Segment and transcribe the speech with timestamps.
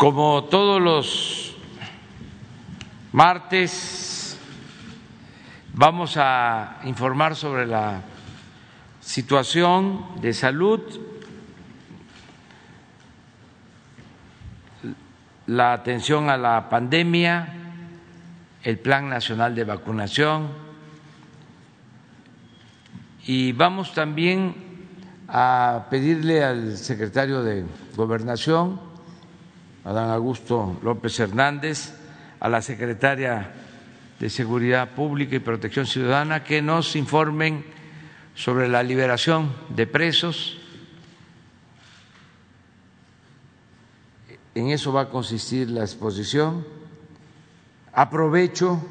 [0.00, 1.54] Como todos los
[3.12, 4.38] martes,
[5.74, 8.00] vamos a informar sobre la
[8.98, 10.80] situación de salud,
[15.46, 17.52] la atención a la pandemia,
[18.62, 20.48] el Plan Nacional de Vacunación.
[23.26, 24.54] Y vamos también
[25.28, 28.88] a pedirle al secretario de Gobernación,
[29.84, 31.94] Adán Augusto López Hernández,
[32.38, 33.52] a la secretaria
[34.18, 37.64] de Seguridad Pública y Protección Ciudadana que nos informen
[38.34, 40.58] sobre la liberación de presos.
[44.54, 46.66] En eso va a consistir la exposición.
[47.92, 48.82] Aprovecho,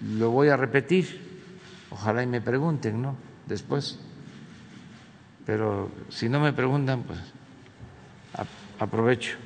[0.00, 1.48] lo voy a repetir,
[1.90, 3.16] ojalá y me pregunten, ¿no?
[3.46, 3.98] Después.
[5.46, 7.18] Pero si no me preguntan, pues
[8.78, 9.36] aprovecho.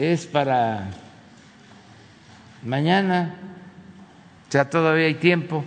[0.00, 0.88] Es para
[2.62, 3.34] mañana,
[4.50, 5.62] ya todavía hay tiempo.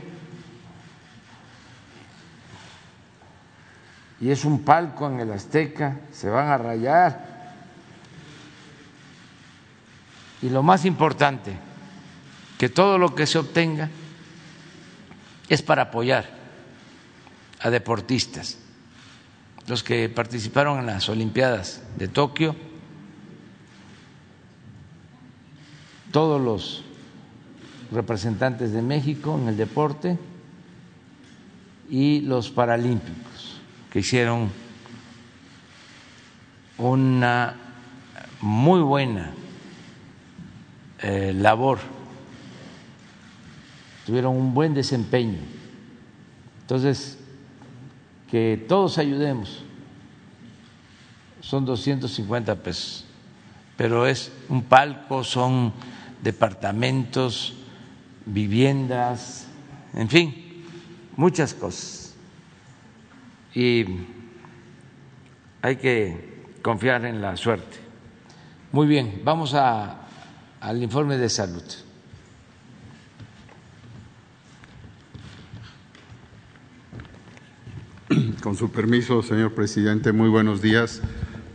[4.20, 7.44] Y es un palco en el Azteca, se van a rayar.
[10.42, 11.54] Y lo más importante,
[12.58, 13.90] que todo lo que se obtenga
[15.48, 16.28] es para apoyar
[17.60, 18.58] a deportistas,
[19.68, 22.73] los que participaron en las Olimpiadas de Tokio
[26.14, 26.84] todos los
[27.92, 30.20] representantes de México en el deporte
[31.90, 33.60] y los paralímpicos
[33.92, 34.52] que hicieron
[36.78, 37.56] una
[38.42, 39.32] muy buena
[41.02, 41.80] eh, labor,
[44.06, 45.40] tuvieron un buen desempeño.
[46.62, 47.18] Entonces,
[48.30, 49.64] que todos ayudemos,
[51.42, 53.06] son 250 pesos,
[53.76, 55.74] pero es un palco, son
[56.24, 57.54] departamentos,
[58.26, 59.48] viviendas,
[59.94, 60.64] en fin,
[61.18, 62.16] muchas cosas.
[63.54, 63.86] Y
[65.62, 67.78] hay que confiar en la suerte.
[68.72, 70.08] Muy bien, vamos a,
[70.60, 71.64] al informe de salud.
[78.42, 81.02] Con su permiso, señor presidente, muy buenos días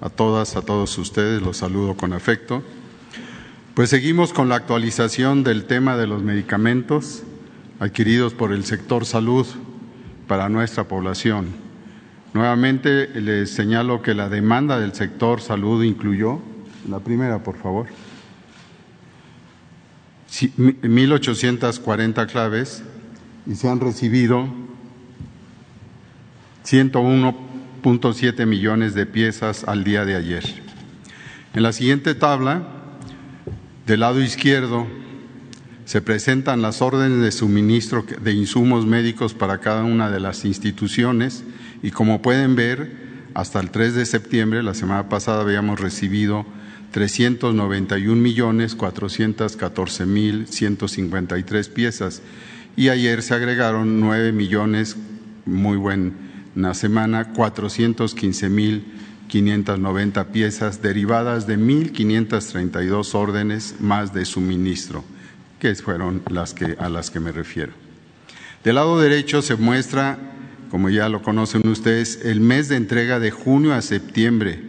[0.00, 1.42] a todas, a todos ustedes.
[1.42, 2.62] Los saludo con afecto.
[3.78, 7.22] Pues seguimos con la actualización del tema de los medicamentos
[7.78, 9.46] adquiridos por el sector salud
[10.26, 11.50] para nuestra población.
[12.34, 16.40] Nuevamente les señalo que la demanda del sector salud incluyó,
[16.88, 17.86] la primera por favor,
[20.28, 22.82] 1.840 claves
[23.46, 24.48] y se han recibido
[26.66, 30.42] 101.7 millones de piezas al día de ayer.
[31.54, 32.74] En la siguiente tabla
[33.88, 34.86] del lado izquierdo
[35.86, 41.42] se presentan las órdenes de suministro de insumos médicos para cada una de las instituciones
[41.82, 42.92] y como pueden ver,
[43.32, 46.44] hasta el 3 de septiembre, la semana pasada habíamos recibido
[46.90, 52.20] 391 millones 414 mil 153 piezas
[52.76, 54.98] y ayer se agregaron 9 millones,
[55.46, 58.84] muy buena semana, 415 mil
[59.28, 65.04] 590 piezas derivadas de 1.532 órdenes más de suministro,
[65.60, 67.72] que fueron las que, a las que me refiero.
[68.64, 70.18] Del lado derecho se muestra,
[70.70, 74.60] como ya lo conocen ustedes, el mes de entrega de junio a septiembre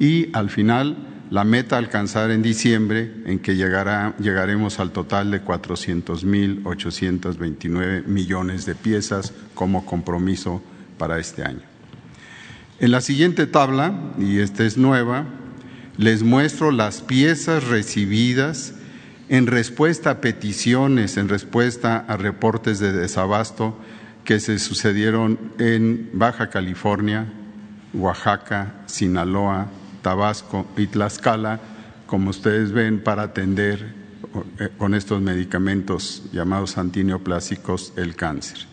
[0.00, 0.96] y al final
[1.30, 8.64] la meta a alcanzar en diciembre, en que llegará, llegaremos al total de 400.829 millones
[8.64, 10.62] de piezas como compromiso
[10.98, 11.75] para este año.
[12.78, 15.24] En la siguiente tabla, y esta es nueva,
[15.96, 18.74] les muestro las piezas recibidas
[19.30, 23.78] en respuesta a peticiones, en respuesta a reportes de desabasto
[24.24, 27.32] que se sucedieron en Baja California,
[27.94, 29.68] Oaxaca, Sinaloa,
[30.02, 31.60] Tabasco y Tlaxcala,
[32.06, 33.94] como ustedes ven, para atender
[34.60, 38.66] eh, con estos medicamentos llamados antineoplásicos el cáncer.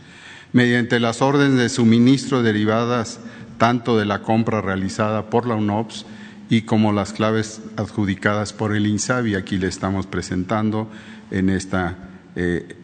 [0.51, 3.21] Mediante las órdenes de suministro derivadas
[3.57, 6.05] tanto de la compra realizada por la UNOPS
[6.49, 9.35] y como las claves adjudicadas por el INSABI.
[9.35, 10.89] Aquí le estamos presentando
[11.31, 11.95] en esta
[12.35, 12.75] eh,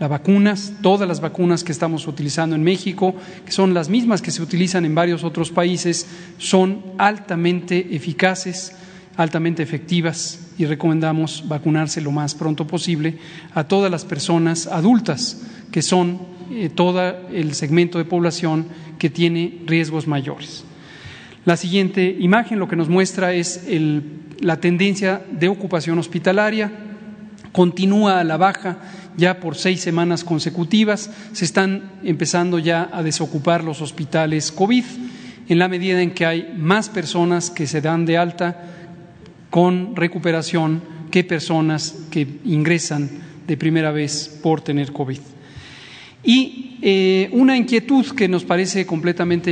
[0.00, 3.14] Las vacunas, todas las vacunas que estamos utilizando en México,
[3.46, 6.08] que son las mismas que se utilizan en varios otros países,
[6.38, 8.74] son altamente eficaces
[9.18, 13.18] altamente efectivas y recomendamos vacunarse lo más pronto posible
[13.52, 15.42] a todas las personas adultas,
[15.72, 16.20] que son
[16.52, 18.66] eh, todo el segmento de población
[18.96, 20.64] que tiene riesgos mayores.
[21.44, 23.66] La siguiente imagen lo que nos muestra es
[24.40, 26.70] la tendencia de ocupación hospitalaria,
[27.50, 28.78] continúa a la baja
[29.16, 34.84] ya por seis semanas consecutivas, se están empezando ya a desocupar los hospitales COVID
[35.48, 38.77] en la medida en que hay más personas que se dan de alta
[39.50, 43.08] con recuperación que personas que ingresan
[43.46, 45.20] de primera vez por tener COVID.
[46.22, 49.50] Y eh, una inquietud que nos parece completamente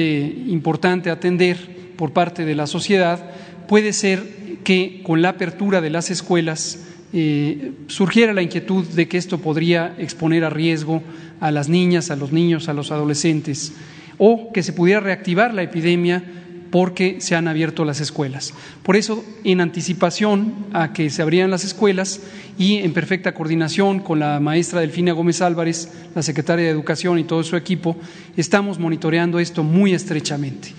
[0.48, 1.56] importante atender
[1.96, 3.30] por parte de la sociedad
[3.66, 9.16] puede ser que con la apertura de las escuelas eh, surgiera la inquietud de que
[9.16, 11.02] esto podría exponer a riesgo
[11.40, 13.72] a las niñas, a los niños, a los adolescentes,
[14.18, 16.22] o que se pudiera reactivar la epidemia
[16.70, 18.52] porque se han abierto las escuelas.
[18.82, 22.20] Por eso, en anticipación a que se abrieran las escuelas
[22.58, 27.24] y en perfecta coordinación con la maestra Delfina Gómez Álvarez, la secretaria de Educación y
[27.24, 27.96] todo su equipo,
[28.36, 30.72] estamos monitoreando esto muy estrechamente.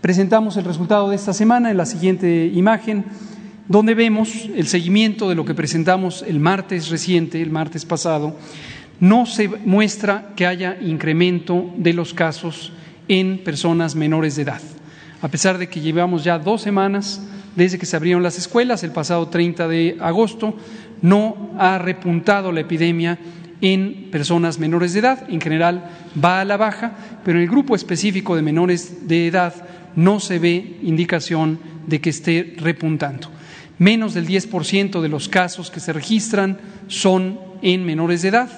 [0.00, 3.04] Presentamos el resultado de esta semana en la siguiente imagen,
[3.68, 8.36] donde vemos el seguimiento de lo que presentamos el martes reciente, el martes pasado.
[9.00, 12.72] No se muestra que haya incremento de los casos
[13.08, 14.62] en personas menores de edad
[15.26, 17.20] a pesar de que llevamos ya dos semanas
[17.56, 20.54] desde que se abrieron las escuelas, el pasado 30 de agosto,
[21.02, 23.18] no ha repuntado la epidemia
[23.60, 25.28] en personas menores de edad.
[25.28, 25.90] En general
[26.24, 26.92] va a la baja,
[27.24, 29.52] pero en el grupo específico de menores de edad
[29.96, 31.58] no se ve indicación
[31.88, 33.28] de que esté repuntando.
[33.80, 38.48] Menos del 10% de los casos que se registran son en menores de edad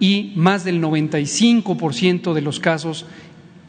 [0.00, 3.06] y más del 95% de los casos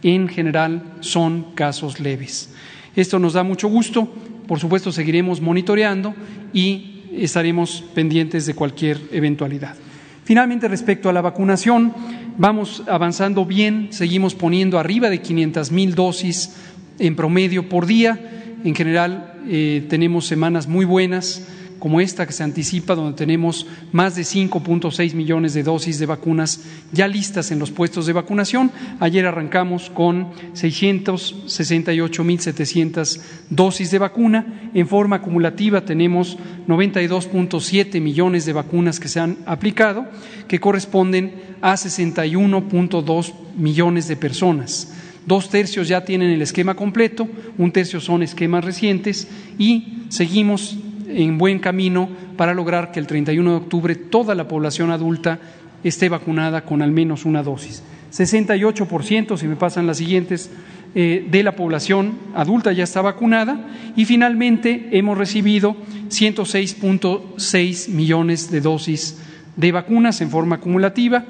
[0.04, 2.50] en general son casos leves.
[2.96, 4.12] Esto nos da mucho gusto,
[4.48, 6.13] por supuesto seguiremos monitoreando
[6.54, 9.75] y estaremos pendientes de cualquier eventualidad.
[10.24, 11.94] Finalmente, respecto a la vacunación,
[12.38, 16.56] vamos avanzando bien, seguimos poniendo arriba de 500 mil dosis
[17.00, 18.20] en promedio por día.
[18.63, 21.48] En general, eh, tenemos semanas muy buenas
[21.79, 26.59] como esta que se anticipa, donde tenemos más de 5.6 millones de dosis de vacunas
[26.91, 28.71] ya listas en los puestos de vacunación.
[29.00, 34.71] Ayer arrancamos con 668.700 dosis de vacuna.
[34.74, 40.07] En forma acumulativa tenemos 92.7 millones de vacunas que se han aplicado,
[40.48, 44.93] que corresponden a 61.2 millones de personas.
[45.25, 50.77] Dos tercios ya tienen el esquema completo, un tercio son esquemas recientes y seguimos
[51.10, 55.39] en buen camino para lograr que el 31 de octubre toda la población adulta
[55.84, 57.84] esté vacunada con al menos una dosis.
[58.12, 60.50] 68%, si me pasan las siguientes,
[60.96, 65.75] eh, de la población adulta ya está vacunada y finalmente hemos recibido
[66.10, 69.20] 106.6 millones de dosis
[69.56, 71.25] de vacunas en forma acumulativa.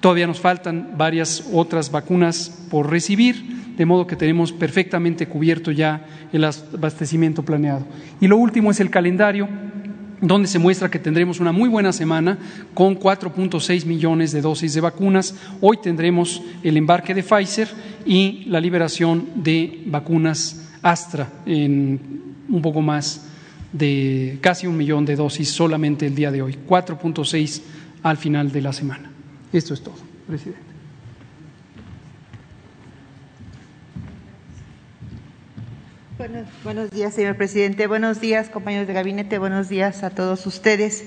[0.00, 6.06] Todavía nos faltan varias otras vacunas por recibir de modo que tenemos perfectamente cubierto ya
[6.32, 7.86] el abastecimiento planeado.
[8.20, 9.48] Y lo último es el calendario
[10.20, 12.38] donde se muestra que tendremos una muy buena semana
[12.74, 15.34] con 4.6 millones de dosis de vacunas.
[15.60, 17.68] Hoy tendremos el embarque de Pfizer
[18.06, 22.00] y la liberación de vacunas Astra en
[22.48, 23.28] un poco más
[23.72, 27.62] de casi un millón de dosis solamente el día de hoy, 4.6
[28.02, 29.10] al final de la semana.
[29.52, 29.94] Esto es todo,
[30.26, 30.71] presidente.
[36.62, 37.88] Buenos, días, señor presidente.
[37.88, 39.38] Buenos días, compañeros de gabinete.
[39.38, 41.04] Buenos días a todos ustedes.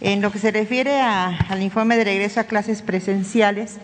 [0.00, 3.78] En lo que se refiere al informe de regreso a clases presenciales,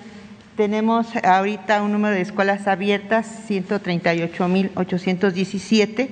[0.57, 6.09] tenemos ahorita un número de escuelas abiertas, 138.817.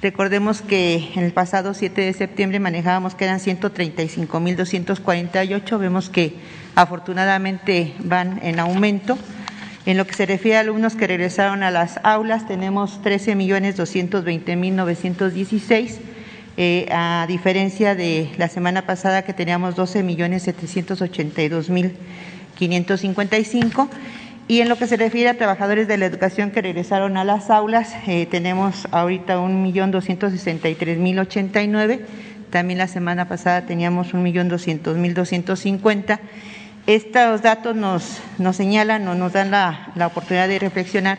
[0.00, 5.78] Recordemos que en el pasado 7 de septiembre manejábamos que eran 135.248.
[5.78, 6.36] Vemos que
[6.76, 9.18] afortunadamente van en aumento.
[9.84, 15.98] En lo que se refiere a alumnos que regresaron a las aulas, tenemos 13.220.916,
[16.56, 21.92] eh, a diferencia de la semana pasada que teníamos 12.782.000
[22.54, 23.88] 555.
[24.48, 27.48] Y en lo que se refiere a trabajadores de la educación que regresaron a las
[27.48, 32.04] aulas, eh, tenemos ahorita un millón doscientos sesenta y tres mil ochenta y nueve.
[32.50, 36.20] También la semana pasada teníamos un millón doscientos mil doscientos cincuenta.
[36.86, 41.18] Estos datos nos, nos señalan o nos dan la, la oportunidad de reflexionar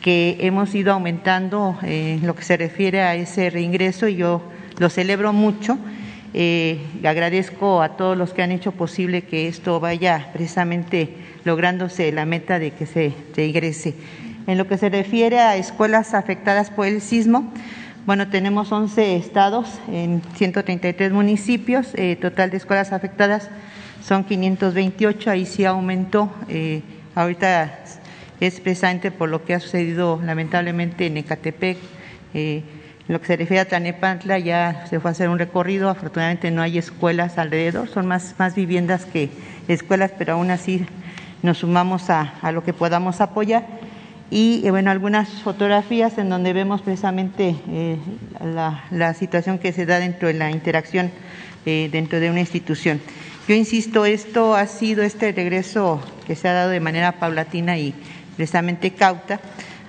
[0.00, 4.42] que hemos ido aumentando eh, en lo que se refiere a ese reingreso y yo
[4.78, 5.78] lo celebro mucho
[6.34, 12.24] eh, agradezco a todos los que han hecho posible que esto vaya precisamente lográndose la
[12.24, 13.94] meta de que se, ingrese.
[14.46, 17.52] En lo que se refiere a escuelas afectadas por el sismo,
[18.06, 23.50] bueno, tenemos 11 estados en 133 municipios, eh, total de escuelas afectadas
[24.02, 26.82] son 528, ahí sí aumentó, eh,
[27.14, 27.78] ahorita
[28.40, 31.78] es precisamente por lo que ha sucedido lamentablemente en Ecatepec.
[32.34, 32.62] Eh,
[33.06, 36.62] lo que se refiere a Tlanepantla ya se fue a hacer un recorrido, afortunadamente no
[36.62, 39.28] hay escuelas alrededor, son más, más viviendas que
[39.68, 40.84] escuelas, pero aún así
[41.42, 43.64] nos sumamos a, lo que podamos apoyar.
[44.30, 47.98] Y eh, bueno, algunas fotografías en donde vemos precisamente eh,
[48.40, 51.12] la, situación que se da dentro de la interacción
[51.64, 53.00] dentro de una institución.
[53.48, 57.92] Yo insisto, esto ha sido este regreso que se ha dado de manera paulatina y
[58.36, 59.40] precisamente cauta,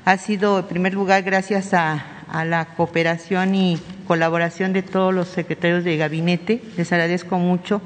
[0.05, 5.27] ha sido en primer lugar gracias a, a la cooperación y colaboración de todos los
[5.27, 6.63] secretarios de gabinete.
[6.77, 7.79] Les agradezco mucho.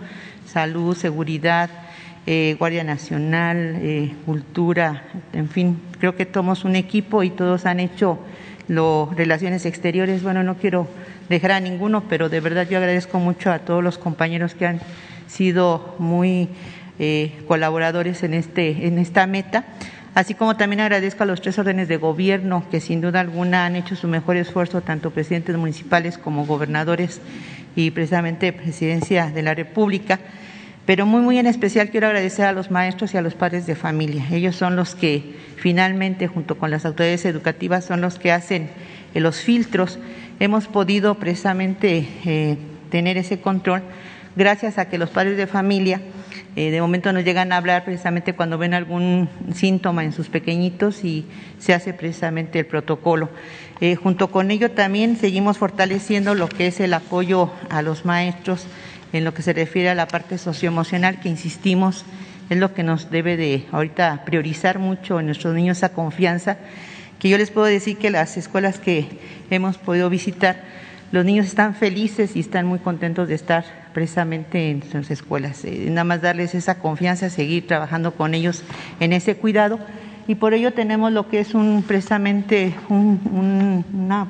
[0.45, 1.69] Salud, seguridad,
[2.25, 7.81] eh, Guardia Nacional, eh, Cultura, en fin, creo que somos un equipo y todos han
[7.81, 8.19] hecho
[8.69, 10.23] las relaciones exteriores.
[10.23, 10.87] Bueno, no quiero
[11.27, 14.79] dejar a ninguno, pero de verdad yo agradezco mucho a todos los compañeros que han
[15.27, 16.49] sido muy
[16.99, 19.65] eh, colaboradores en, este, en esta meta
[20.17, 23.75] así como también agradezco a los tres órdenes de gobierno que sin duda alguna han
[23.75, 27.21] hecho su mejor esfuerzo, tanto presidentes municipales como gobernadores
[27.75, 30.19] y precisamente presidencia de la República.
[30.87, 33.75] Pero muy, muy en especial quiero agradecer a los maestros y a los padres de
[33.75, 34.25] familia.
[34.31, 38.71] Ellos son los que finalmente, junto con las autoridades educativas, son los que hacen
[39.13, 39.99] eh, los filtros.
[40.39, 42.57] Hemos podido precisamente eh,
[42.89, 43.83] tener ese control
[44.37, 45.99] gracias a que los padres de familia
[46.55, 51.03] eh, de momento nos llegan a hablar precisamente cuando ven algún síntoma en sus pequeñitos
[51.03, 51.25] y
[51.57, 53.29] se hace precisamente el protocolo.
[53.81, 58.65] Eh, junto con ello también seguimos fortaleciendo lo que es el apoyo a los maestros
[59.11, 62.05] en lo que se refiere a la parte socioemocional, que insistimos
[62.49, 66.57] es lo que nos debe de ahorita priorizar mucho en nuestros niños esa confianza,
[67.19, 69.07] que yo les puedo decir que las escuelas que
[69.49, 70.63] hemos podido visitar,
[71.11, 75.65] los niños están felices y están muy contentos de estar precisamente en sus escuelas.
[75.65, 78.61] Eh, nada más darles esa confianza, seguir trabajando con ellos
[78.99, 79.79] en ese cuidado
[80.27, 83.83] y por ello tenemos lo que es un precisamente un,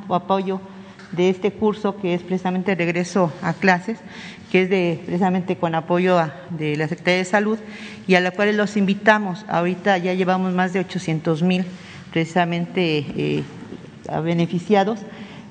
[0.09, 0.61] apoyo
[1.11, 3.99] de este curso que es precisamente regreso a clases,
[4.53, 6.17] que es de precisamente con apoyo
[6.49, 7.59] de la Secretaría de Salud
[8.07, 9.43] y a la cual los invitamos.
[9.49, 11.65] Ahorita ya llevamos más de 800 mil
[12.13, 13.43] precisamente eh,
[14.23, 15.01] beneficiados.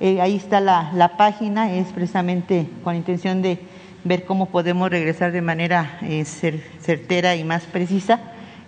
[0.01, 3.76] Eh, ahí está la, la página, es precisamente con intención de
[4.07, 8.21] ver cómo podemos regresar de manera eh, certera y más precisa.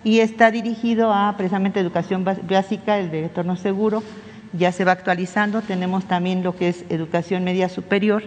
[0.05, 4.03] Y está dirigido a precisamente educación básica, el de retorno seguro,
[4.53, 5.63] ya se va actualizando.
[5.63, 8.23] Tenemos también lo que es educación media superior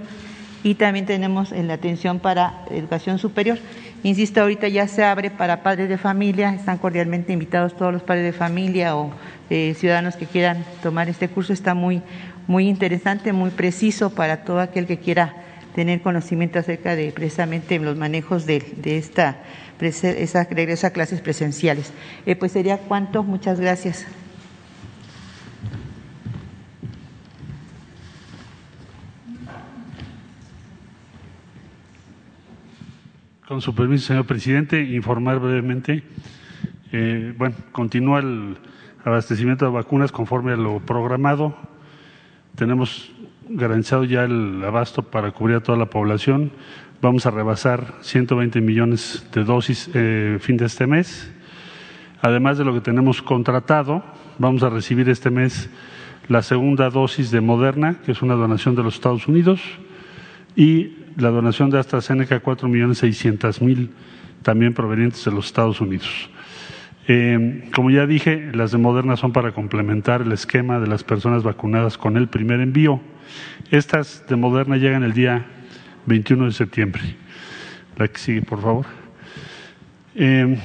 [0.64, 3.58] y también tenemos en la atención para educación superior.
[4.04, 8.26] Insisto, ahorita ya se abre para padres de familia, están cordialmente invitados todos los padres
[8.26, 9.12] de familia o
[9.50, 11.54] eh, ciudadanos que quieran tomar este curso.
[11.54, 12.02] Está muy,
[12.48, 15.36] muy interesante, muy preciso para todo aquel que quiera
[15.74, 19.44] tener conocimiento acerca de precisamente los manejos de, esta
[19.80, 21.92] esa regreso a clases presenciales.
[22.26, 23.24] Eh, pues sería cuánto.
[23.24, 24.06] Muchas gracias.
[33.48, 36.04] Con su permiso, señor presidente, informar brevemente.
[36.94, 38.58] Eh, bueno, continúa el
[39.04, 41.58] abastecimiento de vacunas conforme a lo programado.
[42.56, 43.12] Tenemos
[43.54, 46.52] garantizado ya el abasto para cubrir a toda la población.
[47.02, 51.32] Vamos a rebasar 120 millones de dosis eh, fin de este mes.
[52.22, 54.04] Además de lo que tenemos contratado,
[54.38, 55.70] vamos a recibir este mes
[56.28, 59.62] la segunda dosis de Moderna, que es una donación de los Estados Unidos,
[60.56, 63.90] y la donación de AstraZeneca, 4 millones 600 mil,
[64.44, 66.30] también provenientes de los Estados Unidos.
[67.14, 71.44] Eh, como ya dije, las de Moderna son para complementar el esquema de las personas
[71.44, 73.02] vacunadas con el primer envío.
[73.70, 75.46] Estas de Moderna llegan el día
[76.06, 77.02] 21 de septiembre.
[77.98, 78.86] La que sigue, por favor.
[80.16, 80.58] Eh,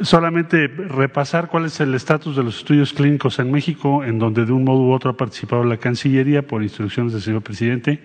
[0.00, 4.52] solamente repasar cuál es el estatus de los estudios clínicos en México, en donde de
[4.52, 8.00] un modo u otro ha participado la Cancillería por instrucciones del señor presidente.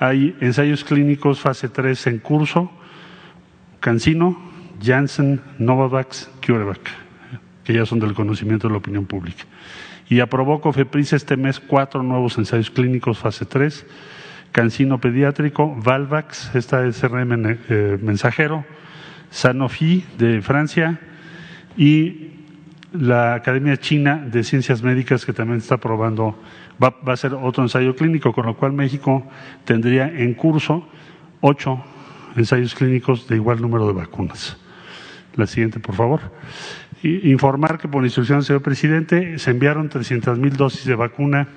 [0.00, 2.72] Hay ensayos clínicos fase 3 en curso,
[3.80, 4.53] Cancino,
[4.84, 6.80] Janssen, Novavax, CureVac,
[7.64, 9.44] que ya son del conocimiento de la opinión pública.
[10.08, 13.86] Y aprobó COFEPRIS este mes cuatro nuevos ensayos clínicos fase 3,
[14.52, 18.64] Cancino pediátrico, Valvax, esta es eh, mensajero,
[19.30, 21.00] Sanofi de Francia
[21.76, 22.30] y
[22.92, 26.38] la Academia China de Ciencias Médicas que también está aprobando,
[26.80, 29.26] va, va, a ser otro ensayo clínico, con lo cual México
[29.64, 30.86] tendría en curso
[31.40, 31.82] ocho
[32.36, 34.56] ensayos clínicos de igual número de vacunas.
[35.36, 36.20] La siguiente, por favor.
[37.02, 41.48] Informar que por instrucción del señor presidente se enviaron 300 mil dosis de vacuna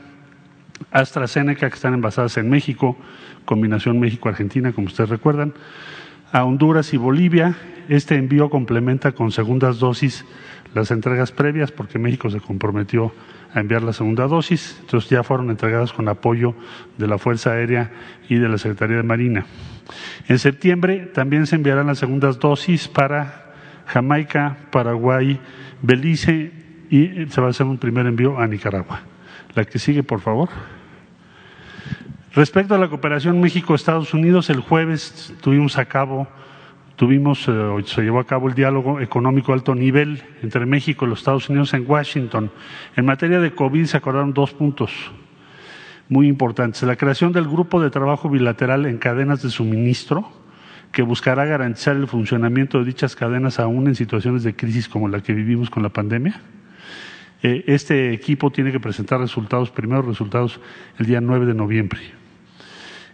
[0.92, 2.98] AstraZeneca que están envasadas en México,
[3.46, 5.54] combinación México-Argentina, como ustedes recuerdan,
[6.32, 7.56] a Honduras y Bolivia.
[7.88, 10.26] Este envío complementa con segundas dosis
[10.74, 13.14] las entregas previas porque México se comprometió
[13.54, 16.54] a enviar la segunda dosis, entonces ya fueron entregadas con apoyo
[16.98, 17.92] de la Fuerza Aérea
[18.28, 19.46] y de la Secretaría de Marina.
[20.28, 23.47] En septiembre también se enviarán las segundas dosis para
[23.88, 25.40] Jamaica, Paraguay,
[25.82, 26.52] Belice
[26.90, 29.02] y se va a hacer un primer envío a Nicaragua.
[29.56, 30.50] La que sigue, por favor.
[32.34, 36.28] Respecto a la cooperación México-Estados Unidos, el jueves tuvimos a cabo,
[36.96, 41.20] tuvimos, eh, se llevó a cabo el diálogo económico alto nivel entre México y los
[41.20, 42.52] Estados Unidos en Washington.
[42.96, 44.92] En materia de COVID se acordaron dos puntos
[46.10, 46.84] muy importantes.
[46.84, 50.32] La creación del grupo de trabajo bilateral en cadenas de suministro,
[50.92, 55.22] que buscará garantizar el funcionamiento de dichas cadenas aún en situaciones de crisis como la
[55.22, 56.42] que vivimos con la pandemia
[57.44, 60.60] eh, este equipo tiene que presentar resultados, primeros resultados,
[60.98, 62.00] el día 9 de noviembre.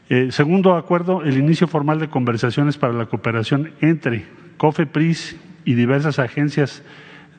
[0.10, 4.26] Eh, segundo acuerdo, el inicio formal de conversaciones para la cooperación entre
[4.58, 6.84] COFEPRIS y diversas agencias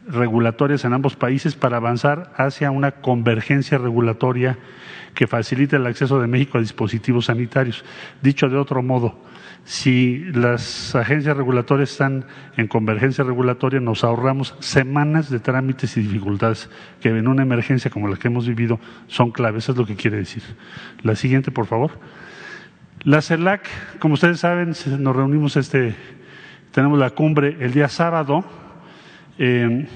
[0.07, 4.59] regulatorias en ambos países para avanzar hacia una convergencia regulatoria
[5.15, 7.85] que facilite el acceso de México a dispositivos sanitarios.
[8.21, 9.19] Dicho de otro modo,
[9.65, 16.69] si las agencias regulatorias están en convergencia regulatoria, nos ahorramos semanas de trámites y dificultades
[17.01, 19.65] que en una emergencia como la que hemos vivido son claves.
[19.65, 20.43] Eso es lo que quiere decir.
[21.03, 21.93] La siguiente, por favor.
[23.05, 25.95] La CELAC, como ustedes saben, nos reunimos este,
[26.71, 28.45] tenemos la cumbre el día sábado.
[29.39, 29.87] Eh,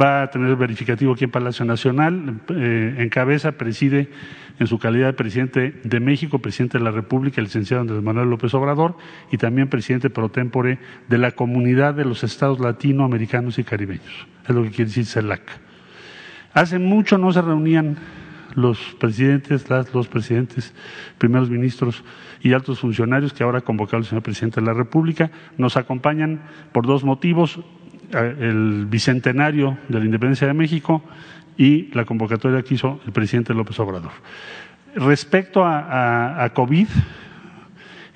[0.00, 2.40] va a tener verificativo aquí en Palacio Nacional.
[2.48, 4.08] Eh, en cabeza preside
[4.58, 8.30] en su calidad de presidente de México, presidente de la República, el licenciado Andrés Manuel
[8.30, 8.96] López Obrador,
[9.30, 14.26] y también presidente pro tempore de la Comunidad de los Estados Latinoamericanos y Caribeños.
[14.48, 15.42] Es lo que quiere decir CELAC.
[16.54, 17.96] Hace mucho no se reunían
[18.54, 20.74] los presidentes, las, los presidentes,
[21.18, 22.04] primeros ministros
[22.42, 25.30] y altos funcionarios que ahora ha convocado el señor presidente de la República.
[25.56, 27.60] Nos acompañan por dos motivos
[28.12, 31.02] eh, el bicentenario de la independencia de México
[31.56, 34.12] y la convocatoria que hizo el presidente López Obrador.
[34.94, 36.86] Respecto a, COVID,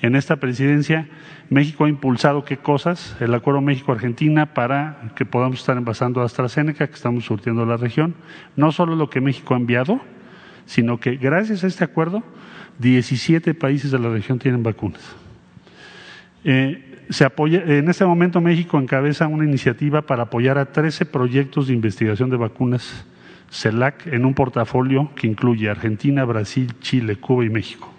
[0.03, 1.09] en esta presidencia,
[1.49, 6.95] México ha impulsado qué cosas, el acuerdo México-Argentina para que podamos estar envasando AstraZeneca, que
[6.95, 8.15] estamos surtiendo la región,
[8.57, 10.01] no solo lo que México ha enviado,
[10.67, 12.23] sino que gracias a este acuerdo,
[12.79, 15.17] 17 países de la región tienen vacunas.
[16.45, 21.69] Eh, se apoya, en este momento México encabeza una iniciativa para apoyar a 13 proyectos
[21.69, 23.07] de investigación de vacunas
[23.57, 27.91] CELAC en un portafolio que incluye Argentina, Brasil, Chile, Cuba y México.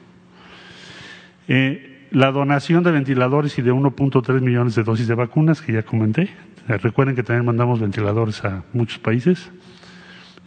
[1.48, 5.84] Eh, la donación de ventiladores y de 1.3 millones de dosis de vacunas, que ya
[5.84, 6.30] comenté.
[6.70, 9.50] Eh, recuerden que también mandamos ventiladores a muchos países,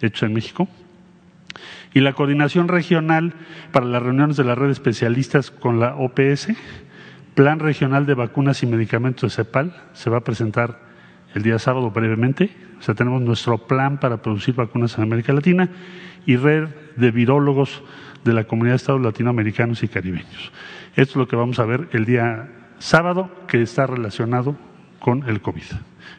[0.01, 0.69] hechos en México.
[1.93, 3.35] Y la coordinación regional
[3.73, 6.49] para las reuniones de la red de especialistas con la OPS,
[7.35, 10.79] Plan Regional de Vacunas y Medicamentos de CEPAL, se va a presentar
[11.35, 12.70] el día sábado brevemente.
[12.81, 15.69] O sea, tenemos nuestro plan para producir vacunas en América Latina
[16.25, 17.83] y red de virólogos
[18.25, 20.51] de la comunidad de estados latinoamericanos y caribeños.
[20.97, 24.57] Esto es lo que vamos a ver el día sábado que está relacionado
[24.99, 25.63] con el COVID.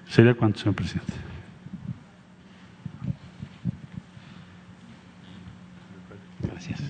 [0.08, 1.14] ¿Sería cuánto, señor presidente?
[6.44, 6.82] Gracias.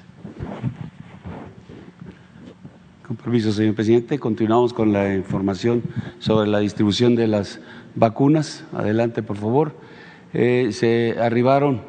[3.23, 5.83] permiso, señor presidente, continuamos con la información
[6.19, 7.59] sobre la distribución de las
[7.95, 8.65] vacunas.
[8.73, 9.73] Adelante, por favor.
[10.33, 11.81] Eh, se arribaron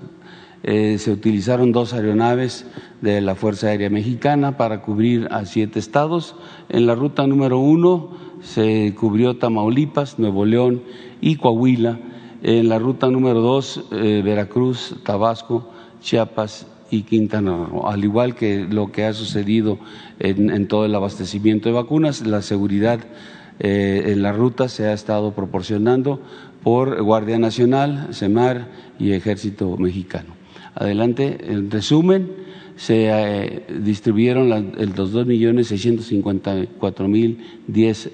[0.63, 2.65] Eh, se utilizaron dos aeronaves
[3.01, 6.35] de la Fuerza Aérea Mexicana para cubrir a siete estados.
[6.67, 10.83] En la ruta número uno se cubrió Tamaulipas, Nuevo León
[11.21, 11.99] y Coahuila
[12.41, 15.69] en la ruta número dos, eh, Veracruz, Tabasco,
[16.01, 17.87] Chiapas y Quintana Roo.
[17.87, 19.77] Al igual que lo que ha sucedido
[20.19, 22.99] en, todo el abastecimiento de vacunas, la seguridad
[23.59, 26.21] eh, en la ruta se ha estado proporcionando
[26.63, 28.67] por Guardia Nacional, CEMAR
[28.99, 30.38] y Ejército Mexicano.
[30.79, 32.31] Adelante, en resumen,
[32.75, 35.11] se eh, distribuyeron los
[36.05, 37.37] cincuenta cuatro mil
[37.67, 38.09] diez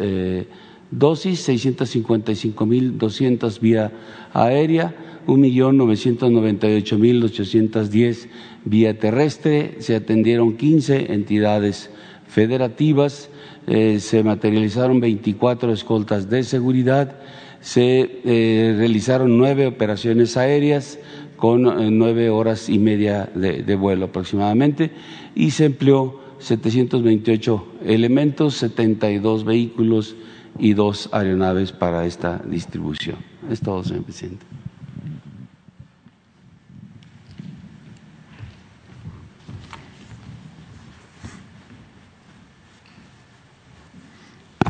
[0.91, 3.91] dosis, 655.200 vía
[4.33, 4.93] aérea,
[5.27, 8.27] 1.998.810
[8.65, 11.89] vía terrestre, se atendieron 15 entidades
[12.27, 13.29] federativas,
[13.67, 17.15] eh, se materializaron 24 escoltas de seguridad,
[17.61, 20.99] se eh, realizaron nueve operaciones aéreas
[21.35, 24.91] con eh, nueve horas y media de, de vuelo aproximadamente
[25.35, 30.15] y se empleó 728 elementos, 72 vehículos,
[30.57, 33.17] y dos aeronaves para esta distribución.
[33.49, 34.45] Es todo, señor presidente.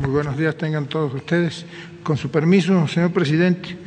[0.01, 1.65] Muy buenos días tengan todos ustedes.
[2.03, 3.77] Con su permiso, señor presidente,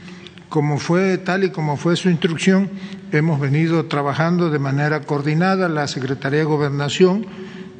[0.49, 2.71] como fue tal y como fue su instrucción,
[3.13, 7.27] hemos venido trabajando de manera coordinada la Secretaría de Gobernación,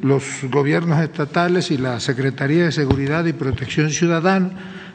[0.01, 4.51] los gobiernos estatales y la Secretaría de Seguridad y Protección Ciudadana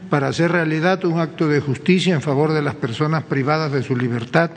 [0.09, 3.97] para hacer realidad un acto de justicia en favor de las personas privadas de su
[3.97, 4.51] libertad,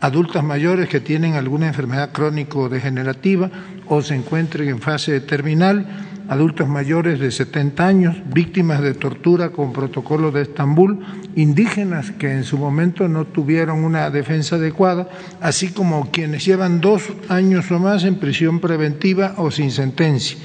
[0.00, 3.50] adultas mayores que tienen alguna enfermedad crónico-degenerativa
[3.86, 5.86] o se encuentren en fase terminal,
[6.30, 11.00] adultos mayores de 70 años, víctimas de tortura con protocolo de Estambul,
[11.34, 15.08] indígenas que en su momento no tuvieron una defensa adecuada,
[15.40, 20.38] así como quienes llevan dos años o más en prisión preventiva o sin sentencia.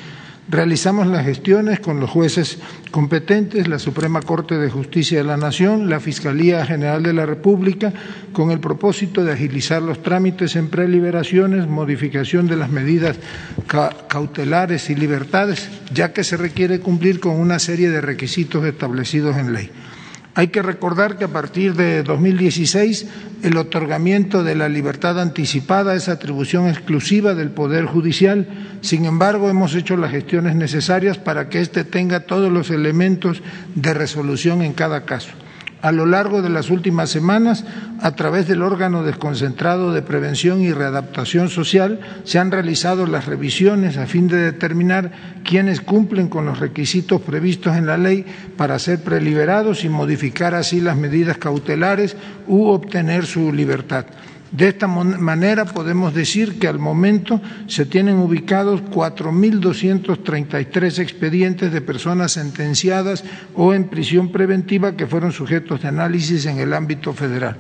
[0.48, 2.60] Realizamos las gestiones con los jueces
[2.92, 7.92] competentes, la Suprema Corte de Justicia de la Nación, la Fiscalía General de la República,
[8.32, 13.18] con el propósito de agilizar los trámites en preliberaciones, modificación de las medidas
[14.08, 19.52] cautelares y libertades, ya que se requiere cumplir con una serie de requisitos establecidos en
[19.52, 19.72] ley.
[20.38, 23.08] Hay que recordar que a partir de 2016
[23.44, 28.48] el otorgamiento de la libertad anticipada es atribución exclusiva del Poder Judicial.
[28.82, 33.42] Sin embargo, hemos hecho las gestiones necesarias para que éste tenga todos los elementos
[33.76, 35.30] de resolución en cada caso
[35.86, 37.64] a lo largo de las últimas semanas,
[38.02, 43.98] a través del órgano desconcentrado de prevención y readaptación social, se han realizado las revisiones
[43.98, 45.12] a fin de determinar
[45.44, 48.26] quiénes cumplen con los requisitos previstos en la ley
[48.58, 52.18] para ser preliberados y modificar así las medidas cautelares
[52.48, 54.08] u obtener su libertad.
[54.56, 62.32] De esta manera podemos decir que al momento se tienen ubicados 4.233 expedientes de personas
[62.32, 67.58] sentenciadas o en prisión preventiva que fueron sujetos de análisis en el ámbito federal.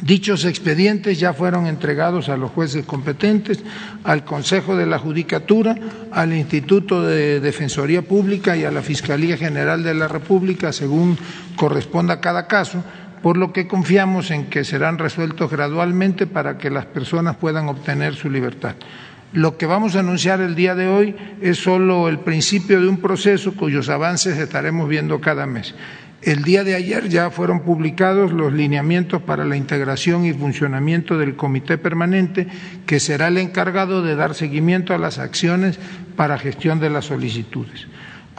[0.00, 3.64] Dichos expedientes ya fueron entregados a los jueces competentes,
[4.04, 5.74] al Consejo de la Judicatura,
[6.12, 11.18] al Instituto de Defensoría Pública y a la Fiscalía General de la República, según
[11.56, 12.84] corresponda a cada caso,
[13.22, 18.14] por lo que confiamos en que serán resueltos gradualmente para que las personas puedan obtener
[18.14, 18.76] su libertad.
[19.32, 22.98] Lo que vamos a anunciar el día de hoy es solo el principio de un
[22.98, 25.74] proceso cuyos avances estaremos viendo cada mes.
[26.22, 31.36] El día de ayer ya fueron publicados los lineamientos para la integración y funcionamiento del
[31.36, 32.48] comité permanente,
[32.86, 35.78] que será el encargado de dar seguimiento a las acciones
[36.16, 37.86] para gestión de las solicitudes.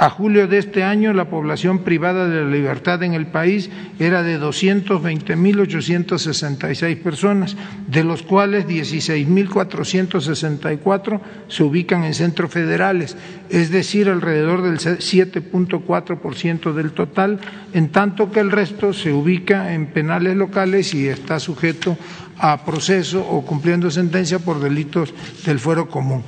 [0.01, 4.23] A julio de este año, la población privada de la libertad en el país era
[4.23, 13.17] de 220.866 personas, de los cuales 16.464 se ubican en centros federales,
[13.49, 17.41] es decir, alrededor del 7.4% del total,
[17.73, 21.97] en tanto que el resto se ubica en penales locales y está sujeto
[22.37, 25.13] a proceso o cumpliendo sentencia por delitos
[25.45, 26.23] del fuero común.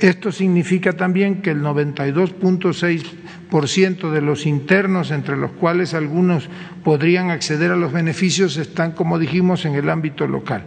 [0.00, 6.48] Esto significa también que el 92.6% de los internos, entre los cuales algunos
[6.82, 10.64] podrían acceder a los beneficios, están, como dijimos, en el ámbito local.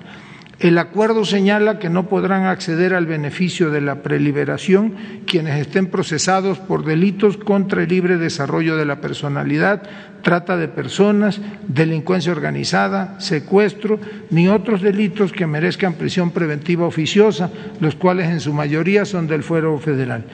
[0.60, 4.96] El acuerdo señala que no podrán acceder al beneficio de la preliberación
[5.28, 9.84] quienes estén procesados por delitos contra el libre desarrollo de la personalidad,
[10.24, 14.00] trata de personas, delincuencia organizada, secuestro,
[14.32, 19.44] ni otros delitos que merezcan prisión preventiva oficiosa, los cuales en su mayoría son del
[19.44, 20.26] fuero federal.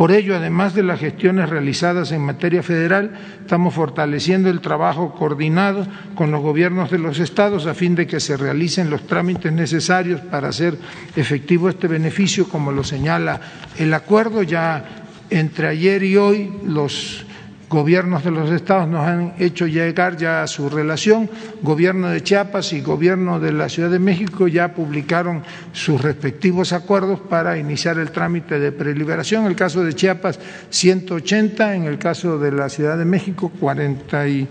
[0.00, 5.86] Por ello, además de las gestiones realizadas en materia federal, estamos fortaleciendo el trabajo coordinado
[6.14, 10.22] con los gobiernos de los estados a fin de que se realicen los trámites necesarios
[10.22, 10.78] para hacer
[11.16, 13.42] efectivo este beneficio, como lo señala
[13.76, 14.42] el acuerdo.
[14.42, 17.26] Ya entre ayer y hoy los
[17.70, 21.30] gobiernos de los estados nos han hecho llegar ya su relación.
[21.62, 27.20] Gobierno de Chiapas y gobierno de la Ciudad de México ya publicaron sus respectivos acuerdos
[27.20, 29.44] para iniciar el trámite de preliberación.
[29.44, 34.28] En el caso de Chiapas, 180, en el caso de la Ciudad de México, 40
[34.28, 34.48] y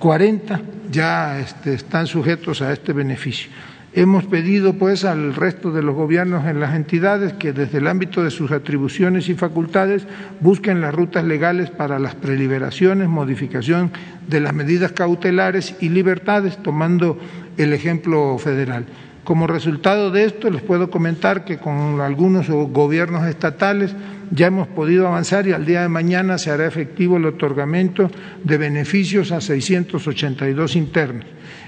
[0.00, 3.48] 40 ya este, están sujetos a este beneficio.
[3.96, 8.22] Hemos pedido pues al resto de los gobiernos en las entidades que desde el ámbito
[8.22, 10.06] de sus atribuciones y facultades
[10.40, 13.90] busquen las rutas legales para las preliberaciones, modificación
[14.28, 17.18] de las medidas cautelares y libertades, tomando
[17.56, 18.84] el ejemplo federal.
[19.24, 23.96] Como resultado de esto, les puedo comentar que con algunos gobiernos estatales
[24.30, 28.10] ya hemos podido avanzar y al día de mañana se hará efectivo el otorgamiento
[28.44, 31.24] de beneficios a 682 internos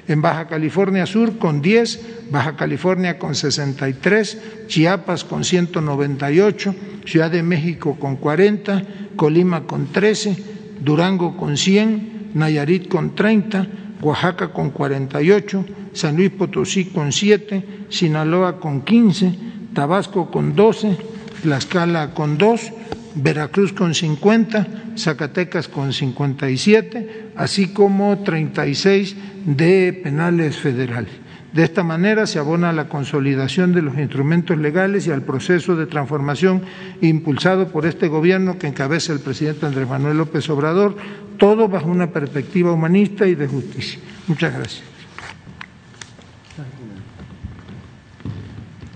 [0.09, 7.42] en Baja California Sur con 10, Baja California con 63, Chiapas con 198, Ciudad de
[7.42, 8.83] México con 40,
[9.16, 10.37] Colima con 13,
[10.81, 13.66] Durango con 100, Nayarit con 30,
[14.01, 19.38] Oaxaca con 48, San Luis Potosí con 7, Sinaloa con 15,
[19.75, 22.72] Tabasco con 12, Tlaxcala con 2,
[23.14, 31.12] Veracruz con 50, Zacatecas con 57, así como 36 de penales federales.
[31.53, 35.77] De esta manera se abona a la consolidación de los instrumentos legales y al proceso
[35.77, 36.62] de transformación
[37.01, 40.96] impulsado por este gobierno que encabeza el presidente Andrés Manuel López Obrador,
[41.38, 43.98] todo bajo una perspectiva humanista y de justicia.
[44.27, 44.85] Muchas gracias.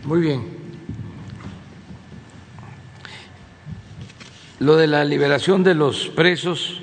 [0.04, 0.61] Muy bien.
[4.62, 6.80] Lo de la liberación de los presos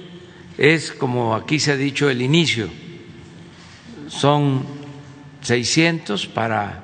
[0.58, 2.68] es, como aquí se ha dicho, el inicio.
[4.10, 4.66] Son
[5.40, 6.84] 600 para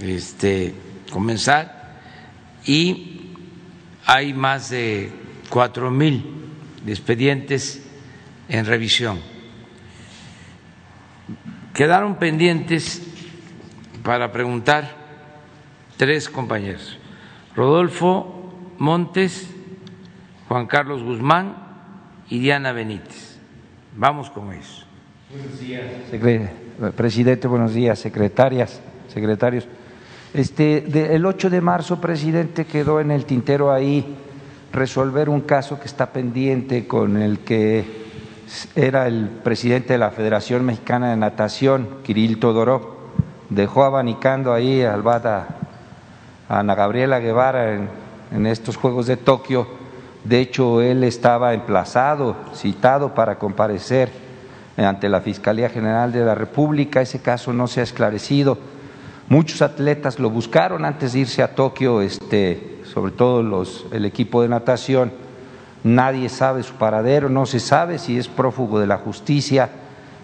[0.00, 0.74] este,
[1.12, 2.00] comenzar
[2.64, 3.34] y
[4.04, 5.12] hay más de
[5.48, 6.24] cuatro mil
[6.88, 7.86] expedientes
[8.48, 9.20] en revisión.
[11.72, 13.00] Quedaron pendientes
[14.02, 14.92] para preguntar
[15.96, 16.98] tres compañeros.
[17.54, 19.50] Rodolfo Montes
[20.48, 21.56] Juan Carlos Guzmán
[22.28, 23.38] y Diana Benítez.
[23.96, 24.84] Vamos con eso.
[25.30, 25.82] Buenos días,
[26.94, 27.48] presidente.
[27.48, 29.66] Buenos días, secretarias, secretarios.
[30.32, 34.16] Este, el 8 de marzo, presidente, quedó en el tintero ahí
[34.72, 38.06] resolver un caso que está pendiente con el que
[38.76, 42.94] era el presidente de la Federación Mexicana de Natación, Kirill Todorov.
[43.48, 45.48] Dejó abanicando ahí a Albada,
[46.48, 47.88] a Ana Gabriela Guevara en,
[48.30, 49.85] en estos Juegos de Tokio
[50.28, 54.10] de hecho, él estaba emplazado, citado para comparecer
[54.76, 57.00] ante la Fiscalía General de la República.
[57.00, 58.58] Ese caso no se ha esclarecido.
[59.28, 64.42] Muchos atletas lo buscaron antes de irse a Tokio, este, sobre todo los, el equipo
[64.42, 65.12] de natación.
[65.84, 69.70] Nadie sabe su paradero, no se sabe si es prófugo de la justicia.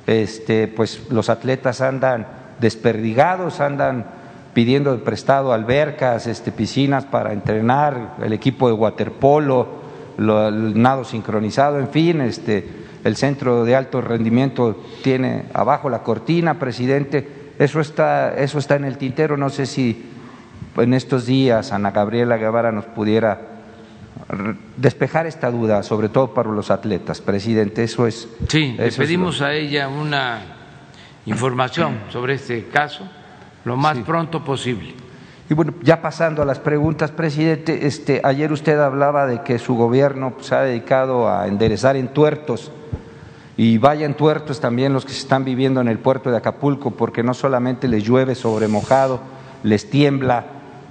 [0.09, 2.27] Este, pues los atletas andan
[2.59, 4.07] desperdigados, andan
[4.53, 9.82] pidiendo prestado albercas, este, piscinas para entrenar, el equipo de waterpolo,
[10.49, 12.69] el nado sincronizado, en fin, este,
[13.05, 18.85] el centro de alto rendimiento tiene abajo la cortina, presidente, eso está, eso está en
[18.85, 20.11] el tintero, no sé si
[20.77, 23.53] en estos días Ana Gabriela Guevara nos pudiera
[24.77, 27.21] despejar esta duda, sobre todo para los atletas.
[27.21, 28.29] Presidente, eso es.
[28.49, 30.41] Sí, le pedimos a ella una
[31.27, 33.09] información sobre este caso
[33.65, 34.95] lo más pronto posible.
[35.53, 39.75] Y bueno, ya pasando a las preguntas, presidente, este, ayer usted hablaba de que su
[39.75, 42.73] gobierno se ha dedicado a enderezar entuertos
[43.59, 47.23] y vaya entuertos también los que se están viviendo en el puerto de Acapulco, porque
[47.23, 49.21] no solamente les llueve sobre mojado,
[49.63, 50.47] les tiembla,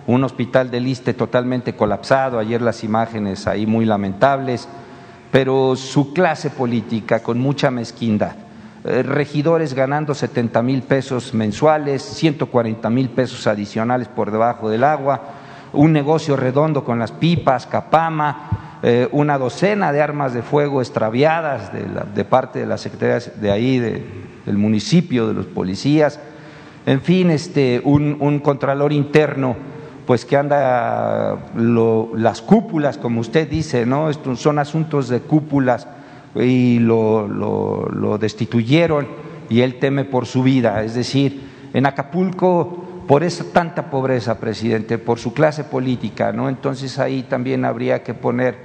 [0.05, 4.67] un hospital de Liste totalmente colapsado, ayer las imágenes ahí muy lamentables,
[5.31, 8.35] pero su clase política con mucha mezquindad.
[8.83, 15.21] Eh, regidores ganando 70 mil pesos mensuales, 140 mil pesos adicionales por debajo del agua,
[15.71, 21.71] un negocio redondo con las pipas, capama, eh, una docena de armas de fuego extraviadas
[21.71, 26.19] de, parte de las secretarías de ahí, del municipio, de los policías,
[26.87, 29.55] en fin, este, un, un contralor interno
[30.07, 34.09] pues que anda las cúpulas, como usted dice, ¿no?
[34.09, 35.87] Estos son asuntos de cúpulas
[36.35, 39.07] y lo, lo, destituyeron
[39.49, 40.83] y él teme por su vida.
[40.83, 41.41] Es decir,
[41.73, 46.47] en Acapulco, por esa tanta pobreza, presidente, por su clase política, ¿no?
[46.49, 48.55] Entonces ahí también habría que poner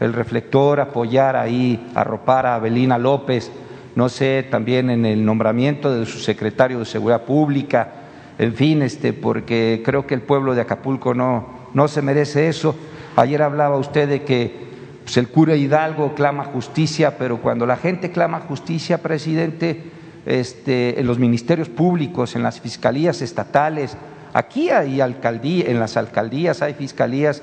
[0.00, 3.50] el reflector, apoyar ahí, arropar a Abelina López,
[3.94, 7.92] no sé, también en el nombramiento de su secretario de Seguridad Pública,
[8.38, 12.76] en fin, este, porque creo que el pueblo de Acapulco no, no se merece eso.
[13.16, 14.65] Ayer hablaba usted de que
[15.06, 19.84] pues, el cura Hidalgo clama justicia, pero cuando la gente clama justicia, presidente,
[20.26, 23.96] este, en los ministerios públicos, en las fiscalías estatales,
[24.32, 27.40] aquí hay alcaldía, en las alcaldías hay fiscalías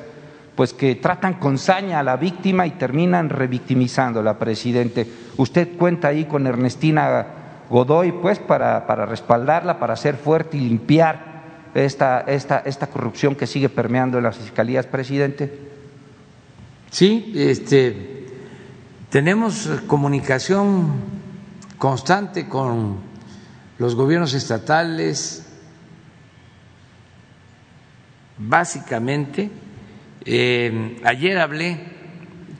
[0.56, 5.08] pues que tratan con saña a la víctima y terminan revictimizándola, presidente.
[5.38, 7.26] Usted cuenta ahí con Ernestina
[7.70, 13.48] Godoy, pues, para, para respaldarla, para ser fuerte y limpiar esta, esta, esta corrupción que
[13.48, 15.73] sigue permeando en las fiscalías, presidente?
[16.94, 18.28] Sí, este,
[19.10, 20.94] tenemos comunicación
[21.80, 22.98] constante con
[23.80, 25.44] los gobiernos estatales,
[28.38, 29.50] básicamente.
[30.24, 31.80] Eh, ayer hablé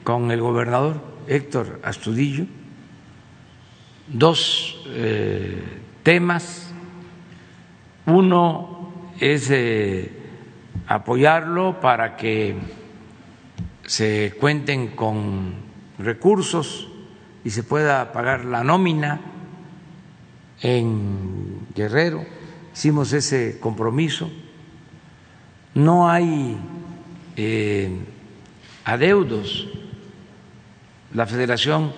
[0.02, 2.46] con el gobernador Héctor Astudillo
[4.08, 5.62] dos eh,
[6.02, 6.72] temas.
[8.06, 10.10] Uno es eh,
[10.88, 12.83] apoyarlo para que
[13.86, 15.54] se cuenten con
[15.98, 16.88] recursos
[17.44, 19.20] y se pueda pagar la nómina
[20.62, 22.24] en Guerrero.
[22.72, 24.30] Hicimos ese compromiso.
[25.74, 26.56] No hay
[27.36, 27.98] eh,
[28.84, 29.68] adeudos.
[31.12, 31.92] La federación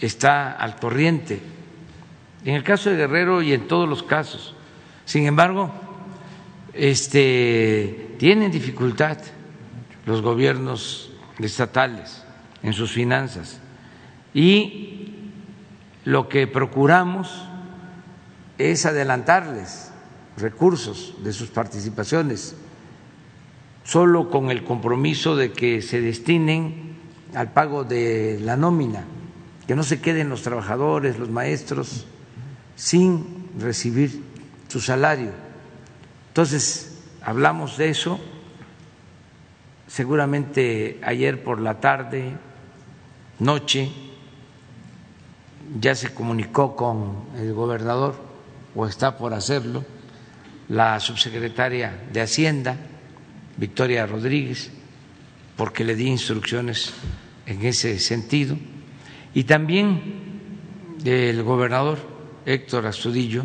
[0.00, 1.40] está al corriente,
[2.44, 4.54] en el caso de Guerrero y en todos los casos.
[5.04, 5.70] Sin embargo,
[6.72, 9.18] este, tienen dificultad
[10.10, 12.24] los gobiernos estatales
[12.64, 13.60] en sus finanzas
[14.34, 15.14] y
[16.04, 17.46] lo que procuramos
[18.58, 19.92] es adelantarles
[20.36, 22.56] recursos de sus participaciones,
[23.84, 26.96] solo con el compromiso de que se destinen
[27.34, 29.04] al pago de la nómina
[29.68, 32.04] que no se queden los trabajadores, los maestros,
[32.74, 34.20] sin recibir
[34.66, 35.30] su salario.
[36.26, 38.18] Entonces, hablamos de eso,
[39.90, 42.32] seguramente ayer por la tarde,
[43.40, 43.90] noche,
[45.80, 48.14] ya se comunicó con el gobernador,
[48.76, 49.84] o está por hacerlo,
[50.68, 52.76] la subsecretaria de Hacienda,
[53.56, 54.70] Victoria Rodríguez,
[55.56, 56.92] porque le di instrucciones
[57.46, 58.56] en ese sentido.
[59.34, 61.98] Y también el gobernador
[62.46, 63.44] Héctor Astudillo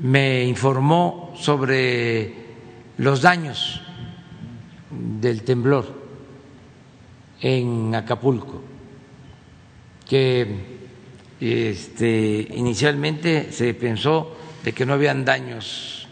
[0.00, 2.34] me informó sobre
[2.98, 3.82] los daños
[4.90, 5.86] del temblor
[7.40, 8.62] en Acapulco,
[10.08, 10.78] que
[11.40, 16.08] este, inicialmente se pensó de que no habían daños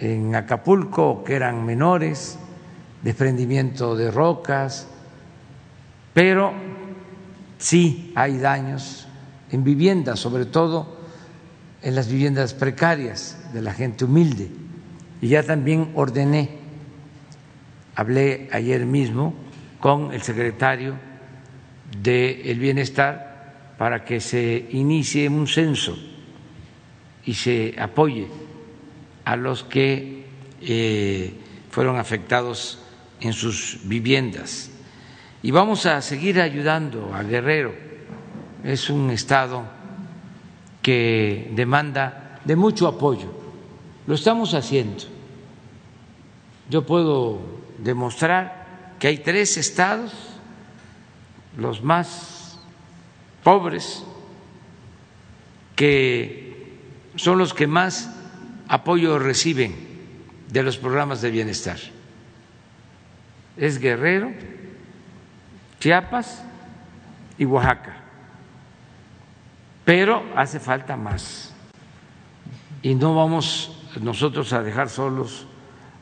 [0.00, 2.38] en Acapulco, que eran menores,
[3.02, 4.88] desprendimiento de rocas,
[6.14, 6.52] pero
[7.58, 9.06] sí hay daños
[9.50, 10.98] en viviendas, sobre todo
[11.82, 14.50] en las viviendas precarias de la gente humilde.
[15.20, 16.57] Y ya también ordené,
[17.98, 19.34] hablé ayer mismo
[19.80, 20.94] con el secretario
[22.00, 25.98] del Bienestar para que se inicie un censo
[27.24, 28.28] y se apoye
[29.24, 30.24] a los que
[30.62, 31.34] eh,
[31.70, 32.78] fueron afectados
[33.20, 34.70] en sus viviendas
[35.42, 37.74] y vamos a seguir ayudando a Guerrero.
[38.62, 39.64] Es un estado
[40.82, 43.32] que demanda de mucho apoyo.
[44.06, 45.18] Lo estamos haciendo
[46.70, 48.66] yo puedo demostrar
[48.98, 50.12] que hay tres estados,
[51.56, 52.58] los más
[53.42, 54.04] pobres,
[55.76, 56.76] que
[57.16, 58.10] son los que más
[58.68, 59.74] apoyo reciben
[60.48, 61.78] de los programas de bienestar.
[63.56, 64.32] Es Guerrero,
[65.80, 66.44] Chiapas
[67.38, 67.96] y Oaxaca.
[69.84, 71.54] Pero hace falta más.
[72.82, 75.46] Y no vamos nosotros a dejar solos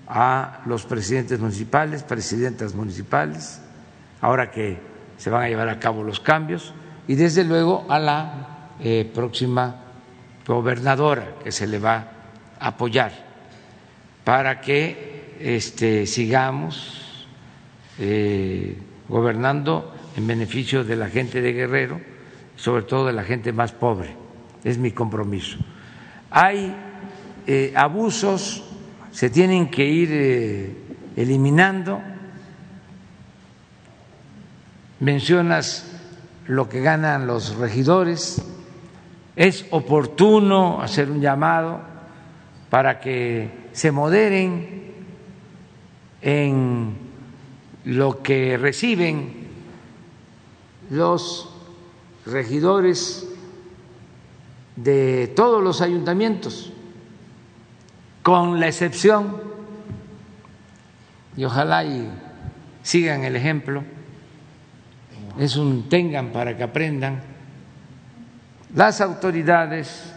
[0.07, 3.61] a los presidentes municipales, presidentas municipales,
[4.21, 4.79] ahora que
[5.17, 6.73] se van a llevar a cabo los cambios,
[7.09, 9.77] y desde luego a la eh, próxima
[10.47, 12.09] gobernadora que se le va
[12.59, 13.13] a apoyar
[14.25, 17.27] para que este, sigamos
[17.99, 18.77] eh,
[19.09, 22.01] gobernando en beneficio de la gente de Guerrero,
[22.57, 24.17] sobre todo de la gente más pobre.
[24.65, 25.59] Es mi compromiso.
[26.31, 26.75] Hay
[27.47, 28.65] eh, abusos,
[29.17, 30.77] se tienen que ir eh,
[31.17, 32.03] eliminando.
[35.01, 35.91] Mencionas
[36.47, 38.43] lo que ganan los regidores.
[39.35, 41.81] Es oportuno hacer un llamado
[42.69, 44.93] para que se moderen
[46.21, 46.99] en
[47.87, 49.33] lo que reciben
[50.91, 51.55] los
[52.27, 53.27] regidores
[54.77, 56.71] de todos los ayuntamientos,
[58.27, 59.41] con la excepción,
[61.37, 62.11] y ojalá y
[62.83, 63.85] sigan el ejemplo,
[65.39, 67.23] es un tengan para que aprendan,
[68.75, 70.13] las autoridades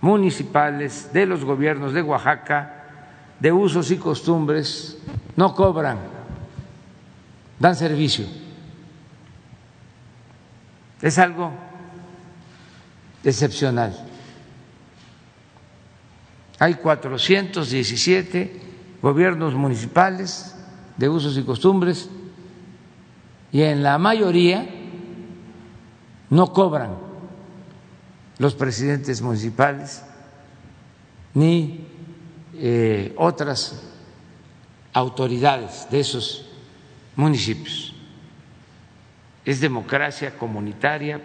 [0.00, 2.74] municipales de los gobiernos de Oaxaca,
[3.38, 4.98] de usos y costumbres,
[5.36, 5.98] no cobran,
[7.60, 8.26] dan servicio.
[11.00, 11.52] Es algo
[13.22, 14.05] excepcional.
[16.58, 18.60] Hay 417
[19.02, 20.54] gobiernos municipales
[20.96, 22.08] de usos y costumbres
[23.52, 24.68] y en la mayoría
[26.30, 26.96] no cobran
[28.38, 30.02] los presidentes municipales
[31.34, 31.86] ni
[32.54, 33.82] eh, otras
[34.92, 36.46] autoridades de esos
[37.14, 37.94] municipios.
[39.44, 41.20] Es democracia comunitaria,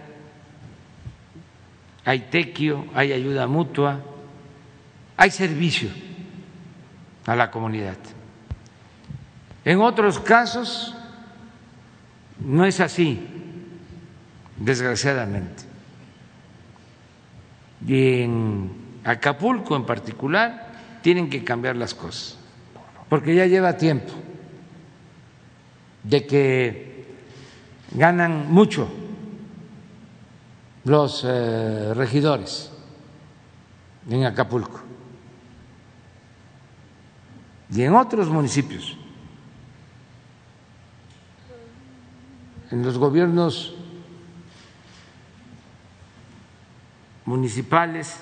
[2.04, 4.02] hay tequio, hay ayuda mutua,
[5.22, 5.88] hay servicio
[7.28, 7.98] a la comunidad.
[9.64, 10.96] En otros casos
[12.40, 13.24] no es así,
[14.58, 15.62] desgraciadamente.
[17.86, 18.72] Y en
[19.04, 20.72] Acapulco en particular
[21.04, 22.40] tienen que cambiar las cosas,
[23.08, 24.14] porque ya lleva tiempo
[26.02, 27.06] de que
[27.92, 28.92] ganan mucho
[30.84, 32.72] los eh, regidores
[34.10, 34.90] en Acapulco
[37.72, 38.98] y en otros municipios,
[42.70, 43.74] en los gobiernos
[47.26, 48.20] municipales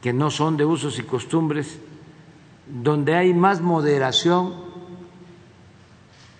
[0.00, 1.78] que no son de usos y costumbres,
[2.66, 4.54] donde hay más moderación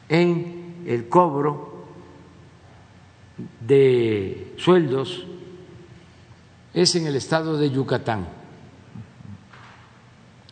[0.09, 1.85] en el cobro
[3.61, 5.27] de sueldos
[6.75, 8.42] es en el estado de Yucatán.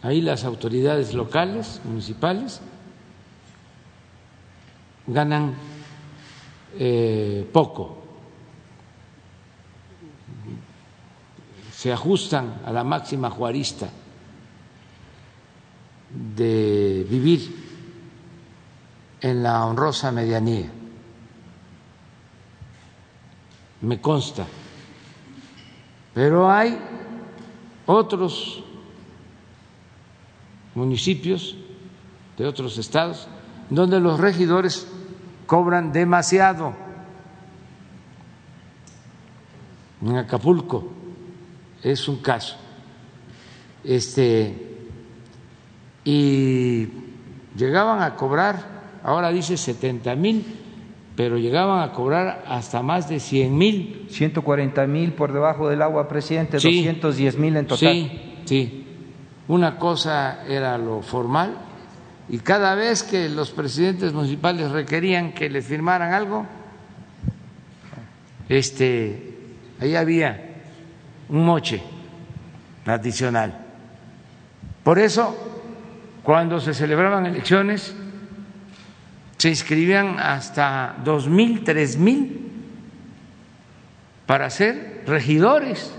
[0.03, 2.61] Ahí las autoridades locales, municipales,
[5.07, 5.55] ganan
[6.78, 7.98] eh, poco,
[11.72, 13.88] se ajustan a la máxima juarista
[16.36, 17.68] de vivir
[19.20, 20.70] en la honrosa medianía
[23.82, 24.46] me consta.
[26.14, 26.78] Pero hay
[27.86, 28.62] otros
[30.81, 31.57] municipios
[32.39, 33.28] de otros estados
[33.68, 34.89] donde los regidores
[35.47, 36.72] cobran demasiado.
[40.03, 40.89] En Acapulco
[41.83, 42.57] es un caso.
[43.85, 44.66] Este
[46.05, 46.89] y
[47.57, 50.45] llegaban a cobrar, ahora dice 70 mil
[51.20, 54.07] pero llegaban a cobrar hasta más de 100 mil.
[54.09, 56.78] 140 mil por debajo del agua, presidente, Sí.
[56.83, 57.93] 210 mil en total.
[57.93, 58.11] Sí,
[58.47, 58.87] sí.
[59.51, 61.57] Una cosa era lo formal
[62.28, 66.46] y cada vez que los presidentes municipales requerían que les firmaran algo,
[68.48, 69.38] este,
[69.80, 70.62] ahí había
[71.30, 71.82] un moche
[72.86, 73.66] adicional.
[74.84, 75.36] Por eso,
[76.22, 77.92] cuando se celebraban elecciones,
[79.36, 82.53] se inscribían hasta dos mil, tres mil
[84.26, 85.92] para ser regidores.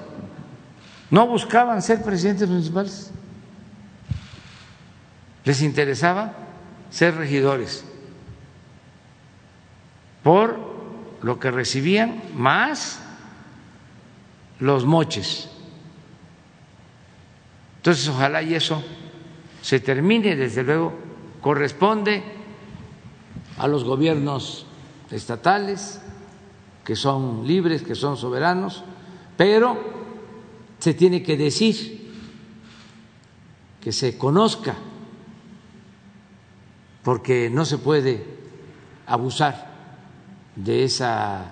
[1.09, 3.11] No buscaban ser presidentes municipales.
[5.43, 6.33] Les interesaba
[6.89, 7.85] ser regidores
[10.23, 10.59] por
[11.21, 12.99] lo que recibían más
[14.59, 15.49] los moches.
[17.77, 18.83] Entonces, ojalá y eso
[19.61, 20.93] se termine, desde luego,
[21.41, 22.23] corresponde
[23.57, 24.67] a los gobiernos
[25.09, 26.01] estatales,
[26.85, 28.83] que son libres, que son soberanos,
[29.37, 29.79] pero
[30.79, 32.11] se tiene que decir,
[33.79, 34.75] que se conozca,
[37.03, 38.25] porque no se puede
[39.07, 39.71] abusar
[40.55, 41.51] de esa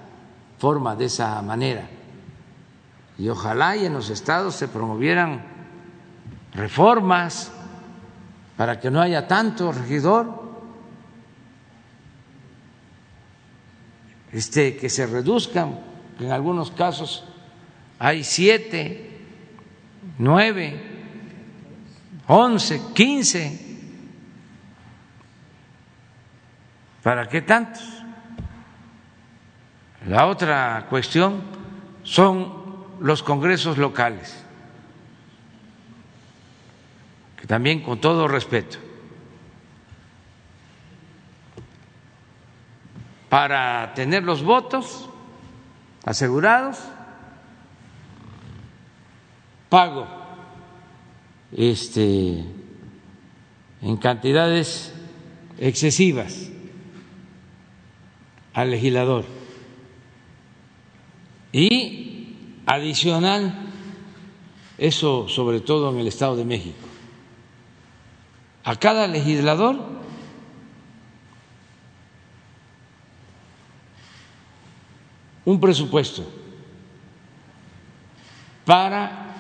[0.58, 1.90] forma, de esa manera.
[3.18, 5.44] Y ojalá y en los estados se promovieran
[6.54, 7.52] reformas
[8.56, 10.50] para que no haya tanto regidor,
[14.32, 15.80] este, que se reduzcan,
[16.20, 17.24] en algunos casos
[17.98, 19.18] hay siete,
[20.18, 20.82] nueve,
[22.28, 23.69] once, quince.
[27.04, 27.84] ¿Para qué tantos?
[30.08, 31.42] La otra cuestión
[32.04, 32.54] son
[33.00, 34.44] los congresos locales,
[37.38, 38.78] que también con todo respeto,
[43.30, 45.10] para tener los votos
[46.06, 46.80] asegurados,
[49.70, 50.08] pago
[51.52, 52.44] este
[53.82, 54.94] en cantidades
[55.58, 56.50] excesivas
[58.60, 59.24] al legislador
[61.54, 62.36] y
[62.66, 63.58] adicional,
[64.78, 66.86] eso sobre todo en el Estado de México,
[68.66, 69.80] a cada legislador
[75.46, 76.30] un presupuesto
[78.66, 79.36] para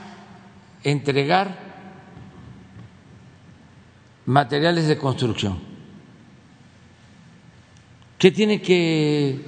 [0.81, 1.59] entregar
[4.25, 5.68] materiales de construcción.
[8.19, 9.39] ¿Qué tiene que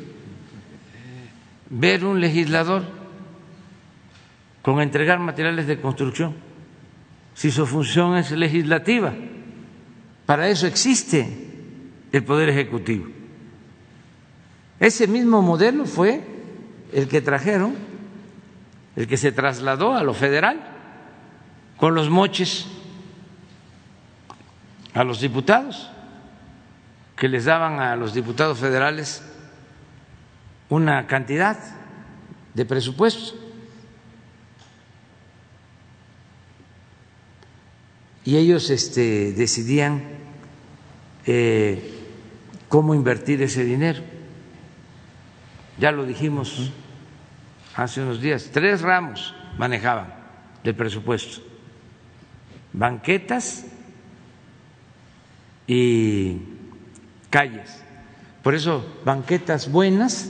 [1.70, 2.84] ver un legislador
[4.62, 6.36] con entregar materiales de construcción
[7.34, 9.14] si su función es legislativa.
[10.26, 11.28] Para eso existe
[12.12, 13.08] el Poder Ejecutivo.
[14.80, 16.22] Ese mismo modelo fue
[16.92, 17.76] el que trajeron,
[18.96, 20.60] el que se trasladó a lo federal,
[21.78, 22.68] con los moches
[24.94, 25.90] a los diputados,
[27.22, 29.22] que les daban a los diputados federales
[30.70, 31.56] una cantidad
[32.56, 33.38] de presupuesto.
[38.26, 40.02] Y ellos este, decidían
[41.28, 41.94] eh,
[42.68, 44.02] cómo invertir ese dinero.
[45.78, 46.72] Ya lo dijimos
[47.76, 50.12] hace unos días, tres ramos manejaban
[50.64, 51.44] del presupuesto.
[52.74, 53.68] Banquetas
[55.68, 56.61] y
[57.32, 57.82] calles.
[58.44, 60.30] Por eso, banquetas buenas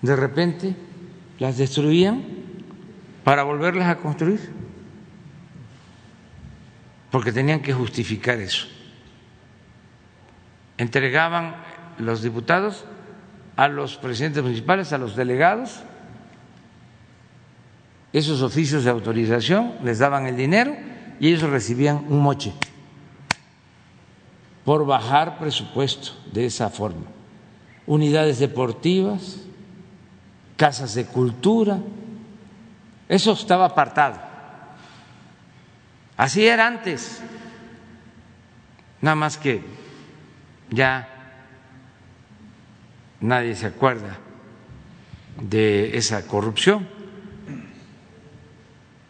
[0.00, 0.74] de repente
[1.38, 2.24] las destruían
[3.22, 4.40] para volverlas a construir,
[7.12, 8.66] porque tenían que justificar eso.
[10.78, 11.54] Entregaban
[11.98, 12.84] los diputados
[13.54, 15.82] a los presidentes municipales, a los delegados,
[18.12, 20.76] esos oficios de autorización, les daban el dinero
[21.20, 22.52] y ellos recibían un moche
[24.64, 27.06] por bajar presupuesto de esa forma.
[27.86, 29.40] Unidades deportivas,
[30.56, 31.78] casas de cultura,
[33.08, 34.20] eso estaba apartado.
[36.16, 37.20] Así era antes,
[39.00, 39.62] nada más que
[40.70, 41.08] ya
[43.20, 44.18] nadie se acuerda
[45.40, 46.86] de esa corrupción,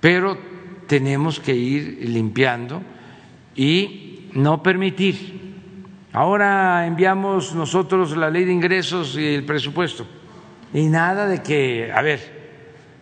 [0.00, 0.38] pero
[0.86, 2.82] tenemos que ir limpiando
[3.54, 5.40] y no permitir.
[6.12, 10.06] Ahora enviamos nosotros la ley de ingresos y el presupuesto
[10.74, 12.42] y nada de que, a ver,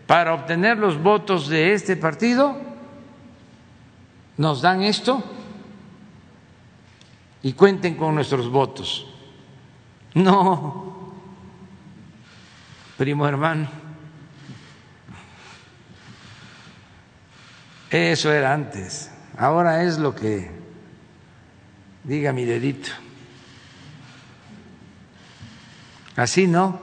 [0.07, 2.57] para obtener los votos de este partido,
[4.37, 5.22] nos dan esto
[7.43, 9.07] y cuenten con nuestros votos.
[10.14, 11.14] No,
[12.97, 13.68] primo hermano,
[17.91, 20.59] eso era antes, ahora es lo que
[22.11, 22.90] diga mi dedito.
[26.16, 26.80] Así no.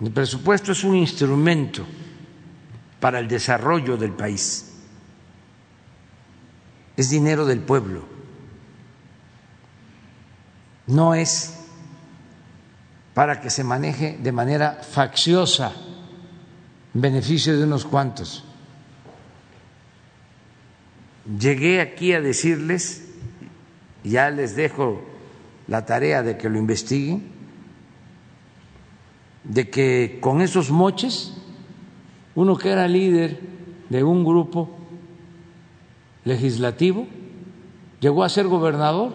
[0.00, 1.86] El presupuesto es un instrumento
[2.98, 4.74] para el desarrollo del país.
[6.96, 8.04] Es dinero del pueblo.
[10.88, 11.54] No es
[13.14, 15.72] para que se maneje de manera facciosa
[16.94, 18.42] en beneficio de unos cuantos.
[21.38, 23.05] llegué aquí a decirles,
[24.06, 25.02] ya les dejo
[25.66, 27.24] la tarea de que lo investiguen,
[29.44, 31.34] de que con esos moches,
[32.34, 33.40] uno que era líder
[33.88, 34.70] de un grupo
[36.24, 37.06] legislativo,
[38.00, 39.12] llegó a ser gobernador.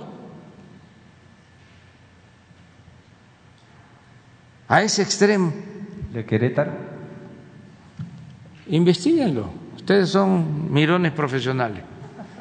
[4.67, 5.53] A ese extremo.
[6.13, 6.71] ¿De Querétaro?
[8.67, 9.49] Investíguenlo.
[9.75, 11.83] Ustedes son mirones profesionales.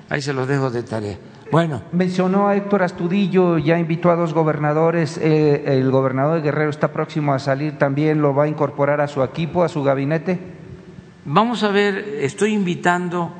[0.08, 1.18] Ahí se los dejo de tarea.
[1.50, 1.82] Bueno.
[1.90, 5.18] Mencionó a Héctor Astudillo, ya invitó a dos gobernadores.
[5.18, 8.22] Eh, el gobernador de Guerrero está próximo a salir también.
[8.22, 10.38] ¿Lo va a incorporar a su equipo, a su gabinete?
[11.24, 13.32] Vamos a ver, estoy invitando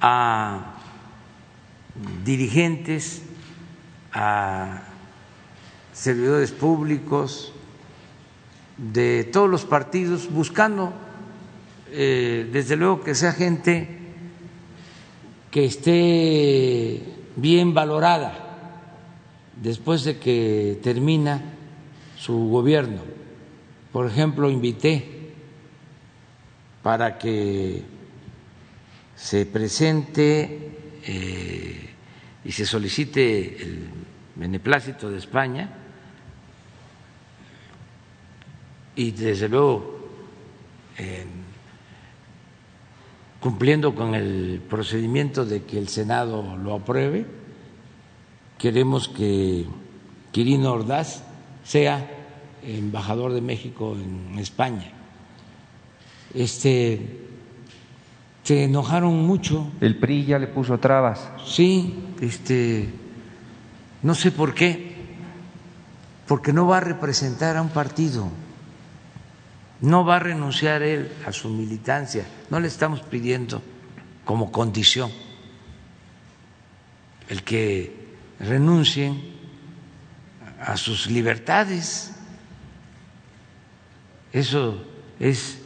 [0.00, 0.74] a
[2.24, 3.22] dirigentes,
[4.12, 4.82] a
[5.92, 7.52] servidores públicos
[8.76, 10.92] de todos los partidos, buscando,
[11.92, 14.00] eh, desde luego, que sea gente
[15.52, 18.32] que esté bien valorada
[19.60, 21.42] después de que termina
[22.16, 23.02] su gobierno.
[23.92, 25.32] Por ejemplo, invité
[26.82, 27.82] para que
[29.16, 31.90] se presente eh,
[32.44, 33.88] y se solicite el
[34.34, 35.70] beneplácito de España
[38.96, 39.94] y desde luego
[43.44, 47.26] cumpliendo con el procedimiento de que el Senado lo apruebe,
[48.56, 49.66] queremos que
[50.32, 51.24] Quirino Ordaz
[51.62, 52.10] sea
[52.62, 54.90] embajador de México en España.
[56.32, 57.20] Este
[58.44, 59.70] se enojaron mucho.
[59.82, 61.28] El PRI ya le puso trabas.
[61.44, 62.88] Sí, este
[64.00, 64.94] no sé por qué.
[66.26, 68.26] Porque no va a representar a un partido
[69.80, 73.62] no va a renunciar él a su militancia, no le estamos pidiendo
[74.24, 75.10] como condición
[77.28, 78.04] el que
[78.40, 79.34] renuncien
[80.60, 82.12] a sus libertades.
[84.32, 84.84] Eso
[85.18, 85.58] es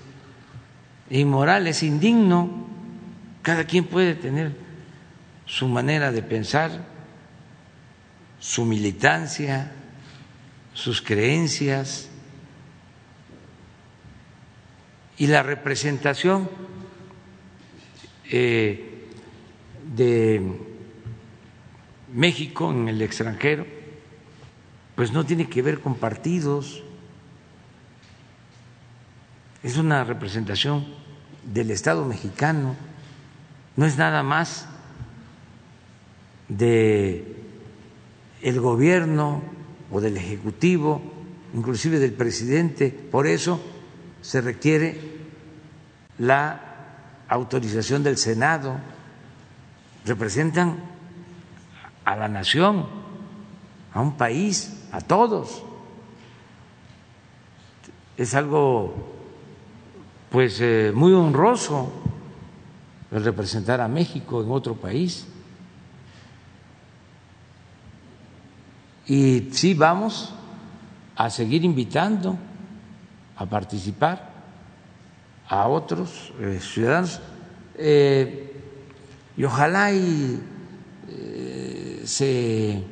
[1.11, 2.67] inmoral, es indigno.
[3.43, 4.55] Cada quien puede tener
[5.47, 6.85] su manera de pensar,
[8.39, 9.73] su militancia,
[10.75, 12.08] sus creencias
[15.19, 16.49] y la representación
[18.31, 19.09] eh,
[19.97, 20.43] de
[22.15, 23.67] México en el extranjero,
[24.95, 26.83] pues no tiene que ver con partidos,
[29.63, 30.87] es una representación
[31.43, 32.77] del Estado mexicano,
[33.77, 34.69] no es nada más
[36.49, 37.37] de
[38.43, 39.43] el gobierno
[39.91, 41.03] o del ejecutivo,
[41.55, 43.61] inclusive del presidente, por eso
[44.21, 45.19] se requiere
[46.19, 46.61] la
[47.29, 48.77] autorización del Senado,
[50.05, 50.83] representan
[52.05, 52.87] a la nación,
[53.93, 55.63] a un país, a todos.
[58.17, 58.95] Es algo
[60.31, 61.93] pues eh, muy honroso
[63.11, 65.27] el representar a México en otro país.
[69.07, 70.35] Y sí vamos
[71.17, 72.37] a seguir invitando
[73.39, 74.31] a participar
[75.49, 77.21] a otros eh, ciudadanos
[77.77, 78.53] eh,
[79.37, 80.41] y ojalá y
[81.09, 82.83] eh, se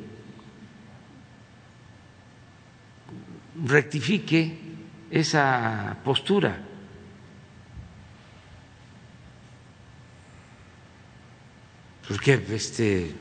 [3.65, 4.57] rectifique
[5.11, 6.63] esa postura.
[12.07, 13.13] Porque este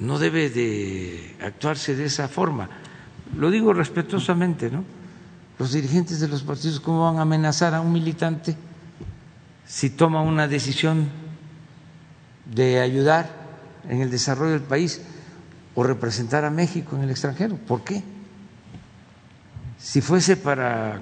[0.00, 2.68] no debe de actuarse de esa forma.
[3.36, 5.03] Lo digo respetuosamente, ¿no?
[5.58, 8.56] Los dirigentes de los partidos, ¿cómo van a amenazar a un militante
[9.66, 11.08] si toma una decisión
[12.44, 13.30] de ayudar
[13.88, 15.02] en el desarrollo del país
[15.74, 17.56] o representar a México en el extranjero?
[17.56, 18.02] ¿Por qué?
[19.78, 21.00] Si fuese para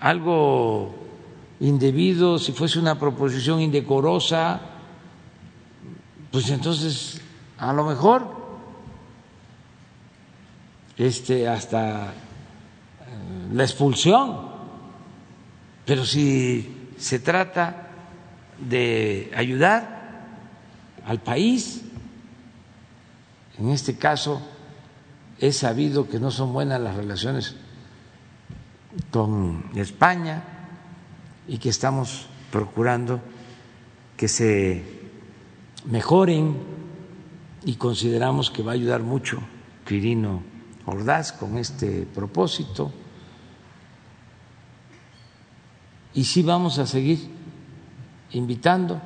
[0.00, 0.94] algo
[1.60, 4.60] indebido, si fuese una proposición indecorosa,
[6.30, 7.20] pues entonces
[7.58, 8.36] a lo mejor
[10.98, 12.12] este hasta
[13.52, 14.56] la expulsión.
[15.84, 17.88] Pero si se trata
[18.58, 20.26] de ayudar
[21.06, 21.82] al país,
[23.58, 24.42] en este caso
[25.38, 27.56] es sabido que no son buenas las relaciones
[29.10, 30.42] con España
[31.46, 33.20] y que estamos procurando
[34.16, 34.82] que se
[35.84, 36.56] mejoren
[37.64, 39.40] y consideramos que va a ayudar mucho
[39.86, 40.42] Quirino
[40.86, 42.92] Ordaz con este propósito.
[46.16, 47.28] Y sí vamos a seguir
[48.32, 49.00] invitando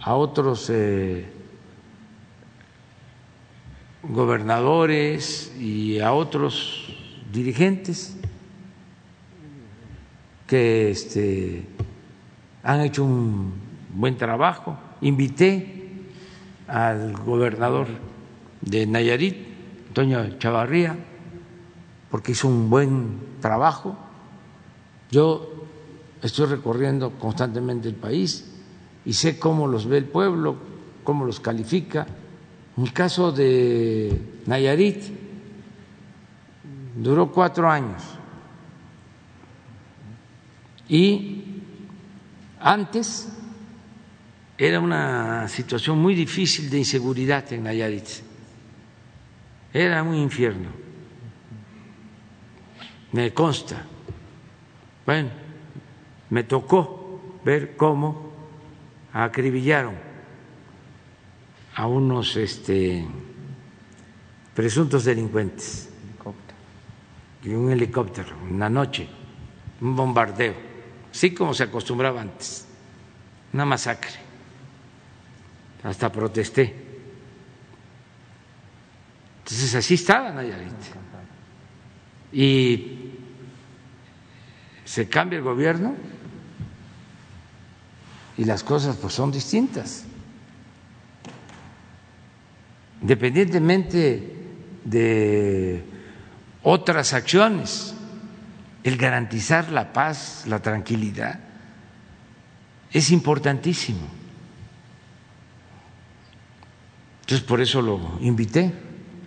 [0.00, 1.26] a otros eh,
[4.02, 6.94] gobernadores y a otros
[7.32, 8.18] dirigentes
[10.46, 11.66] que este,
[12.62, 13.54] han hecho un
[13.94, 14.76] buen trabajo.
[15.00, 16.10] Invité
[16.68, 17.86] al gobernador
[18.60, 19.36] de Nayarit,
[19.88, 20.94] Antonio Chavarría,
[22.10, 23.96] porque hizo un buen trabajo.
[25.10, 25.53] Yo
[26.24, 28.50] estoy recorriendo constantemente el país
[29.04, 30.56] y sé cómo los ve el pueblo,
[31.04, 32.06] cómo los califica.
[32.76, 35.02] En el caso de Nayarit,
[36.96, 38.02] duró cuatro años
[40.88, 41.44] y
[42.58, 43.28] antes
[44.56, 48.08] era una situación muy difícil de inseguridad en Nayarit.
[49.74, 50.70] Era un infierno.
[53.12, 53.84] Me consta.
[55.04, 55.43] Bueno,
[56.30, 58.32] me tocó ver cómo
[59.12, 59.94] acribillaron
[61.74, 63.06] a unos este,
[64.54, 65.90] presuntos delincuentes
[67.44, 69.06] y un helicóptero, una noche,
[69.80, 70.54] un bombardeo,
[71.10, 72.66] así como se acostumbraba antes,
[73.52, 74.24] una masacre.
[75.82, 76.74] Hasta protesté.
[79.40, 80.72] Entonces así estaba Nayarit.
[82.32, 83.03] Y
[84.84, 85.94] se cambia el gobierno
[88.36, 90.04] y las cosas pues son distintas.
[93.02, 94.32] Independientemente
[94.84, 95.84] de
[96.62, 97.94] otras acciones,
[98.82, 101.40] el garantizar la paz, la tranquilidad,
[102.92, 104.06] es importantísimo.
[107.22, 108.72] Entonces por eso lo invité.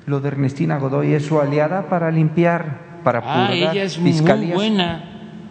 [0.06, 4.14] Lo de Ernestina Godoy es su aliada para limpiar, para Ah, purgar ella es muy
[4.14, 4.56] fiscalías.
[4.56, 5.07] buena,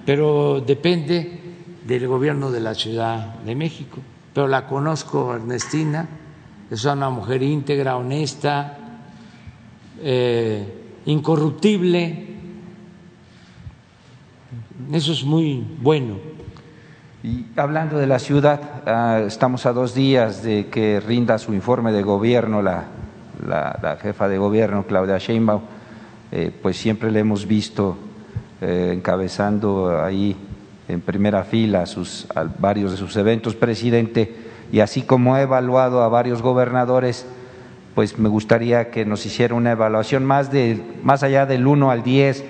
[0.06, 1.40] pero depende
[1.84, 3.98] del gobierno de la Ciudad de México.
[4.32, 6.06] Pero la conozco, Ernestina,
[6.70, 8.78] es una mujer íntegra, honesta,
[10.00, 12.26] eh, incorruptible.
[14.92, 16.18] Eso es muy bueno.
[17.24, 21.90] Y hablando de la ciudad, ah, estamos a dos días de que rinda su informe
[21.90, 22.84] de gobierno la,
[24.00, 25.62] jefa de gobierno, Claudia Sheinbaum.
[26.30, 27.96] Eh, pues siempre le hemos visto
[28.60, 30.36] eh, encabezando ahí
[30.88, 34.34] en primera fila sus, a varios de sus eventos, presidente,
[34.72, 37.26] y así como ha evaluado a varios gobernadores,
[37.94, 42.02] pues me gustaría que nos hiciera una evaluación más, de, más allá del 1 al
[42.02, 42.44] 10,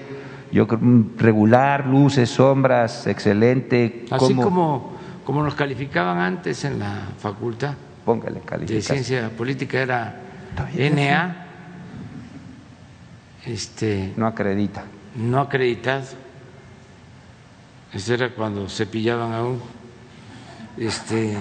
[0.52, 4.06] yo creo, mm, regular, luces, sombras, excelente.
[4.10, 4.42] Así ¿cómo?
[4.42, 4.92] como,
[5.24, 7.74] como nos calificaban antes en la facultad
[8.06, 10.14] Póngale de ciencia política, era
[10.76, 11.46] NA,
[13.44, 14.84] este, No acredita.
[15.16, 16.06] No acreditado.
[17.92, 19.62] Eso era cuando se pillaban a uno.
[20.76, 21.36] Este,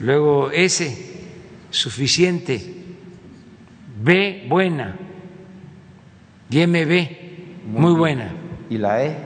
[0.00, 1.26] luego S,
[1.70, 2.74] suficiente.
[4.02, 4.96] B, buena.
[6.50, 8.30] Y MB, muy buena.
[8.70, 9.16] ¿Y la E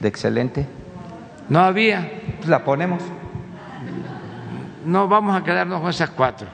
[0.00, 0.66] de excelente?
[1.48, 2.10] No había.
[2.38, 3.02] Pues la ponemos.
[4.84, 6.48] No vamos a quedarnos con esas cuatro.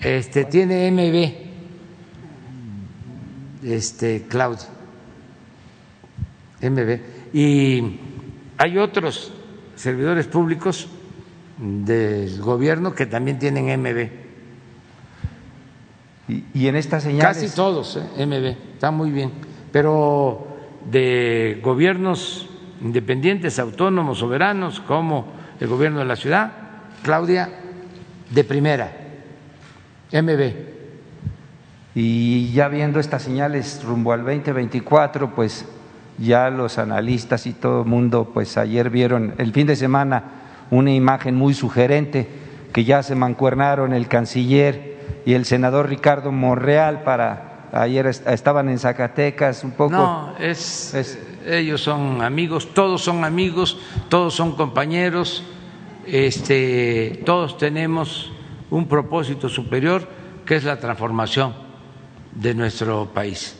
[0.00, 1.50] Este tiene MB.
[3.64, 4.79] Este Claudio.
[6.62, 7.00] MB.
[7.32, 8.00] Y
[8.58, 9.32] hay otros
[9.76, 10.88] servidores públicos
[11.58, 14.08] del gobierno que también tienen MB.
[16.28, 17.42] Y, y en estas señales.
[17.42, 18.26] Casi todos, ¿eh?
[18.26, 19.32] MB, está muy bien.
[19.72, 20.46] Pero
[20.90, 22.48] de gobiernos
[22.80, 26.52] independientes, autónomos, soberanos, como el gobierno de la ciudad,
[27.02, 27.50] Claudia,
[28.30, 28.92] de primera,
[30.12, 30.52] MB.
[31.94, 35.66] Y ya viendo estas señales rumbo al 2024, pues
[36.20, 40.22] ya los analistas y todo el mundo, pues ayer vieron el fin de semana
[40.70, 42.28] una imagen muy sugerente
[42.72, 48.68] que ya se mancuernaron el canciller y el senador Ricardo Monreal para ayer est- estaban
[48.68, 49.92] en Zacatecas un poco.
[49.96, 55.42] No, es, Es- ellos son amigos, todos son amigos, todos son compañeros,
[56.06, 58.30] este, todos tenemos
[58.70, 60.06] un propósito superior
[60.44, 61.54] que es la transformación
[62.34, 63.56] de nuestro país.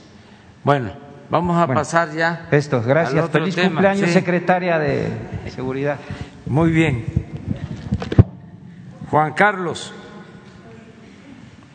[0.62, 0.90] Bueno,
[1.31, 2.49] vamos a Bueno, pasar ya.
[2.51, 3.24] Estos, al gracias.
[3.24, 3.68] otro Feliz tema.
[3.68, 4.12] cumpleaños, Sí.
[4.14, 5.09] secretaria de
[5.49, 5.99] Seguridad.
[6.47, 7.05] Muy bien.
[9.11, 9.93] Juan Carlos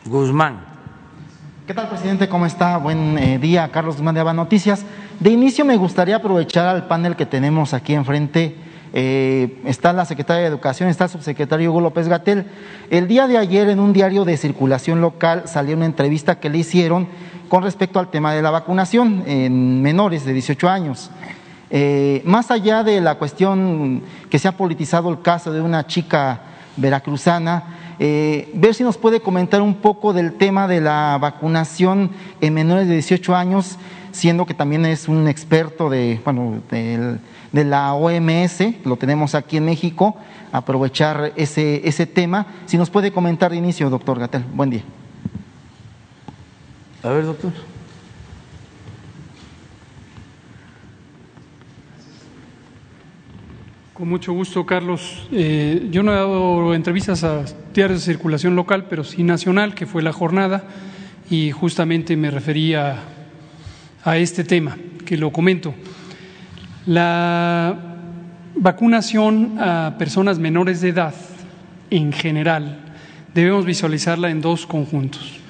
[0.06, 0.60] Guzmán.
[1.66, 2.28] ¿Qué tal, presidente?
[2.28, 2.76] ¿Cómo está?
[2.76, 4.84] Buen eh, día, Carlos Guzmán de Aba Noticias.
[5.18, 8.56] De inicio me gustaría aprovechar al panel que tenemos aquí enfrente.
[8.92, 12.46] Eh, está la secretaria de Educación, está el subsecretario Hugo López Gatel.
[12.88, 16.58] El día de ayer en un diario de circulación local salió una entrevista que le
[16.58, 17.08] hicieron
[17.48, 21.10] con respecto al tema de la vacunación en menores de 18 años.
[21.70, 26.40] Eh, más allá de la cuestión que se ha politizado el caso de una chica
[26.76, 27.64] veracruzana.
[27.98, 32.88] Eh, ver si nos puede comentar un poco del tema de la vacunación en menores
[32.88, 33.78] de 18 años,
[34.12, 39.64] siendo que también es un experto de, bueno, de la OMS, lo tenemos aquí en
[39.64, 40.16] México,
[40.52, 42.46] aprovechar ese, ese tema.
[42.66, 44.44] Si nos puede comentar de inicio, doctor Gatel.
[44.54, 44.82] Buen día.
[47.06, 47.52] A ver, doctor.
[53.94, 55.28] Con mucho gusto, Carlos.
[55.30, 59.86] Eh, yo no he dado entrevistas a diarios de circulación local, pero sí nacional, que
[59.86, 60.64] fue la jornada,
[61.30, 62.98] y justamente me refería
[64.02, 65.74] a este tema, que lo comento.
[66.86, 68.00] La
[68.56, 71.14] vacunación a personas menores de edad,
[71.88, 72.80] en general,
[73.32, 75.45] debemos visualizarla en dos conjuntos.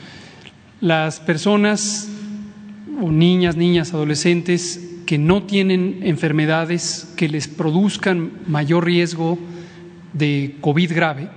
[0.81, 2.09] Las personas
[3.01, 9.39] o niñas, niñas, adolescentes que no tienen enfermedades que les produzcan mayor riesgo
[10.13, 11.29] de COVID grave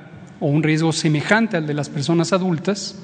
[0.41, 2.99] o un riesgo semejante al de las personas adultas,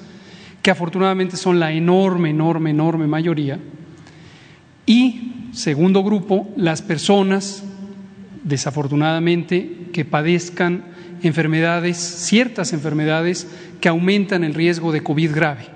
[0.61, 3.59] que afortunadamente son la enorme, enorme, enorme mayoría.
[4.85, 7.63] Y, segundo grupo, las personas,
[8.43, 10.83] desafortunadamente, que padezcan
[11.23, 13.47] enfermedades, ciertas enfermedades
[13.79, 15.74] que aumentan el riesgo de COVID grave.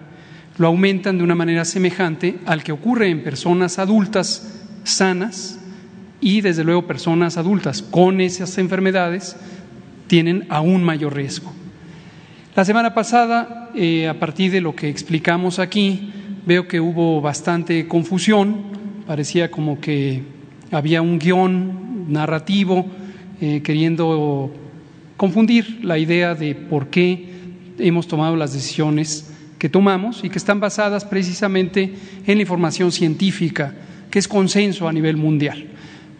[0.59, 5.57] Lo aumentan de una manera semejante al que ocurre en personas adultas sanas
[6.19, 9.37] y desde luego personas adultas con esas enfermedades
[10.07, 11.53] tienen aún mayor riesgo.
[12.57, 16.11] La semana pasada, eh, a partir de lo que explicamos aquí,
[16.45, 18.57] veo que hubo bastante confusión,
[19.07, 20.23] parecía como que
[20.71, 22.85] había un guion narrativo
[23.39, 24.51] eh, queriendo
[25.15, 27.29] confundir la idea de por qué
[27.77, 31.93] hemos tomado las decisiones que tomamos y que están basadas precisamente
[32.25, 33.75] en la información científica
[34.09, 35.67] que es consenso a nivel mundial.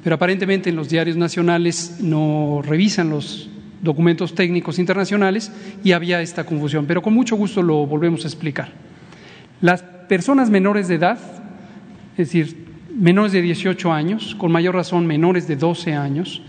[0.04, 3.50] Pero aparentemente en los diarios nacionales no revisan los
[3.82, 5.52] documentos técnicos internacionales
[5.84, 6.86] y había esta confusión.
[6.86, 8.72] Pero con mucho gusto lo volvemos a explicar.
[9.62, 11.18] Las personas menores de edad,
[12.18, 16.42] es decir, menores de 18 años, con mayor razón menores de 12 años,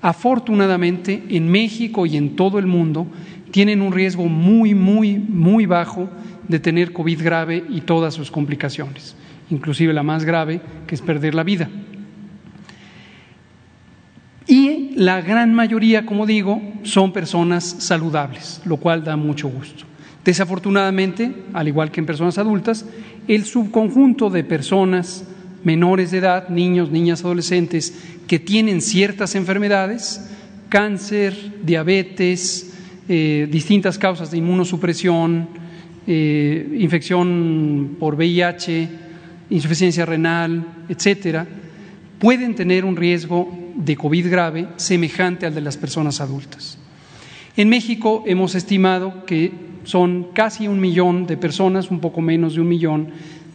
[0.00, 3.06] afortunadamente en México y en todo el mundo
[3.50, 6.08] tienen un riesgo muy, muy, muy bajo
[6.48, 9.16] de tener COVID grave y todas sus complicaciones
[9.50, 11.68] inclusive la más grave, que es perder la vida.
[14.46, 19.84] Y la gran mayoría, como digo, son personas saludables, lo cual da mucho gusto.
[20.24, 22.86] Desafortunadamente, al igual que en personas adultas,
[23.28, 25.24] el subconjunto de personas
[25.64, 27.92] menores de edad, niños, niñas, adolescentes,
[28.26, 30.30] que tienen ciertas enfermedades,
[30.68, 32.74] cáncer, diabetes,
[33.08, 35.48] eh, distintas causas de inmunosupresión,
[36.06, 38.88] eh, infección por VIH,
[39.50, 41.46] insuficiencia renal, etcétera,
[42.18, 46.78] pueden tener un riesgo de COVID grave semejante al de las personas adultas.
[47.56, 49.52] En México hemos estimado que
[49.84, 53.08] son casi un millón de personas, un poco menos de un millón,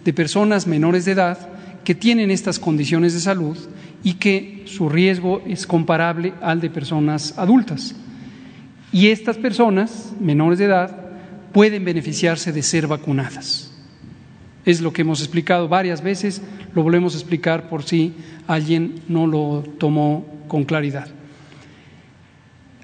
[0.04, 1.50] de personas menores de edad
[1.84, 3.58] que tienen estas condiciones de salud
[4.04, 7.96] y que su riesgo es comparable al de personas adultas.
[8.92, 11.01] Y estas personas menores de edad
[11.54, 13.72] pueden beneficiarse de ser vacunadas.
[14.66, 16.42] Es lo que hemos explicado varias veces,
[16.74, 18.14] lo volvemos a explicar por si
[18.48, 21.08] alguien no lo tomó con claridad.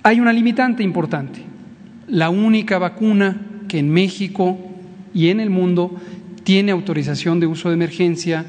[0.04, 1.42] Hay una limitante importante.
[2.08, 4.58] La única vacuna que en México
[5.14, 5.96] y en el mundo
[6.44, 8.46] tiene autorización de uso de emergencia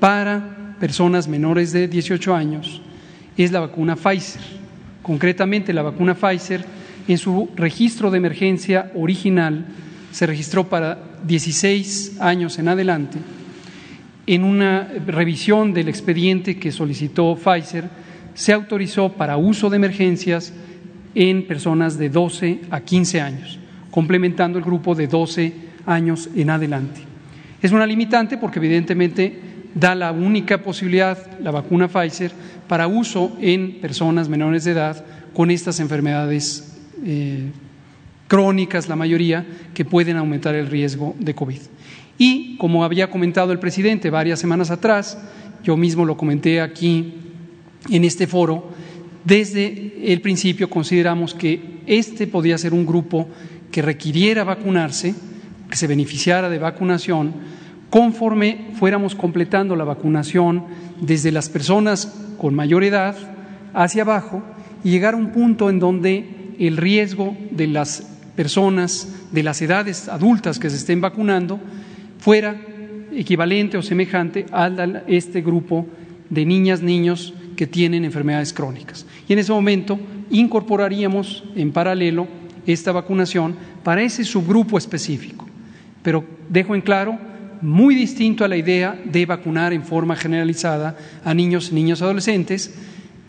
[0.00, 2.82] para personas menores de 18 años
[3.36, 4.42] es la vacuna Pfizer.
[5.02, 6.64] Concretamente, la vacuna Pfizer
[7.08, 9.66] en su registro de emergencia original
[10.12, 13.18] se registró para 16 años en adelante,
[14.26, 17.88] en una revisión del expediente que solicitó Pfizer,
[18.34, 20.52] se autorizó para uso de emergencias
[21.14, 23.58] en personas de 12 a 15 años,
[23.90, 25.54] complementando el grupo de 12
[25.86, 27.00] años en adelante.
[27.62, 29.40] Es una limitante porque evidentemente
[29.74, 32.32] da la única posibilidad, la vacuna Pfizer,
[32.68, 36.67] para uso en personas menores de edad con estas enfermedades
[37.04, 37.50] eh,
[38.26, 41.60] crónicas, la mayoría, que pueden aumentar el riesgo de COVID.
[42.18, 45.18] Y como había comentado el presidente varias semanas atrás,
[45.62, 47.14] yo mismo lo comenté aquí
[47.88, 48.70] en este foro,
[49.24, 53.28] desde el principio consideramos que este podía ser un grupo
[53.70, 55.14] que requiriera vacunarse,
[55.68, 57.34] que se beneficiara de vacunación,
[57.90, 60.64] conforme fuéramos completando la vacunación
[61.00, 63.16] desde las personas con mayor edad
[63.74, 64.42] hacia abajo
[64.84, 66.26] y llegar a un punto en donde
[66.58, 68.02] el riesgo de las
[68.36, 71.60] personas de las edades adultas que se estén vacunando
[72.18, 72.60] fuera
[73.12, 74.70] equivalente o semejante a
[75.06, 75.86] este grupo
[76.30, 79.06] de niñas, niños que tienen enfermedades crónicas.
[79.28, 79.98] Y en ese momento
[80.30, 82.28] incorporaríamos en paralelo
[82.66, 85.46] esta vacunación para ese subgrupo específico.
[86.02, 87.18] Pero dejo en claro,
[87.60, 92.74] muy distinto a la idea de vacunar en forma generalizada a niños y niños adolescentes,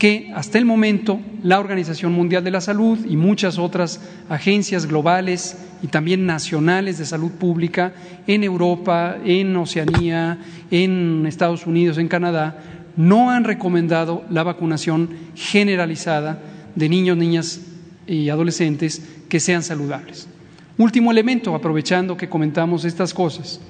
[0.00, 5.58] que hasta el momento la Organización Mundial de la Salud y muchas otras agencias globales
[5.82, 7.92] y también nacionales de salud pública
[8.26, 10.38] en Europa, en Oceanía,
[10.70, 12.58] en Estados Unidos, en Canadá,
[12.96, 16.40] no han recomendado la vacunación generalizada
[16.74, 17.60] de niños, niñas
[18.06, 20.28] y adolescentes que sean saludables.
[20.78, 23.60] Último elemento, aprovechando que comentamos estas cosas.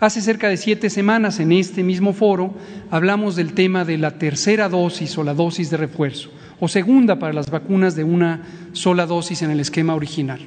[0.00, 2.54] Hace cerca de siete semanas en este mismo foro
[2.88, 6.30] hablamos del tema de la tercera dosis o la dosis de refuerzo,
[6.60, 8.42] o segunda para las vacunas de una
[8.74, 10.38] sola dosis en el esquema original.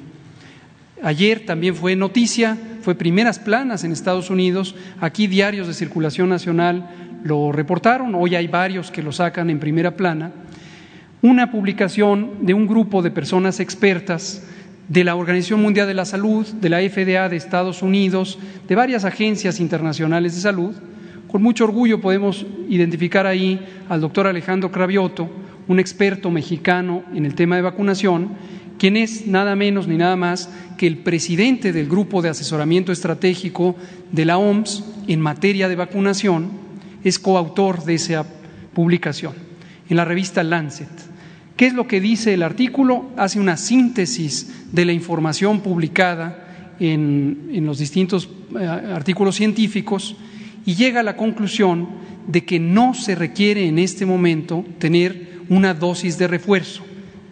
[1.02, 6.88] Ayer también fue noticia, fue primeras planas en Estados Unidos, aquí diarios de circulación nacional
[7.22, 10.32] lo reportaron, hoy hay varios que lo sacan en primera plana,
[11.20, 14.46] una publicación de un grupo de personas expertas
[14.92, 18.38] de la Organización Mundial de la Salud, de la FDA de Estados Unidos,
[18.68, 20.74] de varias agencias internacionales de salud.
[21.28, 25.30] Con mucho orgullo podemos identificar ahí al doctor Alejandro Cravioto,
[25.66, 28.32] un experto mexicano en el tema de vacunación,
[28.78, 33.76] quien es nada menos ni nada más que el presidente del Grupo de Asesoramiento Estratégico
[34.10, 36.50] de la OMS en materia de vacunación,
[37.02, 38.26] es coautor de esa
[38.74, 39.32] publicación
[39.88, 41.11] en la revista Lancet.
[41.56, 43.10] ¿Qué es lo que dice el artículo?
[43.16, 48.28] Hace una síntesis de la información publicada en, los distintos
[48.58, 50.16] eh, artículos científicos
[50.64, 51.88] y llega a la conclusión
[52.26, 56.84] de que no se requiere en este momento tener una dosis de refuerzo,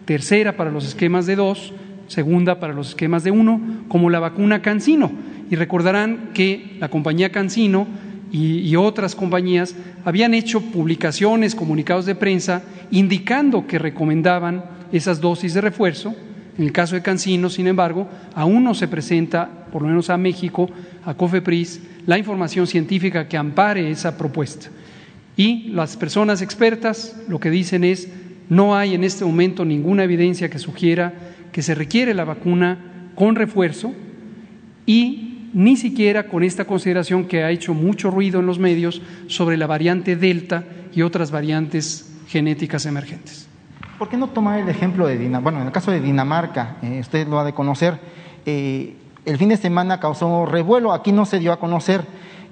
[0.05, 1.73] tercera para los esquemas de dos,
[2.07, 5.11] segunda para los esquemas de uno, como la vacuna Cancino.
[5.49, 7.87] Y recordarán que la compañía Cancino
[8.31, 9.75] y, otras compañías
[10.05, 16.15] habían hecho publicaciones, comunicados de prensa, indicando que recomendaban esas dosis de refuerzo.
[16.57, 20.17] En el caso de Cancino, sin embargo, aún no se presenta, por lo menos a
[20.17, 20.69] México,
[21.05, 24.67] a COFEPRIS, la información científica que ampare esa propuesta.
[25.35, 28.07] Y las personas expertas lo que dicen es,
[28.49, 31.13] no hay en este momento ninguna evidencia que sugiera
[31.51, 32.77] que se requiere la vacuna
[33.15, 33.93] con refuerzo
[34.85, 39.57] y ni siquiera con esta consideración que ha hecho mucho ruido en los medios sobre
[39.57, 43.47] la variante Delta y otras variantes genéticas emergentes.
[43.97, 45.43] ¿Por qué no tomar el ejemplo de Dinamarca?
[45.43, 47.99] Bueno, en el caso de Dinamarca, eh, usted lo ha de conocer,
[48.45, 48.95] eh,
[49.25, 52.01] el fin de semana causó revuelo, aquí no se dio a conocer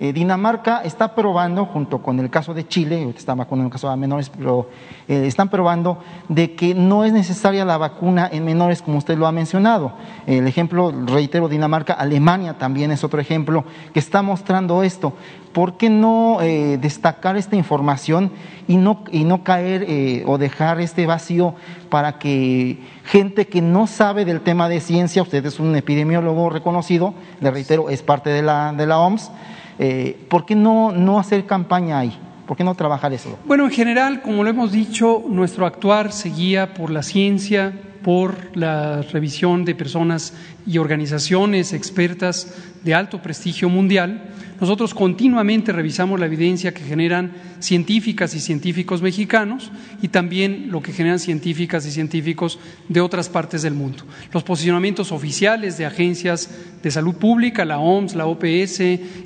[0.01, 3.97] eh, Dinamarca está probando, junto con el caso de Chile, está vacunando en caso de
[3.97, 4.69] menores, pero
[5.09, 9.27] eh, están probando de que no es necesaria la vacuna en menores, como usted lo
[9.27, 9.91] ha mencionado.
[10.25, 15.13] El ejemplo, reitero, Dinamarca, Alemania también es otro ejemplo que está mostrando esto.
[15.51, 18.31] ¿Por qué no eh, destacar esta información
[18.67, 21.55] y no, y no caer o dejar este vacío
[21.89, 27.15] para que gente que no sabe del tema de ciencia, usted es un epidemiólogo reconocido,
[27.41, 29.31] le reitero, es parte de la, de la OMS,
[29.79, 32.15] eh, ¿Por qué no, no hacer campaña ahí?
[32.45, 33.39] ¿Por qué no trabajar eso?
[33.45, 37.73] Bueno, en general, como lo hemos dicho, nuestro actuar se guía por la ciencia,
[38.03, 40.33] por la revisión de personas
[40.65, 44.29] y organizaciones expertas de alto prestigio mundial.
[44.61, 49.71] Nosotros continuamente revisamos la evidencia que generan científicas y científicos mexicanos
[50.01, 54.03] y también lo que generan científicas y científicos de otras partes del mundo.
[54.33, 56.49] Los posicionamientos oficiales de agencias
[56.83, 58.81] de salud pública, la OMS, la OPS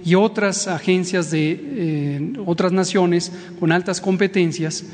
[0.06, 4.86] y otras agencias de eh, otras naciones con altas competencias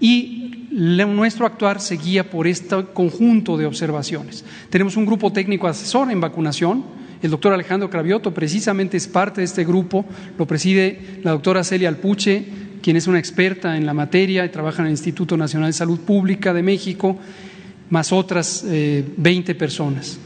[0.00, 0.47] y
[0.78, 4.44] nuestro actuar se guía por este conjunto de observaciones.
[4.70, 6.84] Tenemos un grupo técnico asesor en vacunación.
[7.20, 10.04] El doctor Alejandro Cravioto precisamente es parte de este grupo.
[10.38, 12.44] Lo preside la doctora Celia Alpuche,
[12.80, 15.98] quien es una experta en la materia y trabaja en el Instituto Nacional de Salud
[16.00, 17.18] Pública de México,
[17.90, 20.18] más otras eh, veinte 20 personas.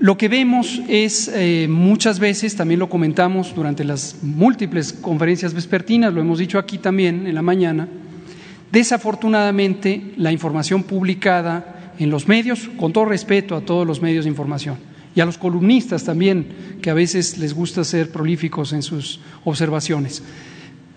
[0.00, 6.12] Lo que vemos es eh, muchas veces, también lo comentamos durante las múltiples conferencias vespertinas,
[6.12, 7.86] lo hemos dicho aquí también en la mañana,
[8.74, 14.30] Desafortunadamente, la información publicada en los medios, con todo respeto a todos los medios de
[14.32, 14.78] información
[15.14, 20.24] y a los columnistas también, que a veces les gusta ser prolíficos en sus observaciones.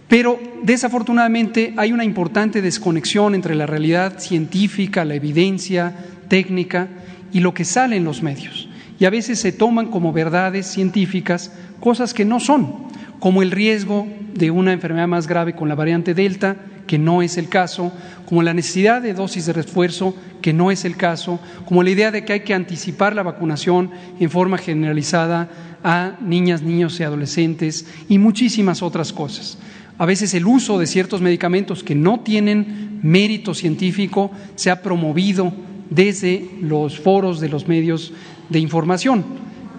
[0.08, 5.94] Pero desafortunadamente hay una importante desconexión entre la realidad científica, la evidencia
[6.30, 6.88] técnica
[7.32, 8.68] y lo que sale en los medios.
[9.00, 12.88] Y a veces se toman como verdades científicas cosas que no son,
[13.20, 16.58] como el riesgo de una enfermedad más grave con la variante Delta
[16.88, 17.92] que no es el caso,
[18.26, 22.12] como la necesidad de dosis de refuerzo, que no es el caso, como la idea
[22.12, 25.50] de que hay que anticipar la vacunación en forma generalizada
[25.84, 29.60] a niñas, niños y adolescentes y muchísimas otras cosas.
[30.00, 35.54] A veces el uso de ciertos medicamentos que no tienen mérito científico se ha promovido
[35.90, 38.14] desde los foros de los medios
[38.50, 39.26] de información.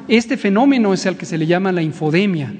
[0.09, 2.53] Este fenómeno es al que se le llama la infodemia.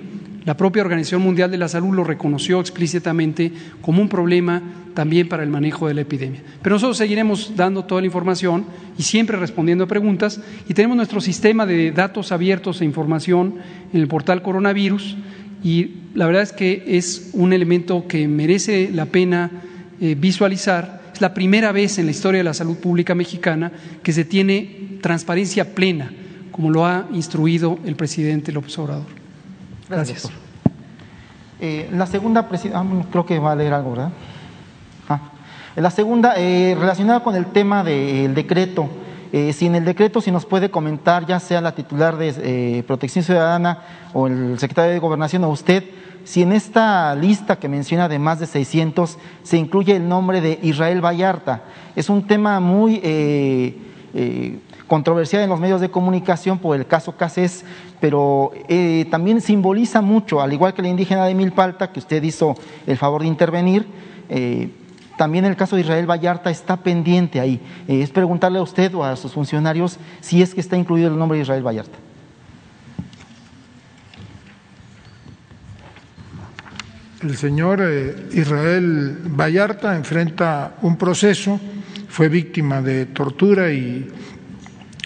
[0.49, 4.63] La propia Organización Mundial de la Salud lo reconoció explícitamente como un problema
[4.95, 6.41] también para el manejo de la epidemia.
[6.63, 8.65] Pero nosotros seguiremos dando toda la información
[8.97, 13.57] y siempre respondiendo a preguntas y tenemos nuestro sistema de datos abiertos e información
[13.93, 15.19] en el portal coronavirus
[15.63, 19.51] y la verdad es que es un elemento que merece la pena
[20.01, 21.11] eh, visualizar.
[21.13, 23.71] Es la primera vez en la historia de la salud pública mexicana
[24.03, 26.11] que se tiene transparencia plena,
[26.51, 29.28] como lo ha instruido el presidente López Obrador.
[29.89, 30.31] Gracias.
[31.61, 34.11] Eh, la segunda, ah, creo que va a leer algo, ¿verdad?
[35.09, 35.21] Ah.
[35.77, 38.89] La segunda, eh, relacionada con el tema del decreto.
[39.33, 42.83] Eh, si en el decreto, si nos puede comentar, ya sea la titular de eh,
[42.87, 43.83] Protección Ciudadana
[44.15, 45.85] o el secretario de Gobernación o usted,
[46.25, 50.59] si en esta lista que menciona de más de 600 se incluye el nombre de
[50.63, 51.63] Israel Vallarta.
[51.95, 53.77] Es un tema muy eh,
[54.89, 57.65] controversial en los medios de comunicación por el caso Casés,
[58.01, 58.51] pero
[59.11, 63.23] también simboliza mucho, al igual que la indígena de Milpalta, que usted hizo el favor
[63.23, 63.87] de intervenir
[65.19, 67.61] también el caso de Israel Vallarta está pendiente ahí.
[67.89, 71.19] Eh, es preguntarle a usted o a sus funcionarios si es que está incluido el
[71.19, 71.99] nombre de Israel Vallarta.
[77.21, 81.61] El señor eh, Israel Vallarta enfrenta un proceso,
[82.09, 84.09] fue víctima de tortura y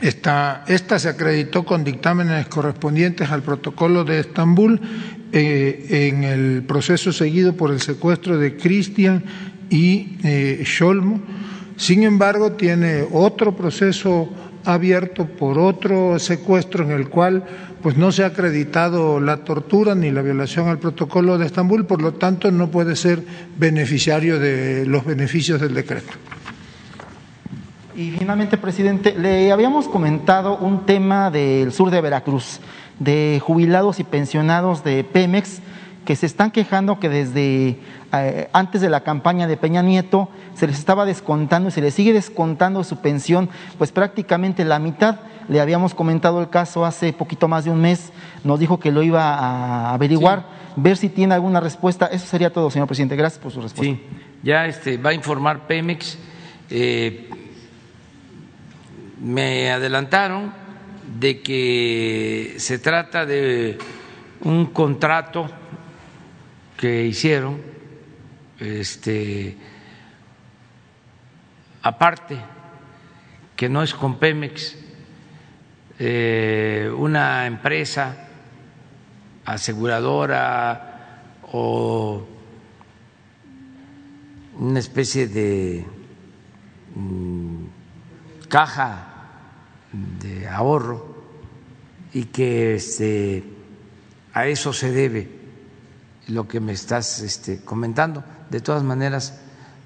[0.02, 0.64] esta,
[0.98, 4.80] se acreditó con dictámenes correspondientes al protocolo de Estambul
[5.32, 9.24] eh, en el proceso seguido por el secuestro de Cristian
[9.70, 10.64] y eh,
[11.76, 14.28] Sin embargo, tiene otro proceso
[14.64, 17.44] abierto por otro secuestro en el cual
[17.80, 22.02] pues no se ha acreditado la tortura ni la violación al protocolo de Estambul, por
[22.02, 23.22] lo tanto no puede ser
[23.56, 26.12] beneficiario de los beneficios del decreto.
[27.94, 32.60] Y finalmente, presidente, le habíamos comentado un tema del sur de Veracruz,
[32.98, 35.60] de jubilados y pensionados de Pemex
[36.04, 37.78] que se están quejando que desde
[38.12, 41.94] eh, antes de la campaña de Peña Nieto se les estaba descontando y se les
[41.94, 45.20] sigue descontando su pensión, pues prácticamente la mitad.
[45.48, 48.12] Le habíamos comentado el caso hace poquito más de un mes,
[48.42, 52.06] nos dijo que lo iba a averiguar, ver si tiene alguna respuesta.
[52.06, 53.16] Eso sería todo, señor presidente.
[53.16, 53.94] Gracias por su respuesta.
[53.94, 54.02] Sí,
[54.42, 56.18] ya este, va a informar Pemex.
[56.70, 57.41] Eh,
[59.22, 60.52] me adelantaron
[61.18, 63.78] de que se trata de
[64.40, 65.48] un contrato
[66.76, 67.62] que hicieron,
[68.58, 69.56] este,
[71.82, 72.36] aparte,
[73.54, 74.76] que no es con Pemex,
[76.00, 78.28] eh, una empresa
[79.44, 82.26] aseguradora o
[84.58, 85.86] una especie de
[86.96, 87.64] mm,
[88.48, 89.11] caja
[89.92, 91.22] de ahorro
[92.12, 93.44] y que este,
[94.32, 95.30] a eso se debe
[96.28, 98.24] lo que me estás este, comentando.
[98.50, 99.40] De todas maneras,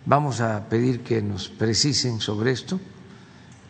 [0.05, 2.81] vamos a pedir que nos precisen sobre esto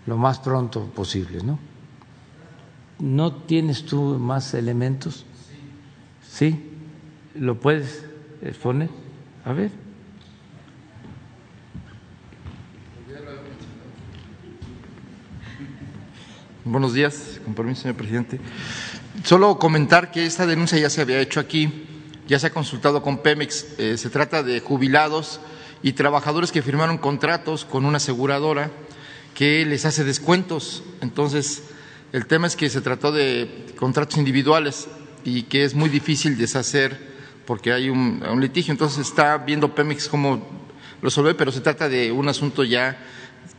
[0.06, 1.58] lo más pronto posible, ¿no?
[2.98, 5.26] ¿No tienes tú más elementos?
[6.22, 6.72] Sí.
[7.34, 8.04] ¿Lo puedes
[8.40, 8.88] exponer?
[9.44, 9.85] A ver.
[16.68, 18.40] Buenos días, con permiso, señor presidente.
[19.22, 21.86] Solo comentar que esta denuncia ya se había hecho aquí
[22.26, 25.38] ya se ha consultado con Pemex, eh, se trata de jubilados
[25.80, 28.72] y trabajadores que firmaron contratos con una aseguradora
[29.32, 30.82] que les hace descuentos.
[31.00, 31.62] Entonces,
[32.12, 34.88] el tema es que se trató de contratos individuales
[35.22, 37.14] y que es muy difícil deshacer
[37.46, 38.72] porque hay un, litigio.
[38.72, 40.44] Entonces, está viendo Pemex cómo
[41.00, 42.98] resolver, pero se trata de un asunto ya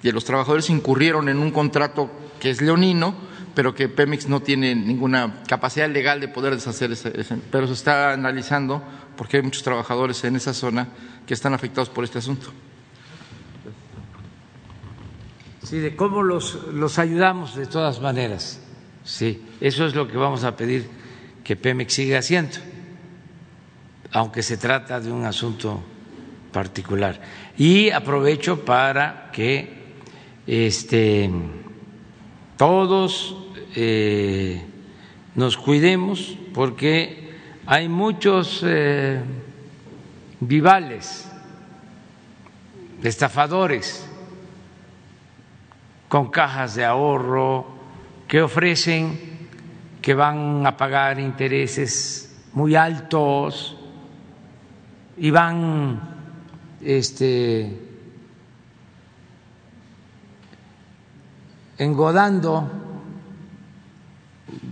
[0.01, 2.09] que los trabajadores incurrieron en un contrato
[2.39, 3.27] que es leonino
[3.57, 7.11] pero que Pemex no tiene ninguna capacidad legal de poder deshacer ese,
[7.49, 8.83] pero se está analizando
[9.15, 10.89] porque hay muchos trabajadores en esa zona
[11.25, 12.51] que están afectados por este asunto.
[15.63, 18.61] Sí, de cómo los, los ayudamos de todas maneras.
[19.03, 20.87] Sí, eso es lo que vamos a pedir
[21.43, 22.57] que Pemex siga haciendo,
[24.11, 25.81] aunque se trata de un asunto
[26.51, 27.19] particular.
[27.57, 29.77] Y aprovecho para que
[30.45, 31.29] este,
[32.55, 33.35] todos
[33.75, 34.61] eh,
[35.33, 37.33] nos cuidemos porque
[37.65, 39.21] hay muchos eh,
[40.39, 41.31] vivales,
[43.03, 44.07] estafadores
[46.07, 47.67] con cajas de ahorro
[48.27, 49.37] que ofrecen
[50.01, 53.75] que van a pagar intereses muy altos
[55.17, 56.16] y van
[56.81, 57.71] este
[61.77, 62.69] engodando,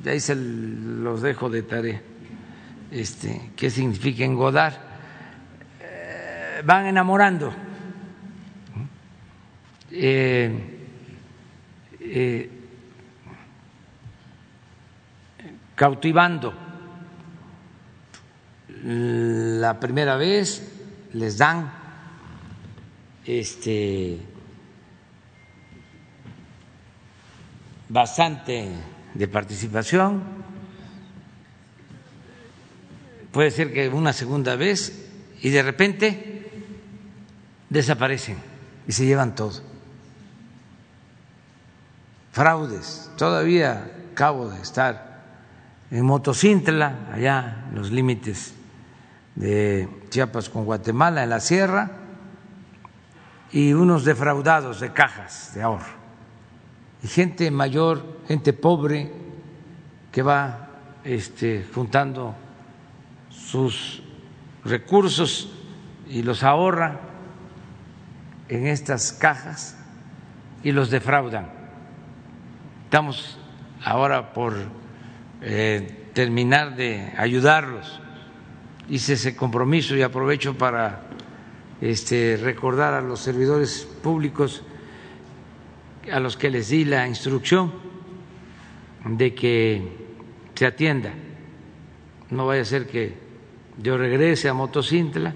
[0.05, 2.01] ahí se los dejo de tarea,
[2.91, 4.79] este, qué significa engodar,
[5.81, 7.53] eh, van enamorando.
[9.91, 10.75] Eh,
[11.99, 12.49] eh,
[15.75, 16.53] cautivando.
[18.83, 20.63] La primera vez
[21.13, 21.84] les dan
[23.25, 24.19] este
[27.89, 28.69] bastante
[29.13, 30.23] de participación.
[33.31, 35.09] Puede ser que una segunda vez
[35.41, 36.51] y de repente
[37.69, 38.37] desaparecen
[38.87, 39.61] y se llevan todo.
[42.31, 43.09] Fraudes.
[43.17, 45.23] Todavía acabo de estar
[45.91, 48.53] en Motocintla, allá en los límites
[49.35, 52.04] de Chiapas con Guatemala, en la sierra,
[53.51, 56.05] y unos defraudados de cajas de ahorro
[57.07, 59.11] gente mayor, gente pobre
[60.11, 60.69] que va
[61.03, 62.35] este, juntando
[63.29, 64.01] sus
[64.63, 65.51] recursos
[66.09, 66.99] y los ahorra
[68.47, 69.77] en estas cajas
[70.63, 71.47] y los defraudan.
[72.85, 73.37] Estamos
[73.83, 74.53] ahora por
[75.41, 77.99] eh, terminar de ayudarlos.
[78.87, 81.01] Hice ese compromiso y aprovecho para
[81.81, 84.63] este, recordar a los servidores públicos
[86.11, 87.71] a los que les di la instrucción
[89.05, 89.81] de que
[90.53, 91.13] se atienda.
[92.29, 93.13] No vaya a ser que
[93.81, 95.33] yo regrese a Motocintla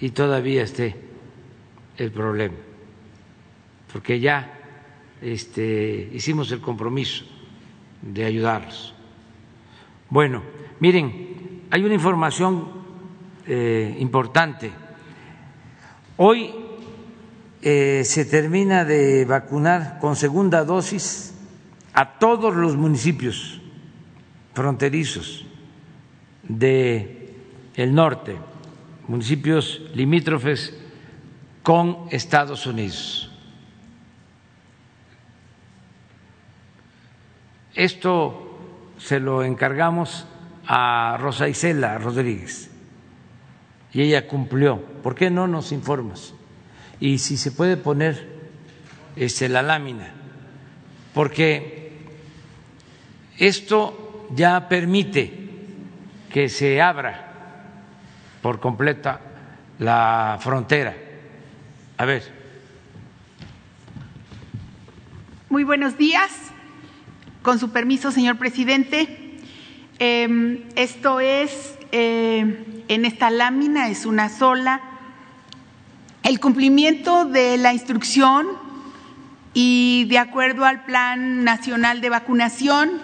[0.00, 0.96] y todavía esté
[1.96, 2.56] el problema,
[3.92, 4.60] porque ya
[5.22, 7.24] este, hicimos el compromiso
[8.02, 8.94] de ayudarlos.
[10.10, 10.42] Bueno,
[10.80, 12.83] miren, hay una información
[13.46, 14.72] eh, importante.
[16.16, 16.54] Hoy
[17.62, 21.34] eh, se termina de vacunar con segunda dosis
[21.92, 23.60] a todos los municipios
[24.52, 25.44] fronterizos
[26.42, 27.34] de
[27.88, 28.36] norte,
[29.08, 30.74] municipios limítrofes
[31.62, 33.30] con Estados Unidos.
[37.74, 38.58] Esto
[38.98, 40.26] se lo encargamos
[40.66, 42.73] a Rosa Isela Rodríguez
[43.94, 44.82] y ella cumplió.
[45.02, 46.34] ¿Por qué no nos informas?
[47.00, 48.28] y si se puede poner
[49.16, 50.10] este, la lámina,
[51.12, 51.92] porque
[53.38, 55.32] esto ya permite
[56.32, 57.82] que se abra
[58.42, 59.20] por completa
[59.78, 60.96] la frontera.
[61.96, 62.22] A ver.
[65.48, 66.30] Muy buenos días.
[67.42, 69.40] Con su permiso, señor presidente.
[69.98, 74.80] Eh, esto es, eh, en esta lámina, es una sola
[76.24, 78.48] el cumplimiento de la instrucción
[79.52, 83.00] y de acuerdo al Plan Nacional de Vacunación,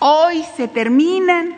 [0.00, 1.56] hoy se terminan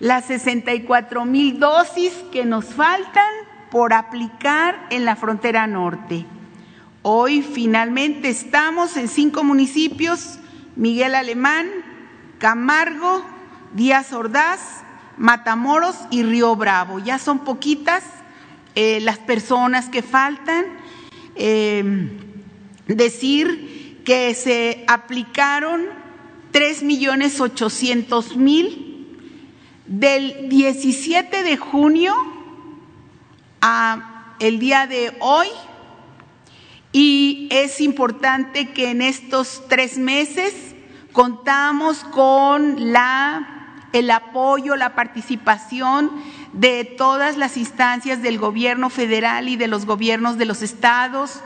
[0.00, 3.32] las 64 mil dosis que nos faltan
[3.70, 6.26] por aplicar en la frontera norte.
[7.00, 10.38] Hoy finalmente estamos en cinco municipios,
[10.76, 11.70] Miguel Alemán,
[12.38, 13.24] Camargo,
[13.72, 14.81] Díaz Ordaz,
[15.16, 16.98] Matamoros y Río Bravo.
[16.98, 18.04] Ya son poquitas
[18.74, 20.64] eh, las personas que faltan,
[21.34, 22.10] eh,
[22.86, 25.82] decir que se aplicaron
[26.50, 28.92] tres millones ochocientos mil
[29.86, 32.14] del 17 de junio
[33.60, 35.48] a el día de hoy
[36.92, 40.54] y es importante que en estos tres meses
[41.12, 43.61] contamos con la,
[43.92, 46.10] el apoyo, la participación
[46.52, 51.40] de todas las instancias del gobierno federal y de los gobiernos de los estados,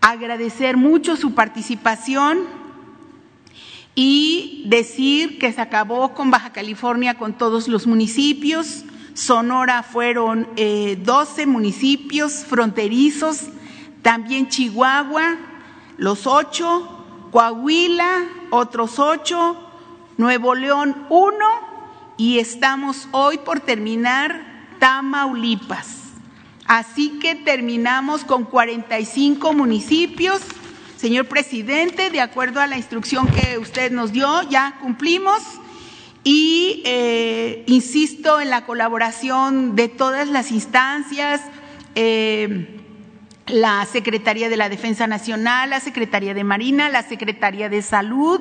[0.00, 2.40] agradecer mucho su participación
[3.94, 8.84] y decir que se acabó con Baja California con todos los municipios.
[9.14, 13.48] Sonora fueron 12 eh, municipios fronterizos,
[14.00, 15.36] también Chihuahua,
[15.98, 19.71] los ocho, Coahuila, otros ocho,
[20.16, 21.46] Nuevo León, uno
[22.16, 26.02] y estamos hoy por terminar Tamaulipas.
[26.66, 30.40] Así que terminamos con 45 municipios.
[30.96, 35.42] Señor presidente, de acuerdo a la instrucción que usted nos dio, ya cumplimos
[36.24, 41.40] y eh, insisto en la colaboración de todas las instancias,
[41.94, 42.78] eh,
[43.48, 48.40] la Secretaría de la Defensa Nacional, la Secretaría de Marina, la Secretaría de Salud,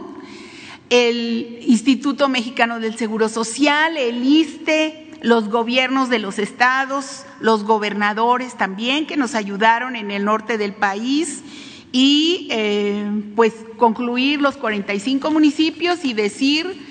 [0.92, 8.58] el Instituto Mexicano del Seguro Social, el ISTE, los gobiernos de los estados, los gobernadores
[8.58, 11.44] también que nos ayudaron en el norte del país
[11.94, 16.86] y eh, pues concluir los 45 municipios y decir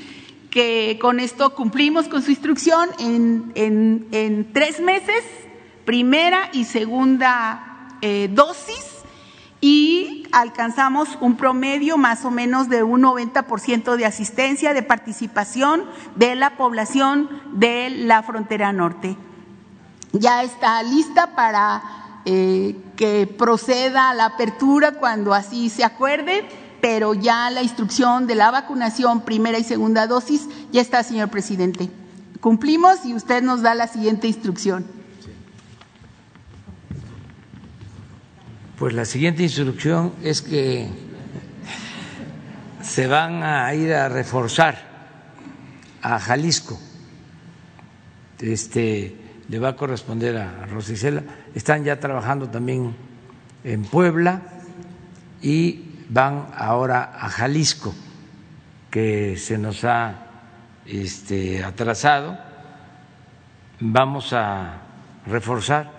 [0.51, 5.25] que con esto cumplimos con su instrucción en, tres meses,
[5.85, 8.90] primera y segunda eh, dosis,
[9.61, 15.85] y alcanzamos un promedio más o menos de un 90% de asistencia, de participación
[16.17, 19.17] de la población de la frontera norte.
[20.13, 21.83] Ya está lista para
[22.25, 26.49] eh, que proceda a la apertura cuando así se acuerde
[26.81, 31.91] pero ya la instrucción de la vacunación primera y segunda dosis ya está, señor presidente.
[32.41, 35.00] Cumplimos y usted nos da la siguiente instrucción.
[38.81, 40.89] Pues la siguiente instrucción es que
[42.81, 44.75] se van a ir a reforzar
[46.01, 46.81] a Jalisco.
[48.39, 49.15] Este
[49.51, 51.23] le va a corresponder a Rosicela.
[51.55, 52.97] Están ya trabajando también
[53.65, 54.41] en Puebla
[55.43, 57.95] y van ahora a Jalisco,
[58.91, 60.27] que se nos ha
[60.87, 62.39] este, atrasado.
[63.79, 64.79] Vamos a
[65.27, 65.91] reforzar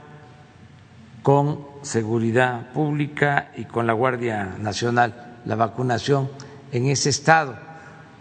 [1.22, 6.30] con seguridad pública y con la Guardia Nacional la vacunación
[6.72, 7.58] en ese estado,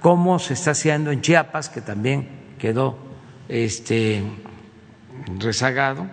[0.00, 2.98] como se está haciendo en Chiapas, que también quedó
[3.48, 4.22] este,
[5.38, 6.06] rezagado,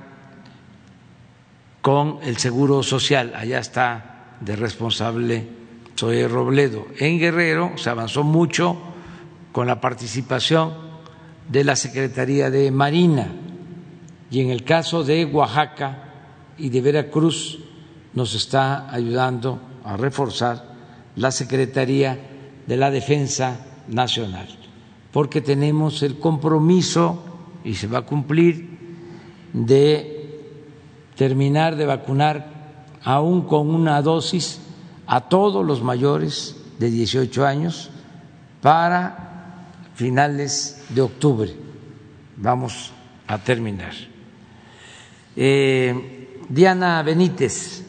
[1.82, 3.34] con el seguro social.
[3.36, 5.48] Allá está de responsable
[5.98, 6.86] soy Robledo.
[7.00, 8.78] En Guerrero se avanzó mucho
[9.52, 10.74] con la participación
[11.50, 13.28] de la Secretaría de Marina
[14.30, 16.07] y en el caso de Oaxaca
[16.58, 17.60] y de Veracruz
[18.14, 20.76] nos está ayudando a reforzar
[21.16, 22.20] la Secretaría
[22.66, 24.48] de la Defensa Nacional,
[25.12, 27.24] porque tenemos el compromiso
[27.64, 28.78] y se va a cumplir
[29.54, 30.18] de
[31.16, 34.60] terminar de vacunar aún con una dosis
[35.08, 37.90] a todos los mayores de 18 años
[38.62, 41.56] para finales de octubre.
[42.36, 42.92] Vamos
[43.26, 43.94] a terminar.
[45.36, 47.84] Eh, Diana Benítez.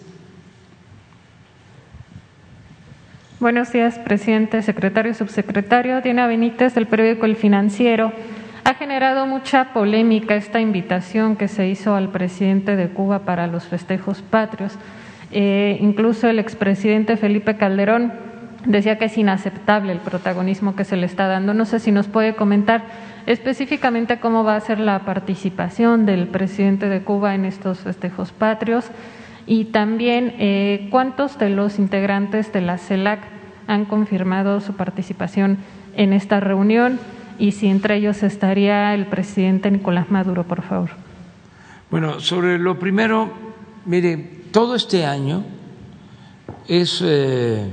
[3.39, 6.01] Buenos días, presidente, secretario, subsecretario.
[6.01, 8.13] Diana Benítez, del periódico El Financiero.
[8.65, 13.65] Ha generado mucha polémica esta invitación que se hizo al presidente de Cuba para los
[13.65, 14.77] festejos patrios.
[15.31, 18.13] Eh, incluso el expresidente Felipe Calderón
[18.67, 21.55] decía que es inaceptable el protagonismo que se le está dando.
[21.55, 22.83] No sé si nos puede comentar
[23.29, 28.87] específicamente cómo va a ser la participación del presidente de Cuba en estos festejos patrios
[29.47, 33.21] y también eh, cuántos de los integrantes de la CELAC
[33.67, 35.59] han confirmado su participación
[35.95, 36.99] en esta reunión
[37.39, 40.89] y si entre ellos estaría el presidente Nicolás Maduro, por favor.
[41.91, 43.29] Bueno, sobre lo primero,
[43.85, 44.17] mire,
[44.53, 45.45] todo este año
[46.67, 47.69] es eh,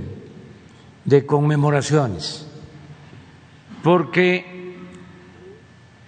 [1.05, 2.45] de conmemoraciones,
[3.81, 4.54] porque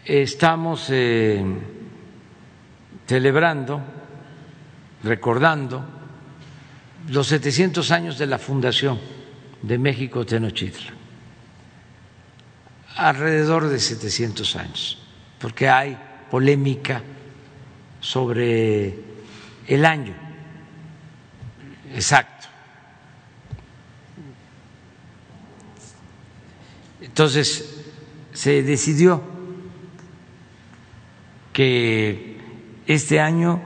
[0.08, 1.44] estamos eh,
[3.06, 3.82] celebrando,
[5.04, 5.84] recordando
[7.10, 9.00] los 700 años de la fundación
[9.62, 10.94] de México Tenochtitlan,
[12.96, 14.98] alrededor de 700 años,
[15.40, 15.98] porque hay
[16.32, 17.02] polémica
[18.00, 18.96] sobre
[19.68, 20.28] el año
[21.94, 22.48] exacto.
[27.02, 27.84] Entonces,
[28.34, 29.37] se decidió
[31.58, 32.38] que
[32.86, 33.60] este año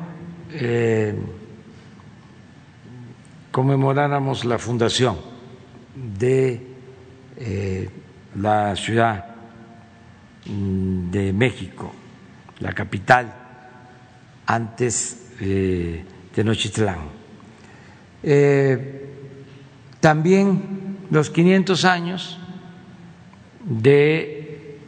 [0.54, 1.14] eh,
[3.52, 5.18] conmemoráramos la fundación
[5.94, 6.68] de
[7.36, 7.90] eh,
[8.36, 9.36] la Ciudad
[10.46, 11.94] mm, de México,
[12.62, 13.34] la capital
[14.46, 17.00] antes de Tenochtitlán.
[18.24, 19.10] Eh,
[20.00, 22.40] también los 500 años
[23.66, 24.80] de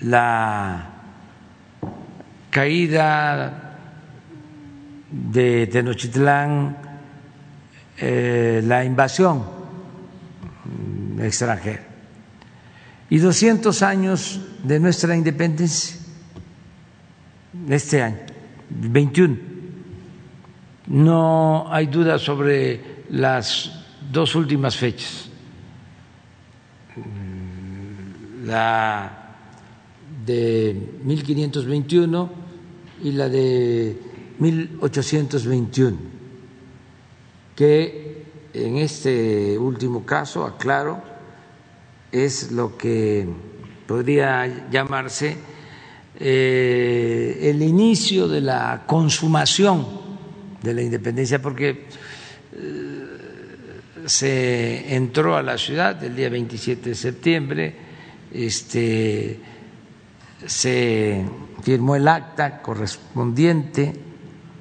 [0.00, 0.95] la
[2.56, 3.76] caída
[5.10, 6.74] de Tenochtitlán,
[7.98, 9.44] eh, la invasión
[11.20, 11.84] extranjera
[13.10, 15.98] y 200 años de nuestra independencia
[17.68, 18.20] este año,
[18.70, 19.36] 21.
[20.86, 25.28] No hay duda sobre las dos últimas fechas,
[28.46, 29.12] la
[30.24, 30.74] de
[31.04, 32.45] 1521
[33.02, 33.96] y la de
[34.38, 35.96] 1821,
[37.54, 38.24] que
[38.54, 41.02] en este último caso, aclaro,
[42.10, 43.26] es lo que
[43.86, 45.36] podría llamarse
[46.18, 49.86] eh, el inicio de la consumación
[50.62, 51.84] de la independencia, porque
[52.54, 53.04] eh,
[54.06, 57.74] se entró a la ciudad el día 27 de septiembre,
[58.32, 59.38] este,
[60.44, 61.24] se
[61.62, 63.94] firmó el acta correspondiente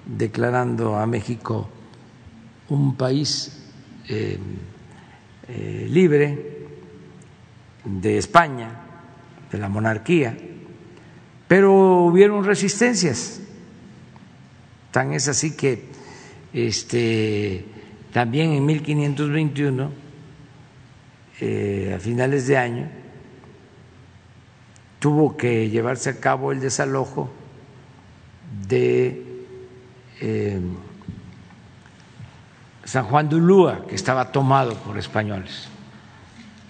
[0.05, 1.69] declarando a México
[2.69, 3.63] un país
[4.07, 4.37] eh,
[5.47, 6.67] eh, libre
[7.83, 8.69] de España,
[9.51, 10.35] de la monarquía,
[11.47, 13.41] pero hubieron resistencias.
[14.91, 15.85] Tan es así que
[16.53, 17.65] este,
[18.11, 19.91] también en 1521,
[21.41, 22.89] eh, a finales de año,
[25.05, 27.29] tuvo que llevarse a cabo el desalojo
[28.67, 29.45] de
[30.19, 30.59] eh,
[32.83, 35.67] San Juan de Ulúa, que estaba tomado por españoles.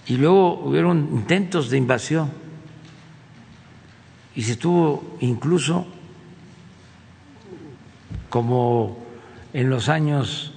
[0.06, 2.30] Y luego hubieron intentos de invasión
[4.34, 5.86] y se tuvo incluso,
[8.28, 8.98] como
[9.54, 10.52] en los años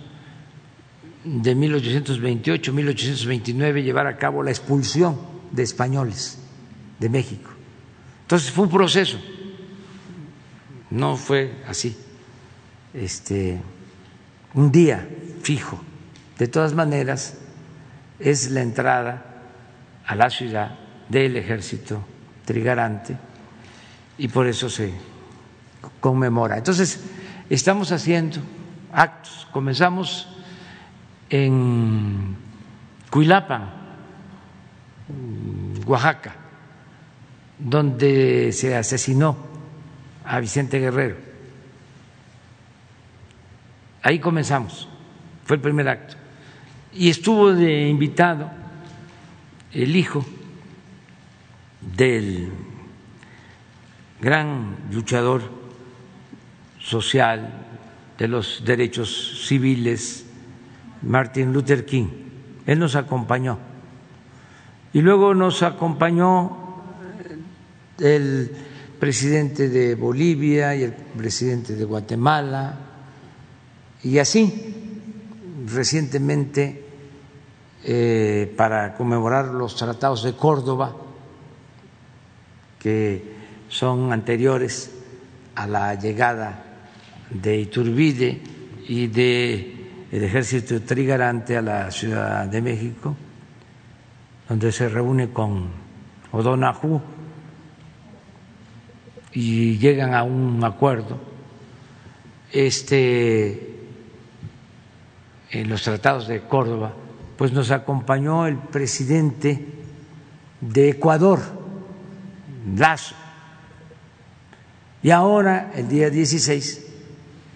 [1.24, 5.16] de 1828, 1829, llevar a cabo la expulsión
[5.54, 6.40] de españoles
[7.00, 7.52] de México.
[8.30, 9.18] Entonces fue un proceso,
[10.92, 11.98] no fue así,
[12.94, 13.60] este,
[14.54, 15.10] un día
[15.42, 15.82] fijo.
[16.38, 17.40] De todas maneras,
[18.20, 19.26] es la entrada
[20.06, 20.78] a la ciudad
[21.10, 22.06] del ejército
[22.46, 23.18] trigarante
[24.20, 24.94] y por eso se
[26.00, 26.56] conmemora.
[26.56, 27.00] Entonces,
[27.50, 28.42] estamos haciendo
[28.94, 29.48] actos.
[29.52, 30.30] Comenzamos
[31.32, 32.36] en
[33.10, 33.72] Cuilapan,
[35.88, 36.36] Oaxaca,
[37.60, 39.36] donde se asesinó
[40.24, 41.18] a Vicente Guerrero.
[44.02, 44.88] Ahí comenzamos,
[45.46, 46.16] fue el primer acto.
[46.94, 48.50] Y estuvo de invitado
[49.74, 50.26] el hijo
[51.82, 52.50] del
[54.22, 55.42] gran luchador
[56.80, 57.66] social
[58.18, 60.26] de los derechos civiles,
[61.02, 62.08] Martin Luther King.
[62.66, 63.58] Él nos acompañó.
[64.94, 66.69] Y luego nos acompañó
[68.00, 68.52] el
[69.00, 72.78] presidente de Bolivia y el presidente de Guatemala.
[74.04, 74.76] Y así,
[75.68, 76.86] recientemente,
[77.84, 80.96] eh, para conmemorar los tratados de Córdoba,
[82.78, 83.24] que
[83.70, 84.92] son anteriores
[85.56, 86.64] a la llegada
[87.30, 88.42] de Iturbide
[88.88, 89.76] y de
[90.12, 93.16] el ejército trigarante a la Ciudad de México,
[94.48, 95.68] donde se reúne con
[96.32, 97.00] O'Donoghue
[99.34, 101.20] y llegan a un acuerdo.
[102.52, 103.78] Este,
[105.52, 106.94] en los tratados de Córdoba,
[107.38, 109.66] pues nos acompañó el presidente
[110.62, 111.40] de Ecuador,
[112.76, 113.16] Lazo.
[115.02, 116.88] Y ahora, el día 16,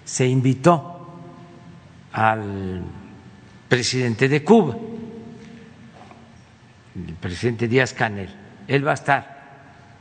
[0.05, 1.09] se invitó
[2.13, 2.83] al
[3.67, 4.77] presidente de Cuba,
[6.95, 8.29] el presidente Díaz Canel.
[8.67, 9.33] Él va a estar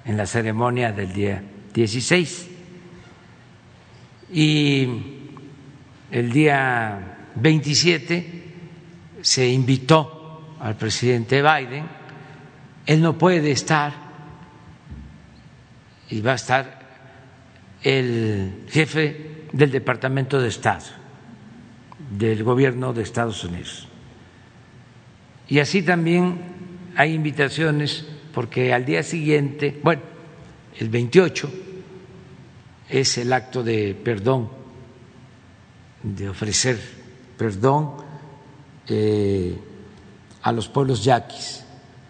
[0.05, 1.43] en la ceremonia del día
[1.75, 2.49] 16.
[4.33, 4.89] Y
[6.11, 8.43] el día 27
[9.21, 11.85] se invitó al presidente Biden.
[12.87, 13.93] Él no puede estar
[16.11, 16.83] y va a estar
[17.83, 21.03] el jefe del Departamento de Estado
[22.19, 23.89] del gobierno de Estados Unidos.
[25.49, 26.39] Y así también
[26.97, 30.03] hay invitaciones porque al día siguiente, bueno,
[30.79, 31.51] el 28
[32.89, 34.51] es el acto de perdón,
[36.03, 36.79] de ofrecer
[37.37, 37.97] perdón
[38.89, 39.57] eh,
[40.43, 41.65] a los pueblos yaquis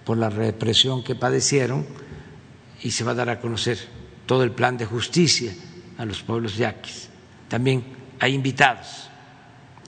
[0.04, 1.86] por la represión que padecieron
[2.82, 3.78] y se va a dar a conocer
[4.26, 5.54] todo el plan de justicia
[5.98, 7.08] a los pueblos yaquis.
[7.48, 7.84] También
[8.18, 9.08] hay invitados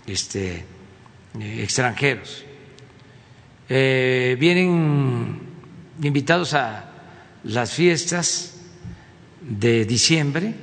[0.06, 0.64] este,
[1.40, 2.44] eh, extranjeros.
[3.68, 5.40] Eh, vienen
[6.02, 6.90] invitados a
[7.44, 8.53] las fiestas
[9.48, 10.54] de diciembre,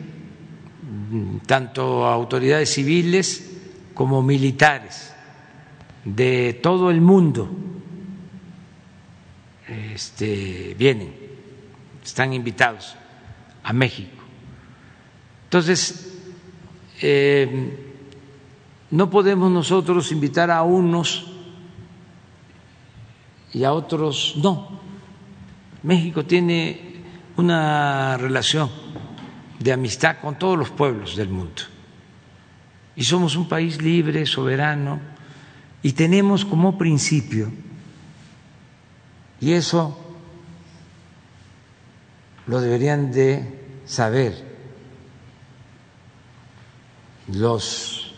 [1.46, 3.52] tanto autoridades civiles
[3.94, 5.14] como militares
[6.04, 7.50] de todo el mundo
[9.94, 11.14] este, vienen,
[12.04, 12.96] están invitados
[13.64, 14.24] a México.
[15.46, 16.18] Entonces,
[17.02, 17.78] eh,
[18.90, 21.28] no podemos nosotros invitar a unos
[23.54, 24.80] y a otros no.
[25.84, 26.91] México tiene
[27.38, 28.70] una relación
[29.60, 31.62] de amistad con todos los pueblos del mundo.
[32.96, 35.00] Y somos un país libre, soberano,
[35.84, 37.52] y tenemos como principio,
[39.40, 39.98] y eso
[42.48, 44.52] lo deberían de saber
[47.28, 48.14] los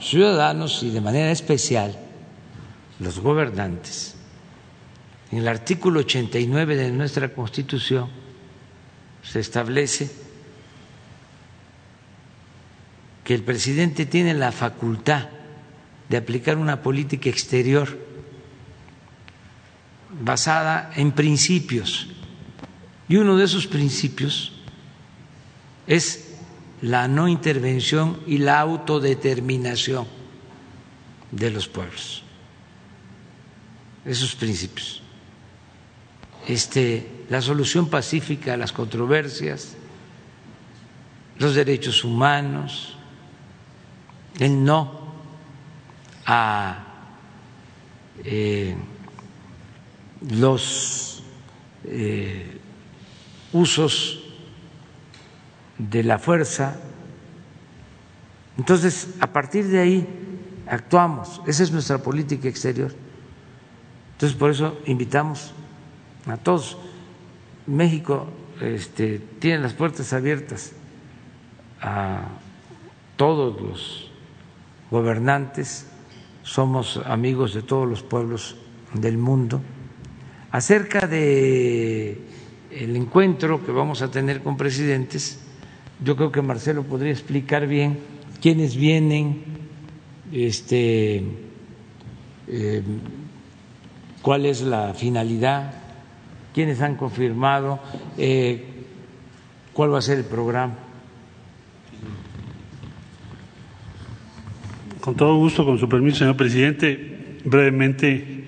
[0.00, 1.96] ciudadanos y de manera especial
[3.00, 4.16] los gobernantes,
[5.30, 8.08] en el artículo 89 de nuestra Constitución
[9.22, 10.10] se establece
[13.24, 15.28] que el presidente tiene la facultad
[16.08, 17.98] de aplicar una política exterior
[20.22, 22.08] basada en principios.
[23.06, 24.52] Y uno de esos principios
[25.86, 26.36] es
[26.80, 30.06] la no intervención y la autodeterminación
[31.30, 32.22] de los pueblos.
[34.06, 35.02] Esos principios.
[36.48, 39.76] Este, la solución pacífica a las controversias,
[41.38, 42.96] los derechos humanos,
[44.38, 45.12] el no
[46.24, 46.86] a
[48.24, 48.74] eh,
[50.30, 51.22] los
[51.84, 52.58] eh,
[53.52, 54.24] usos
[55.76, 56.80] de la fuerza.
[58.56, 60.08] Entonces, a partir de ahí
[60.66, 61.42] actuamos.
[61.46, 62.94] Esa es nuestra política exterior.
[64.12, 65.52] Entonces, por eso invitamos
[66.30, 66.78] a todos.
[67.66, 68.26] México
[68.60, 70.72] este, tiene las puertas abiertas
[71.80, 72.22] a
[73.16, 74.10] todos los
[74.90, 75.86] gobernantes,
[76.42, 78.56] somos amigos de todos los pueblos
[78.94, 79.60] del mundo.
[80.50, 82.22] Acerca de
[82.70, 85.40] el encuentro que vamos a tener con presidentes,
[86.02, 87.98] yo creo que Marcelo podría explicar bien
[88.40, 89.42] quiénes vienen,
[90.32, 91.24] este,
[92.46, 92.82] eh,
[94.22, 95.74] cuál es la finalidad,
[96.58, 97.78] quiénes han confirmado,
[98.16, 98.64] eh,
[99.72, 100.74] cuál va a ser el programa.
[105.00, 108.46] Con todo gusto, con su permiso, señor presidente, brevemente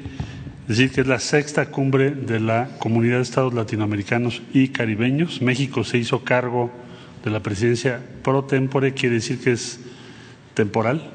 [0.66, 5.40] decir que es la sexta cumbre de la Comunidad de Estados Latinoamericanos y Caribeños.
[5.40, 6.72] México se hizo cargo
[7.22, 9.78] de la presidencia pro tempore, quiere decir que es
[10.54, 11.12] temporal.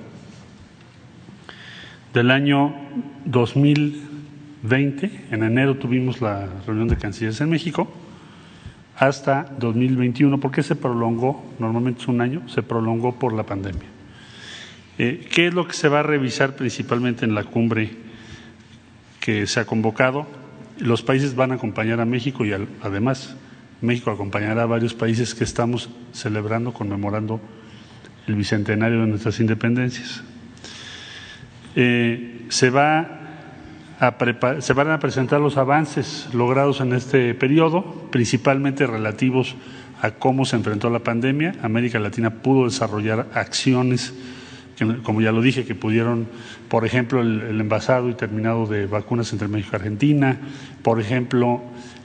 [2.14, 2.74] Del año
[4.68, 7.92] 2020, en enero tuvimos la reunión de cancilleres en México,
[8.98, 13.88] hasta 2021, porque se prolongó, normalmente es un año, se prolongó por la pandemia.
[14.98, 17.92] Eh, ¿Qué es lo que se va a revisar principalmente en la cumbre
[19.20, 20.26] que se ha convocado?
[20.80, 23.36] Los países van a acompañar a México y además
[23.82, 27.40] México acompañará a varios países que estamos celebrando, conmemorando
[28.28, 30.24] el bicentenario de nuestras independencias.
[31.76, 33.25] Eh, se, va
[34.00, 34.16] a
[34.60, 39.56] se van a presentar los avances logrados en este periodo, principalmente relativos
[40.02, 41.56] a cómo se enfrentó la pandemia.
[41.62, 44.14] América Latina pudo desarrollar acciones,
[44.76, 46.28] que, como ya lo dije, que pudieron,
[46.68, 50.38] por ejemplo, el, el envasado y terminado de vacunas entre México y Argentina,
[50.84, 51.62] por ejemplo,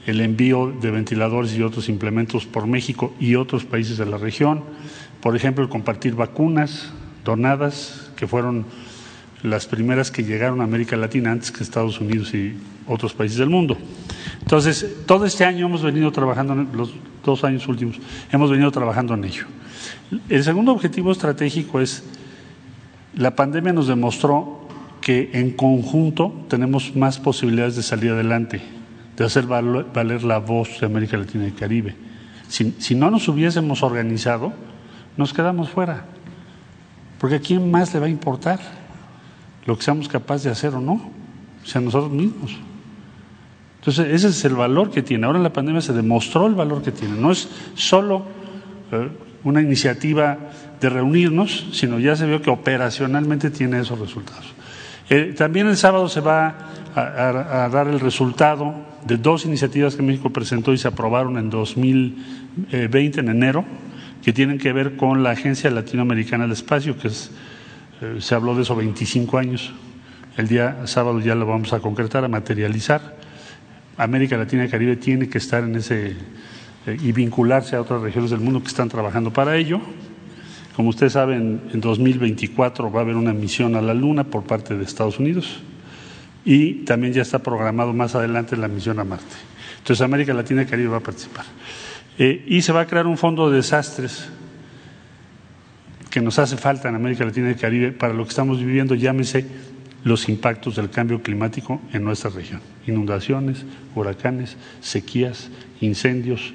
[0.07, 4.63] el envío de ventiladores y otros implementos por México y otros países de la región,
[5.21, 6.91] por ejemplo, el compartir vacunas
[7.23, 8.65] donadas, que fueron
[9.43, 12.55] las primeras que llegaron a América Latina antes que Estados Unidos y
[12.87, 13.77] otros países del mundo.
[14.41, 16.93] Entonces, todo este año hemos venido trabajando, los
[17.23, 17.99] dos años últimos,
[18.31, 19.45] hemos venido trabajando en ello.
[20.29, 22.03] El segundo objetivo estratégico es,
[23.15, 24.67] la pandemia nos demostró
[25.01, 28.61] que en conjunto tenemos más posibilidades de salir adelante
[29.21, 31.95] de hacer valer la voz de América Latina y Caribe.
[32.47, 34.53] Si, si, no nos hubiésemos organizado,
[35.15, 36.05] nos quedamos fuera.
[37.19, 38.59] Porque a quién más le va a importar
[39.71, 40.95] lo que seamos capaces de hacer o no,
[41.63, 42.57] o sea, nosotros mismos.
[43.79, 45.25] Entonces, ese es el valor que tiene.
[45.25, 47.15] Ahora en la pandemia se demostró el valor que tiene.
[47.15, 48.25] No es solo
[48.91, 49.07] eh,
[49.45, 50.37] una iniciativa
[50.81, 54.43] de reunirnos, sino ya se vio que operacionalmente tiene esos resultados.
[55.09, 56.53] Eh, también el sábado se va
[56.93, 58.75] a, a, dar el resultado
[59.07, 63.63] de dos iniciativas que México presentó y se aprobaron en 2020, en enero,
[64.21, 67.31] que tienen que ver con la Agencia Latinoamericana del Espacio, que es,
[68.01, 69.71] eh, se habló de eso 25 años.
[70.37, 73.17] El día sábado ya lo vamos a concretar, a materializar.
[73.97, 76.15] América Latina y Caribe tiene que estar en ese
[76.87, 79.79] eh, y vincularse a otras regiones del mundo que están trabajando para ello.
[80.75, 84.75] Como ustedes saben, en 2024 va a haber una misión a la Luna por parte
[84.75, 85.59] de Estados Unidos
[86.43, 89.35] y también ya está programado más adelante la misión a Marte.
[89.77, 91.45] Entonces América Latina y Caribe va a participar.
[92.17, 94.29] Eh, y se va a crear un fondo de desastres
[96.11, 99.45] que nos hace falta en América Latina y Caribe para lo que estamos viviendo, llámese
[100.03, 102.59] los impactos del cambio climático en nuestra región.
[102.85, 103.65] Inundaciones,
[103.95, 106.53] huracanes, sequías, incendios,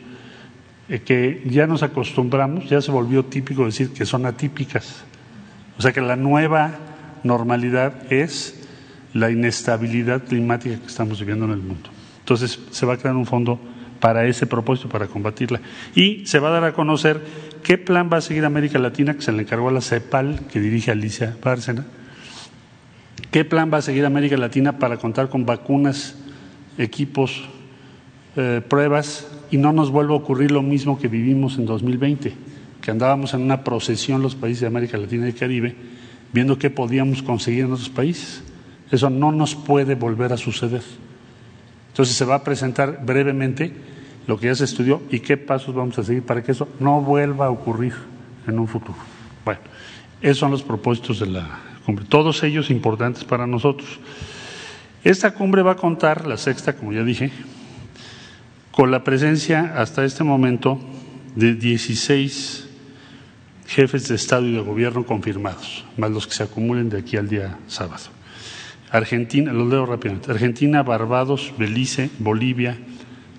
[0.88, 5.04] eh, que ya nos acostumbramos, ya se volvió típico decir que son atípicas.
[5.78, 6.72] O sea que la nueva
[7.24, 8.62] normalidad es
[9.14, 11.88] la inestabilidad climática que estamos viviendo en el mundo.
[12.20, 13.58] Entonces se va a crear un fondo
[14.00, 15.60] para ese propósito, para combatirla.
[15.94, 17.20] Y se va a dar a conocer
[17.62, 20.60] qué plan va a seguir América Latina, que se le encargó a la CEPAL, que
[20.60, 21.84] dirige Alicia Bárcena,
[23.30, 26.16] qué plan va a seguir América Latina para contar con vacunas,
[26.78, 27.44] equipos,
[28.36, 32.34] eh, pruebas, y no nos vuelva a ocurrir lo mismo que vivimos en 2020,
[32.80, 35.74] que andábamos en una procesión los países de América Latina y Caribe,
[36.32, 38.42] viendo qué podíamos conseguir en otros países.
[38.90, 40.82] Eso no nos puede volver a suceder.
[41.96, 43.72] Entonces se va a presentar brevemente
[44.26, 47.00] lo que ya se estudió y qué pasos vamos a seguir para que eso no
[47.00, 47.94] vuelva a ocurrir
[48.46, 48.98] en un futuro.
[49.42, 49.60] Bueno,
[50.20, 51.48] esos son los propósitos de la
[51.86, 53.98] cumbre, todos ellos importantes para nosotros.
[55.04, 57.32] Esta cumbre va a contar, la sexta, como ya dije,
[58.72, 60.78] con la presencia hasta este momento
[61.34, 62.68] de 16
[63.68, 67.30] jefes de Estado y de Gobierno confirmados, más los que se acumulen de aquí al
[67.30, 68.15] día sábado.
[68.96, 72.78] Argentina, lo leo rápidamente, Argentina, Barbados, Belice, Bolivia,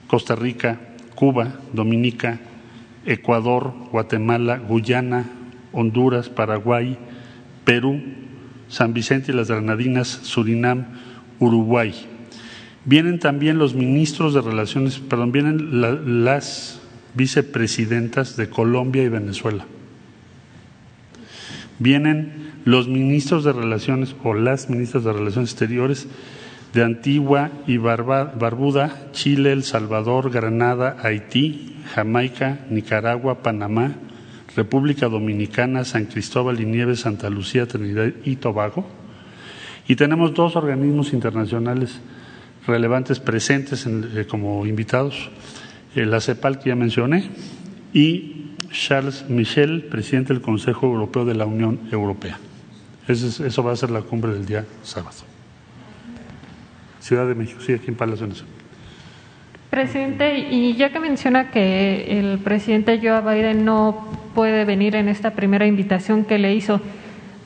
[0.08, 0.80] Costa Rica,
[1.16, 2.40] Cuba, Dominica,
[3.06, 5.26] Ecuador, Guatemala, Guyana,
[5.72, 6.98] Honduras, Paraguay,
[7.66, 8.02] Perú,
[8.68, 10.86] San Vicente y las Granadinas, Surinam,
[11.40, 11.94] Uruguay.
[12.86, 16.82] Vienen también los ministros de Relaciones, perdón, vienen las
[17.16, 19.66] vicepresidentas de Colombia y Venezuela.
[21.80, 26.08] Vienen los ministros de Relaciones o las ministras de Relaciones Exteriores
[26.74, 33.96] de Antigua y Barbuda, Chile, El Salvador, Granada, Haití, Jamaica, Nicaragua, Panamá,
[34.56, 38.88] República Dominicana, San Cristóbal y Nieves, Santa Lucía, Trinidad y Tobago.
[39.88, 42.00] Y tenemos dos organismos internacionales
[42.66, 45.30] relevantes presentes eh, como invitados,
[45.96, 47.30] eh, la CEPAL que ya mencioné
[47.94, 48.37] y
[48.72, 52.38] Charles Michel, presidente del Consejo Europeo de la Unión Europea.
[53.08, 55.16] Eso, va a ser la cumbre del día sábado.
[57.00, 58.54] Ciudad de México, sí, aquí en Palacio Nacional.
[59.70, 65.32] Presidente, y ya que menciona que el presidente Joe Biden no puede venir en esta
[65.32, 66.82] primera invitación que le hizo,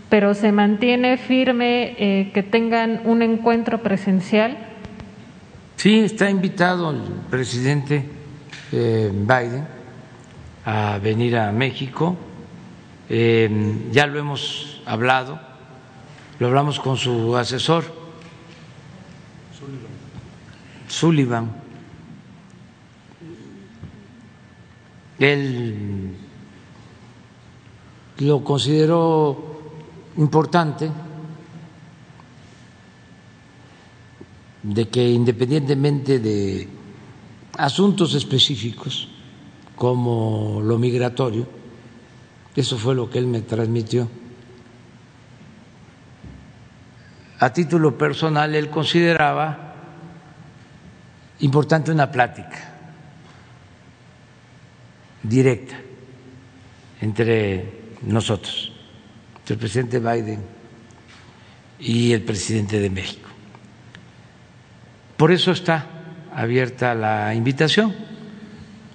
[0.09, 4.57] pero se mantiene firme eh, que tengan un encuentro presencial.
[5.75, 8.03] Sí, está invitado el presidente
[8.71, 9.80] eh, Biden
[10.65, 12.17] a venir a México.
[13.09, 15.51] Eh, ya lo hemos hablado
[16.41, 17.85] lo hablamos con su asesor,
[20.87, 21.51] Sullivan.
[25.19, 26.15] Él
[28.17, 29.61] lo consideró
[30.17, 30.89] importante
[34.63, 36.67] de que independientemente de
[37.55, 39.09] asuntos específicos
[39.81, 41.47] como lo migratorio,
[42.55, 44.07] eso fue lo que él me transmitió,
[47.39, 49.73] a título personal, él consideraba
[51.39, 52.75] importante una plática
[55.23, 55.79] directa
[57.01, 58.71] entre nosotros,
[59.39, 60.45] entre el presidente Biden
[61.79, 63.29] y el presidente de México.
[65.17, 65.87] Por eso está
[66.35, 68.10] abierta la invitación.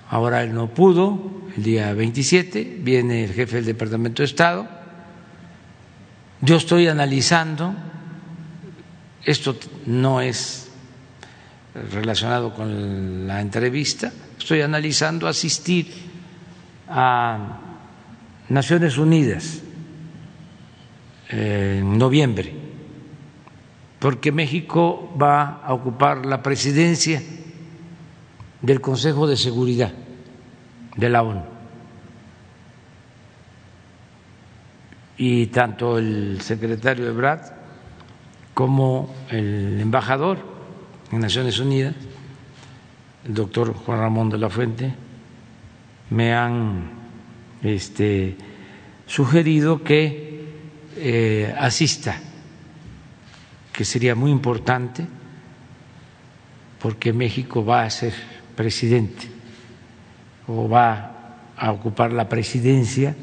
[0.09, 4.69] Ahora él no pudo, el día 27 viene el jefe del Departamento de Estado.
[6.41, 7.75] Yo estoy analizando
[9.27, 9.57] esto
[9.87, 10.71] no es
[11.91, 14.13] relacionado con la entrevista.
[14.39, 15.93] Estoy analizando asistir
[16.89, 17.59] a
[18.49, 19.63] Naciones Unidas
[21.29, 22.53] en noviembre,
[23.99, 27.21] porque México va a ocupar la presidencia
[28.67, 29.93] del Consejo de Seguridad
[30.97, 31.43] de la ONU.
[35.19, 37.53] Y tanto el secretario Ebrard
[38.53, 40.39] como el embajador
[41.13, 41.95] en Naciones Unidas,
[43.25, 44.93] el doctor Juan Ramón de la Fuente,
[46.11, 46.91] me han
[47.63, 48.37] este,
[49.07, 50.45] sugerido que
[50.97, 52.17] eh, asista,
[53.73, 55.07] que sería muy importante
[56.81, 59.29] porque México va a ser presidente
[60.49, 63.15] o va a ocupar la presidencia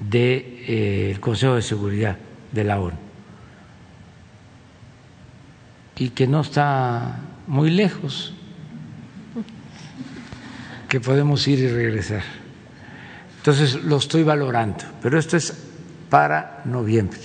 [0.00, 2.16] del eh, Consejo de Seguridad
[2.52, 3.12] de la ONU
[5.96, 8.34] y que no está muy lejos,
[10.88, 12.22] que podemos ir y regresar.
[13.38, 15.52] Entonces lo estoy valorando, pero esto es
[16.10, 17.20] para noviembre.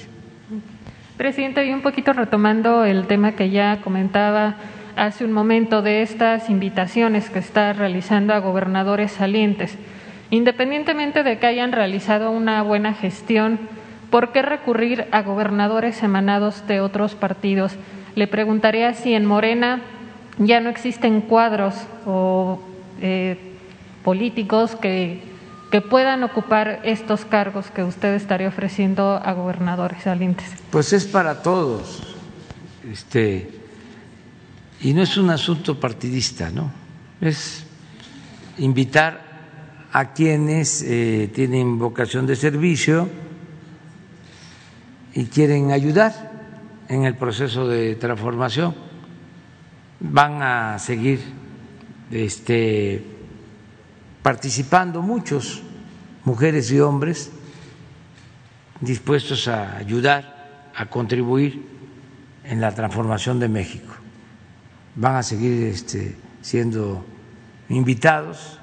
[1.18, 4.58] Presidente, y un poquito retomando el tema que ya comentaba
[4.98, 9.76] hace un momento de estas invitaciones que está realizando a gobernadores salientes.
[10.32, 13.60] Independientemente de que hayan realizado una buena gestión,
[14.10, 17.74] ¿por qué recurrir a gobernadores emanados de otros partidos?
[18.16, 19.82] Le preguntaría si en Morena
[20.40, 21.76] ya no existen cuadros
[22.06, 22.60] o
[23.00, 23.38] eh,
[24.04, 25.22] políticos que,
[25.72, 30.52] que puedan ocupar estos cargos que usted estaría ofreciendo a gobernadores salientes?
[30.72, 32.18] Pues es para todos,
[32.90, 33.57] este,
[34.82, 36.72] y no es un asunto partidista, ¿no?
[37.20, 37.66] Es
[38.60, 39.22] invitar
[39.92, 43.10] a quienes eh, tienen vocación de servicio
[45.14, 46.32] y quieren ayudar
[46.88, 48.76] en el proceso de transformación.
[50.00, 51.20] Van a seguir
[52.12, 53.04] este,
[54.22, 55.64] participando muchos,
[56.24, 57.32] mujeres y hombres,
[58.80, 61.66] dispuestos a ayudar, a contribuir
[62.44, 63.96] en la transformación de México.
[64.98, 67.06] Van a seguir este, siendo
[67.70, 68.60] invitados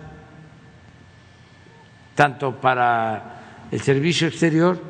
[2.14, 4.80] tanto para el servicio exterior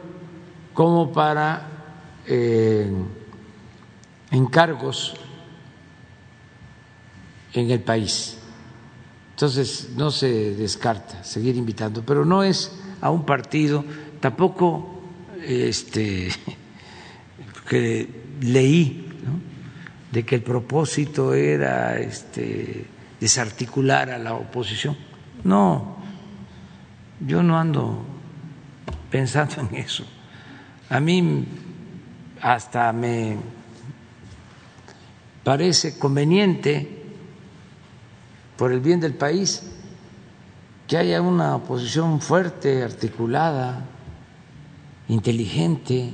[0.73, 1.69] como para
[2.27, 2.91] eh,
[4.31, 5.15] encargos
[7.53, 8.39] en el país.
[9.31, 13.85] Entonces no se descarta seguir invitando, pero no es a un partido,
[14.21, 15.03] tampoco
[15.43, 16.31] este
[17.69, 18.09] que
[18.41, 19.14] leí
[20.15, 22.87] de que el propósito era este
[23.19, 24.97] desarticular a la oposición.
[25.43, 25.97] No,
[27.27, 28.05] yo no ando
[29.11, 30.05] pensando en eso.
[30.89, 31.45] A mí
[32.41, 33.37] hasta me
[35.43, 37.03] parece conveniente,
[38.57, 39.69] por el bien del país,
[40.87, 43.85] que haya una oposición fuerte, articulada,
[45.09, 46.13] inteligente.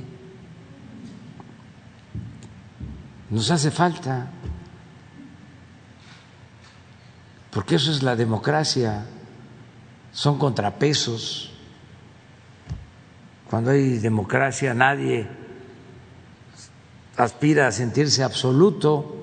[3.31, 4.29] Nos hace falta,
[7.51, 9.05] porque eso es la democracia
[10.11, 11.51] son contrapesos.
[13.49, 15.27] Cuando hay democracia nadie
[17.17, 19.17] aspira a sentirse absoluto.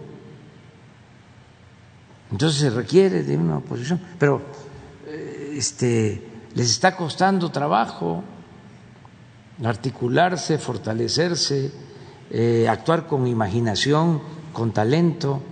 [2.30, 4.42] Entonces se requiere de una oposición, pero
[5.06, 6.24] eh, este
[6.54, 8.22] les está costando trabajo
[9.64, 11.72] articularse, fortalecerse,
[12.30, 14.20] eh, actuar con imaginación,
[14.52, 15.42] con talento.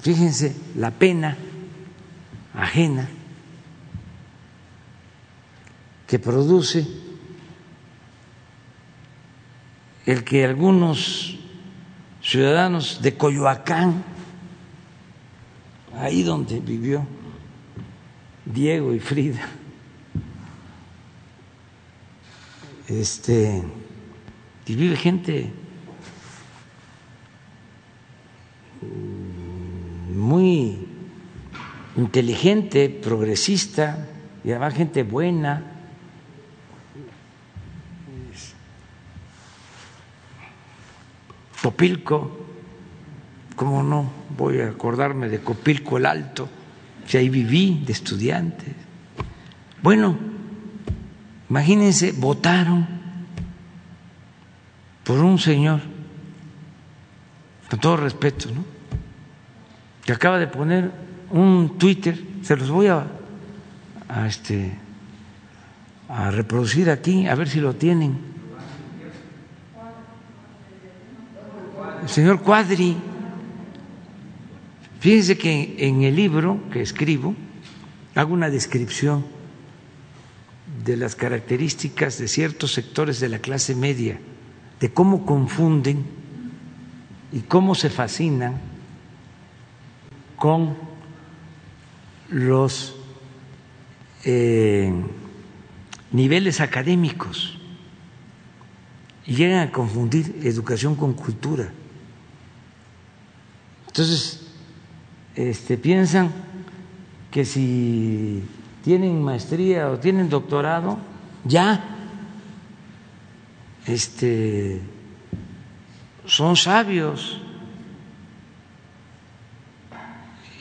[0.00, 1.36] Fíjense la pena
[2.54, 3.08] ajena
[6.06, 6.86] que produce
[10.06, 11.36] el que algunos
[12.22, 14.04] ciudadanos de Coyoacán,
[15.98, 17.04] ahí donde vivió
[18.44, 19.48] Diego y Frida,
[22.88, 23.64] este,
[24.66, 25.52] y vive gente
[30.12, 30.88] muy
[31.96, 34.06] inteligente, progresista
[34.44, 35.72] y además gente buena.
[41.62, 42.46] Copilco,
[43.54, 46.48] ¿cómo no voy a acordarme de Copilco el Alto?
[47.06, 48.66] Si ahí viví de estudiante.
[49.82, 50.16] Bueno,
[51.48, 52.95] imagínense, votaron
[55.06, 55.80] por un señor,
[57.70, 58.64] con todo respeto, ¿no?
[60.04, 60.90] Que acaba de poner
[61.30, 63.06] un Twitter, se los voy a,
[64.26, 64.72] este,
[66.08, 68.18] a reproducir aquí, a ver si lo tienen.
[72.02, 72.96] El señor Cuadri,
[74.98, 77.36] fíjense que en el libro que escribo
[78.16, 79.24] hago una descripción
[80.84, 84.18] de las características de ciertos sectores de la clase media,
[84.80, 86.04] de cómo confunden
[87.32, 88.60] y cómo se fascinan
[90.36, 90.74] con
[92.28, 92.94] los
[94.24, 94.92] eh,
[96.12, 97.58] niveles académicos
[99.26, 101.72] y llegan a confundir educación con cultura.
[103.88, 104.46] Entonces,
[105.34, 106.30] este, piensan
[107.30, 108.42] que si
[108.84, 110.98] tienen maestría o tienen doctorado,
[111.44, 111.95] ya
[113.86, 114.80] este,
[116.24, 117.40] son sabios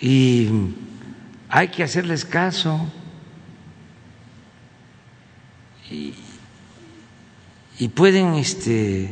[0.02, 0.50] y
[1.50, 2.80] hay que hacerles caso
[5.90, 6.14] y,
[7.94, 9.10] pueden este,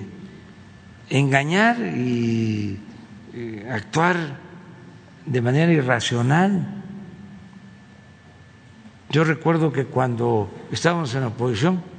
[1.10, 2.80] engañar y
[3.70, 4.38] actuar
[5.26, 6.84] de manera irracional.
[9.10, 11.93] Yo recuerdo que cuando estábamos en la oposición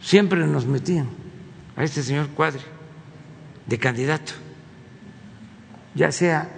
[0.00, 1.08] siempre nos metían
[1.76, 2.62] a este señor Cuadri
[3.66, 4.32] de candidato,
[5.94, 6.50] ya sea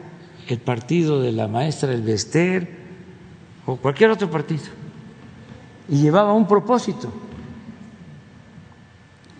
[0.49, 2.69] el partido de la maestra del Bester
[3.67, 4.65] o cualquier otro partido.
[5.89, 7.13] Y llevaba un propósito,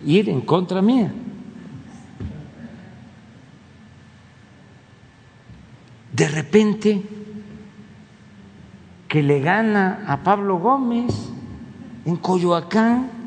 [0.05, 1.13] ir en contra mía.
[6.33, 7.03] repente
[9.09, 11.15] que le gana a Pablo Gómez
[12.05, 13.22] en Coyoacán.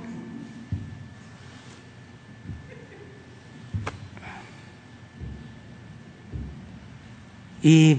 [7.66, 7.98] Y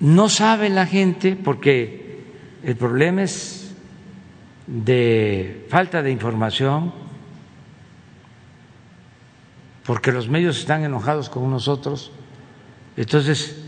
[0.00, 2.24] no sabe la gente porque
[2.64, 3.72] el problema es
[4.66, 6.92] de falta de información,
[9.84, 12.10] porque los medios están enojados con nosotros.
[12.96, 13.62] Entonces,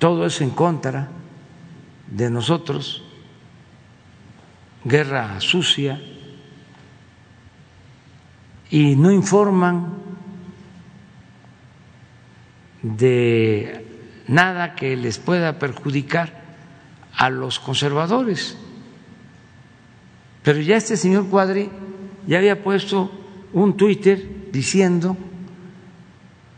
[0.00, 1.10] todo es en contra
[2.08, 3.04] de nosotros,
[4.84, 6.02] guerra sucia,
[8.68, 10.01] y no informan
[12.82, 13.86] de
[14.26, 16.42] nada que les pueda perjudicar
[17.16, 18.56] a los conservadores.
[20.42, 21.70] Pero ya este señor Cuadri
[22.26, 23.10] ya había puesto
[23.52, 25.16] un Twitter diciendo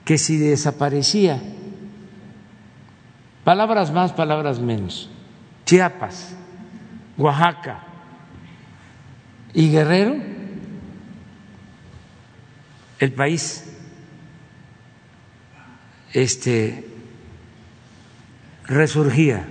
[0.05, 1.43] que si desaparecía,
[3.43, 5.11] palabras más, palabras menos,
[5.67, 6.37] Chiapas,
[7.17, 7.85] Oaxaca
[9.53, 10.17] y Guerrero,
[12.99, 13.74] el país
[16.15, 16.89] este
[18.67, 19.47] resurgía.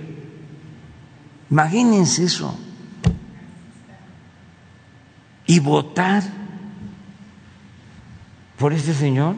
[1.50, 2.58] Imagínense eso.
[5.46, 6.22] Y votar
[8.58, 9.36] por este señor,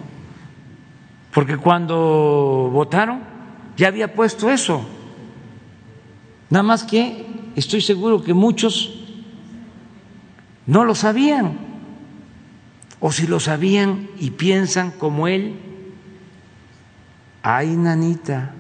[1.35, 3.21] porque cuando votaron
[3.77, 4.87] ya había puesto eso.
[6.49, 7.27] Nada más que
[7.57, 9.03] estoy seguro que muchos
[10.67, 11.59] no lo sabían,
[13.01, 15.66] o si lo sabían y piensan como él,
[17.49, 18.51] ay nanita,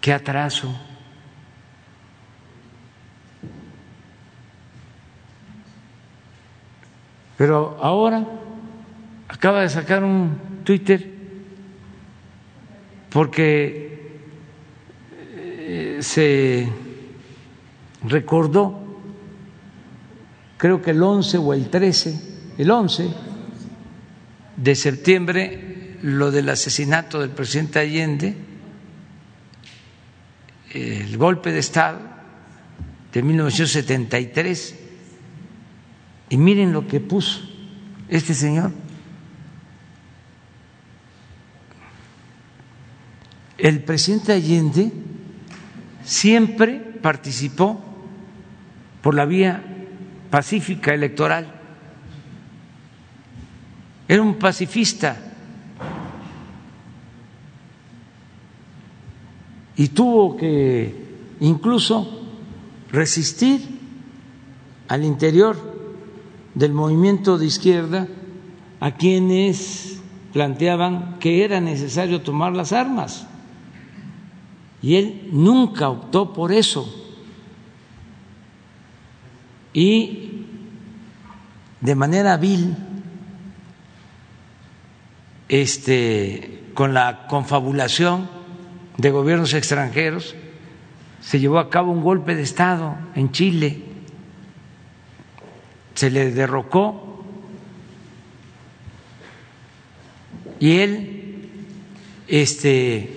[0.00, 0.74] qué atraso.
[7.38, 8.26] Pero ahora
[9.28, 11.08] acaba de sacar un Twitter
[13.10, 14.18] porque
[15.36, 16.68] eh, se
[18.02, 18.76] recordó,
[20.56, 23.08] creo que el 11 o el 13, el 11
[24.56, 25.65] de septiembre,
[26.06, 28.36] lo del asesinato del presidente Allende,
[30.72, 31.98] el golpe de Estado
[33.12, 34.76] de 1973
[36.28, 37.40] y miren lo que puso
[38.08, 38.70] este señor.
[43.58, 44.92] El presidente Allende
[46.04, 47.82] siempre participó
[49.02, 49.60] por la vía
[50.30, 51.52] pacífica electoral.
[54.06, 55.25] Era un pacifista
[59.76, 60.94] y tuvo que
[61.40, 62.22] incluso
[62.90, 63.60] resistir
[64.88, 65.56] al interior
[66.54, 68.08] del movimiento de izquierda
[68.80, 70.00] a quienes
[70.32, 73.26] planteaban que era necesario tomar las armas.
[74.82, 76.86] Y él nunca optó por eso.
[79.72, 80.44] Y
[81.80, 82.76] de manera vil,
[85.48, 88.35] este, con la confabulación
[88.96, 90.34] de gobiernos extranjeros,
[91.20, 93.82] se llevó a cabo un golpe de Estado en Chile.
[95.94, 97.24] Se le derrocó
[100.58, 101.50] y él
[102.28, 103.12] este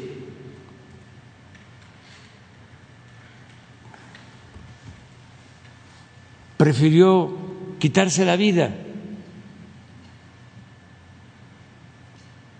[6.57, 7.37] prefirió
[7.79, 8.75] quitarse la vida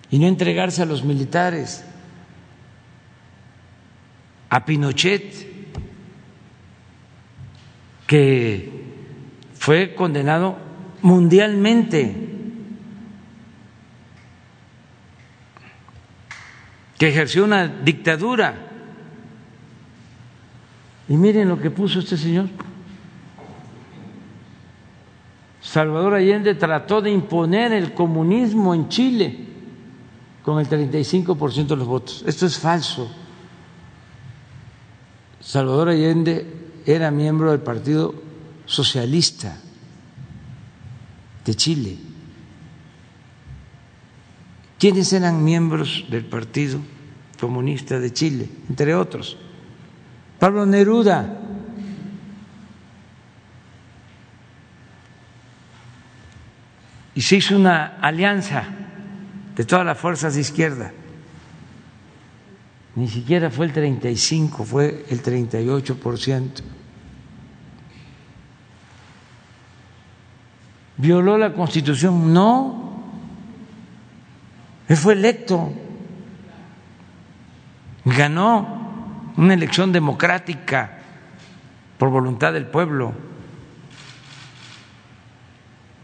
[0.10, 1.84] y no entregarse a los militares,
[4.50, 5.48] a Pinochet,
[8.08, 8.72] que
[9.54, 10.58] fue condenado
[11.02, 12.30] mundialmente,
[16.98, 18.68] que ejerció una dictadura.
[21.08, 22.50] Y miren lo que puso este señor.
[25.62, 29.46] Salvador Allende trató de imponer el comunismo en Chile
[30.44, 32.24] con el 35% de los votos.
[32.26, 33.12] Esto es falso.
[35.50, 36.46] Salvador Allende
[36.86, 38.14] era miembro del Partido
[38.68, 39.58] socialista
[41.44, 41.98] de Chile.
[44.78, 46.80] ¿Quiénes eran miembros del Partido
[47.40, 48.48] Comunista de Chile?
[48.70, 49.38] Entre otros.
[50.38, 51.42] Pablo Neruda.
[57.16, 58.66] Y se hizo una alianza
[59.56, 60.92] de todas las fuerzas de izquierda.
[63.00, 66.64] Ni siquiera fue el 35, fue el 38 por ciento.
[70.98, 72.34] ¿Violó la Constitución?
[72.34, 73.06] No.
[74.90, 75.72] Él fue electo,
[78.04, 81.00] ganó una elección democrática
[81.98, 83.14] por voluntad del pueblo,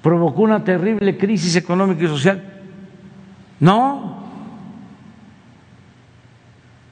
[0.02, 2.62] provocó una terrible crisis económica y social.
[3.60, 4.25] No,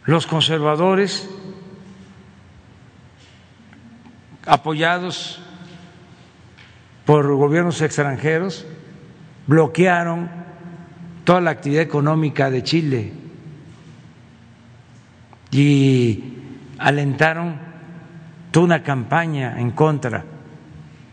[0.05, 1.30] los conservadores,
[4.45, 5.41] apoyados
[7.05, 8.65] por gobiernos extranjeros,
[9.47, 10.30] bloquearon
[11.23, 13.13] toda la actividad económica de Chile
[15.51, 16.38] y
[16.80, 17.57] alentaron
[18.51, 20.25] toda una campaña en contra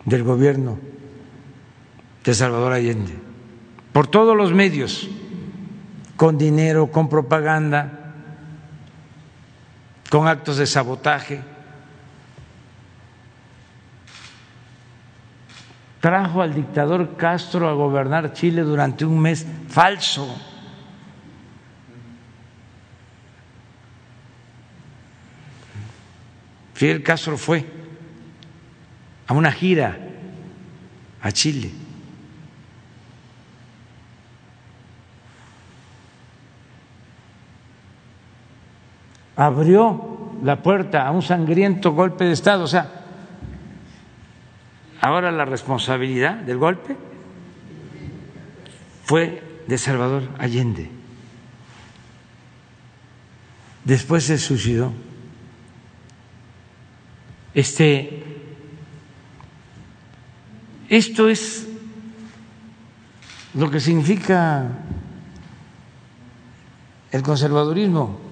[0.05, 0.79] del gobierno
[2.25, 3.13] de Salvador Allende,
[3.93, 5.09] por todos los medios,
[6.17, 8.00] con dinero, con propaganda,
[10.11, 11.41] con actos de sabotaje.
[16.01, 20.35] Trajo al dictador Castro a gobernar Chile durante un mes falso.
[26.75, 27.65] Fidel Castro fue
[29.27, 29.97] a una gira
[31.21, 31.71] a Chile.
[39.41, 42.65] Abrió la puerta a un sangriento golpe de Estado.
[42.65, 42.91] O sea,
[45.01, 46.95] ahora la responsabilidad del golpe
[49.05, 50.91] fue de Salvador Allende.
[53.83, 54.93] Después se suicidó.
[57.55, 58.23] Este,
[60.91, 61.67] esto es
[63.55, 64.69] lo que significa
[67.11, 68.30] el conservadurismo.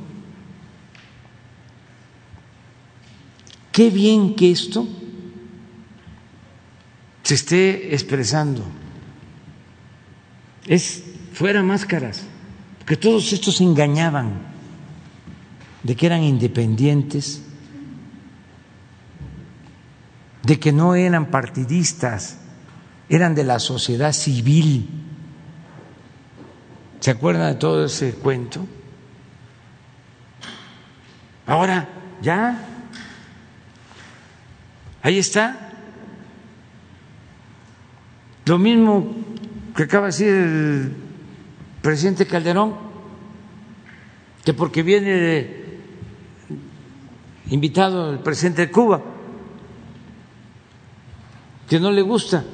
[3.78, 4.88] Qué bien que esto
[7.22, 8.64] se esté expresando.
[10.66, 12.24] Es fuera máscaras,
[12.80, 14.32] porque todos estos engañaban
[15.84, 17.40] de que eran independientes,
[20.42, 22.38] de que no eran partidistas,
[23.08, 24.88] eran de la sociedad civil.
[26.98, 28.66] ¿Se acuerdan de todo ese cuento?
[31.46, 31.88] Ahora
[32.20, 32.67] ya
[35.08, 35.70] Ahí está.
[38.44, 39.06] Lo mismo
[39.74, 40.92] que acaba de decir el
[41.80, 42.76] presidente Calderón,
[44.44, 45.78] que porque viene
[47.48, 49.00] invitado el presidente de Cuba,
[51.70, 52.44] que no le gusta.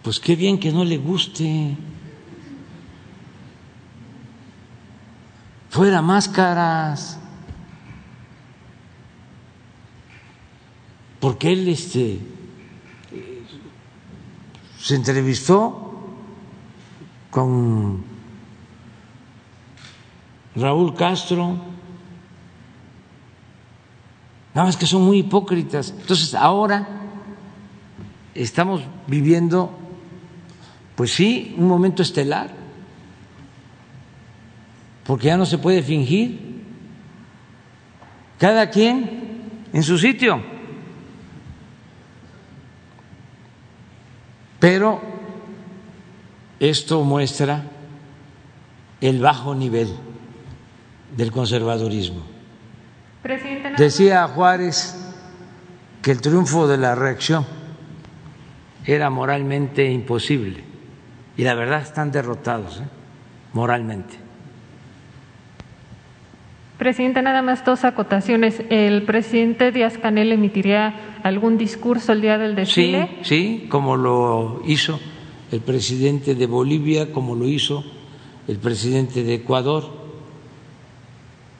[0.00, 1.76] Pues qué bien que no le guste.
[5.72, 7.18] Fuera máscaras.
[11.18, 12.20] Porque él este,
[14.78, 15.94] se entrevistó
[17.30, 18.04] con
[20.56, 21.56] Raúl Castro.
[24.54, 25.94] Nada más que son muy hipócritas.
[25.98, 26.86] Entonces ahora
[28.34, 29.72] estamos viviendo,
[30.96, 32.61] pues sí, un momento estelar
[35.12, 36.40] porque ya no se puede fingir.
[38.38, 40.42] Cada quien en su sitio.
[44.58, 45.02] Pero
[46.58, 47.62] esto muestra
[49.02, 49.94] el bajo nivel
[51.14, 52.22] del conservadurismo.
[53.76, 54.96] Decía Juárez
[56.00, 57.44] que el triunfo de la reacción
[58.86, 60.64] era moralmente imposible
[61.36, 62.88] y la verdad están derrotados ¿eh?
[63.52, 64.21] moralmente.
[66.82, 68.60] Presidente, nada más dos acotaciones.
[68.68, 73.08] ¿El presidente Díaz Canel emitiría algún discurso el día del desfile?
[73.22, 74.98] Sí, sí, como lo hizo
[75.52, 77.84] el presidente de Bolivia, como lo hizo
[78.48, 79.84] el presidente de Ecuador,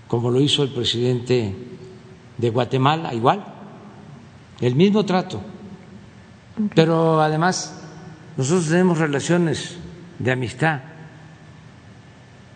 [0.09, 1.55] como lo hizo el presidente
[2.37, 3.45] de Guatemala, igual,
[4.61, 5.41] el mismo trato.
[6.75, 7.81] Pero además,
[8.37, 9.79] nosotros tenemos relaciones
[10.19, 10.81] de amistad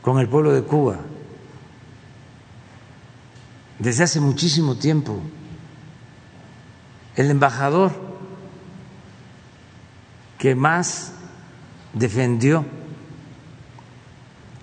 [0.02, 0.98] con el pueblo de Cuba
[3.78, 5.20] desde hace muchísimo tiempo.
[7.14, 7.92] El embajador
[10.38, 11.12] que más
[11.92, 12.64] defendió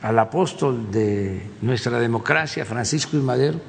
[0.02, 3.60] al apóstol de nuestra democracia, Francisco y Madero,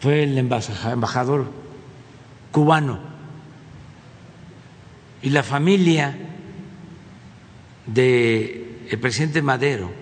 [0.00, 1.50] fue el embajador
[2.50, 2.98] cubano.
[5.22, 6.16] Y la familia
[7.86, 9.92] del el presidente Madero,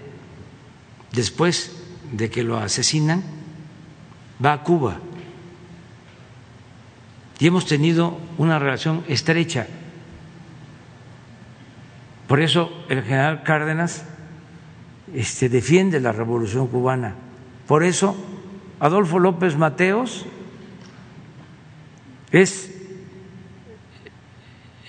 [1.13, 1.73] después
[2.13, 3.38] de que lo asesinan,
[4.45, 4.99] va a Cuba
[7.39, 9.67] y hemos tenido una relación estrecha.
[12.27, 14.05] Por eso el general Cárdenas
[15.15, 17.15] este, defiende la revolución cubana.
[17.67, 18.17] Por eso
[18.81, 20.27] Adolfo López Mateos
[22.31, 22.75] es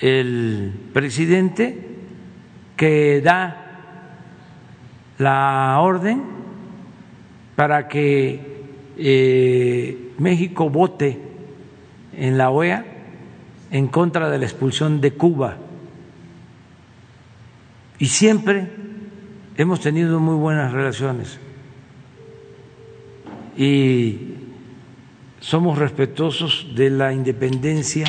[0.01, 1.88] el presidente
[2.76, 3.65] que da
[5.17, 6.23] la orden
[7.55, 8.59] para que
[9.01, 11.17] eh, México vote
[12.17, 12.85] en la OEA
[13.71, 15.57] en contra de la expulsión de Cuba.
[17.97, 18.69] Y siempre
[19.55, 21.39] hemos tenido muy buenas relaciones
[23.57, 24.35] y
[25.39, 28.05] somos respetuosos de la independencia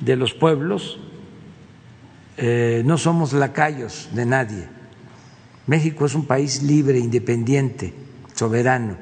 [0.00, 0.98] de los pueblos,
[2.36, 4.68] eh, no somos lacayos de nadie.
[5.66, 7.92] México es un país libre, independiente,
[8.34, 8.96] soberano.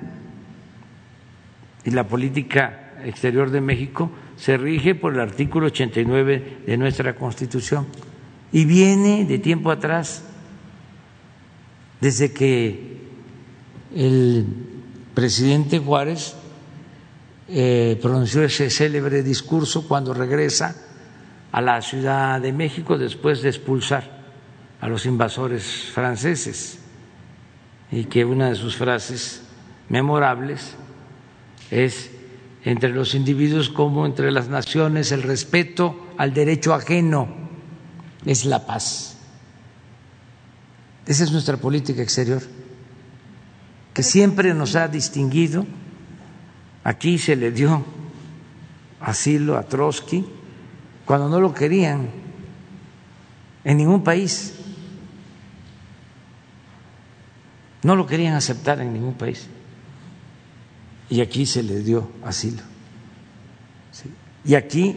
[1.85, 7.87] Y la política exterior de México se rige por el artículo 89 de nuestra Constitución.
[8.53, 10.25] Y viene de tiempo atrás,
[12.01, 12.99] desde que
[13.95, 14.47] el
[15.15, 16.35] presidente Juárez
[17.49, 20.77] eh, pronunció ese célebre discurso cuando regresa
[21.53, 24.25] a la Ciudad de México después de expulsar
[24.81, 26.79] a los invasores franceses
[27.93, 29.43] y que una de sus frases
[29.89, 30.77] memorables
[31.71, 32.11] es
[32.65, 37.29] entre los individuos como entre las naciones el respeto al derecho ajeno
[38.25, 39.19] es la paz.
[41.07, 42.43] Esa es nuestra política exterior,
[43.93, 45.67] que siempre nos ha distinguido.
[46.83, 47.85] Aquí se le dio
[49.01, 50.25] asilo a Trotsky
[51.05, 52.09] cuando no lo querían
[53.65, 54.55] en ningún país.
[57.83, 59.47] No lo querían aceptar en ningún país.
[61.11, 62.63] Y aquí se le dio asilo.
[64.45, 64.97] Y aquí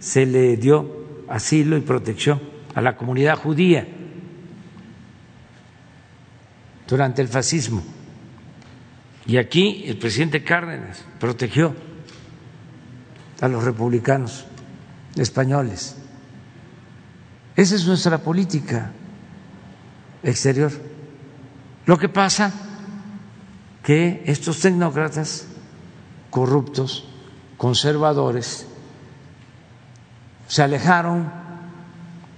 [0.00, 2.40] se le dio asilo y protección
[2.74, 3.86] a la comunidad judía
[6.86, 7.82] durante el fascismo.
[9.26, 11.74] Y aquí el presidente Cárdenas protegió
[13.40, 14.44] a los republicanos
[15.16, 15.96] españoles.
[17.56, 18.92] Esa es nuestra política
[20.22, 20.72] exterior.
[21.86, 22.52] Lo que pasa
[23.82, 25.48] que estos tecnócratas
[26.30, 27.08] corruptos,
[27.56, 28.66] conservadores,
[30.46, 31.30] se alejaron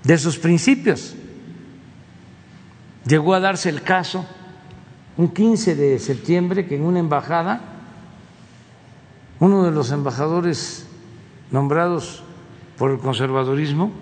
[0.02, 1.14] de sus principios.
[3.06, 4.24] Llegó a darse el caso
[5.16, 7.60] un 15 de septiembre que en una embajada
[9.40, 10.86] uno de los embajadores
[11.50, 12.22] nombrados
[12.78, 13.92] por el conservadorismo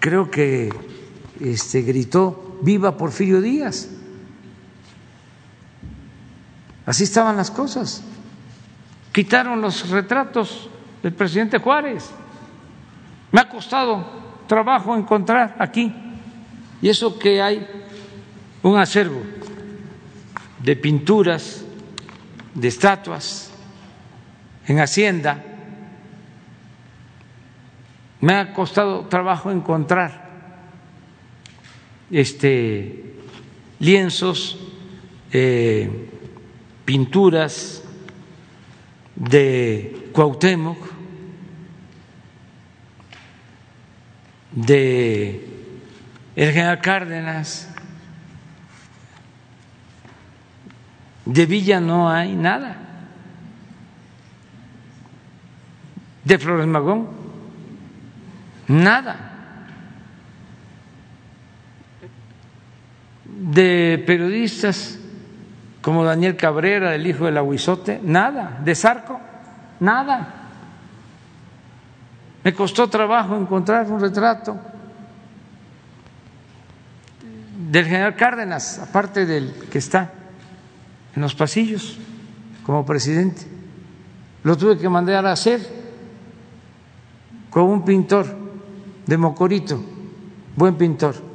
[0.00, 0.70] creo que
[1.40, 3.88] este gritó viva Porfirio Díaz.
[6.86, 8.02] Así estaban las cosas.
[9.12, 10.68] Quitaron los retratos
[11.02, 12.10] del presidente Juárez.
[13.32, 14.06] Me ha costado
[14.46, 15.92] trabajo encontrar aquí.
[16.82, 17.66] Y eso que hay
[18.62, 19.22] un acervo
[20.58, 21.64] de pinturas,
[22.54, 23.50] de estatuas
[24.66, 25.42] en Hacienda.
[28.20, 30.24] Me ha costado trabajo encontrar
[32.10, 33.16] este,
[33.78, 34.58] lienzos,
[35.32, 36.10] eh,
[36.84, 37.82] pinturas
[39.16, 40.78] de Cuauhtémoc,
[44.52, 45.48] de
[46.36, 47.74] el general Cárdenas,
[51.24, 52.76] de Villa no hay nada,
[56.24, 57.08] de Flores Magón,
[58.68, 59.30] nada.
[63.44, 64.98] de periodistas
[65.84, 69.20] como Daniel Cabrera, el hijo del aguizote, nada, de Zarco,
[69.80, 70.48] nada.
[72.42, 74.56] Me costó trabajo encontrar un retrato
[77.70, 80.10] del general Cárdenas, aparte del que está
[81.14, 81.98] en los pasillos
[82.62, 83.42] como presidente.
[84.42, 85.60] Lo tuve que mandar a hacer
[87.50, 88.26] con un pintor
[89.04, 89.84] de Mocorito,
[90.56, 91.34] buen pintor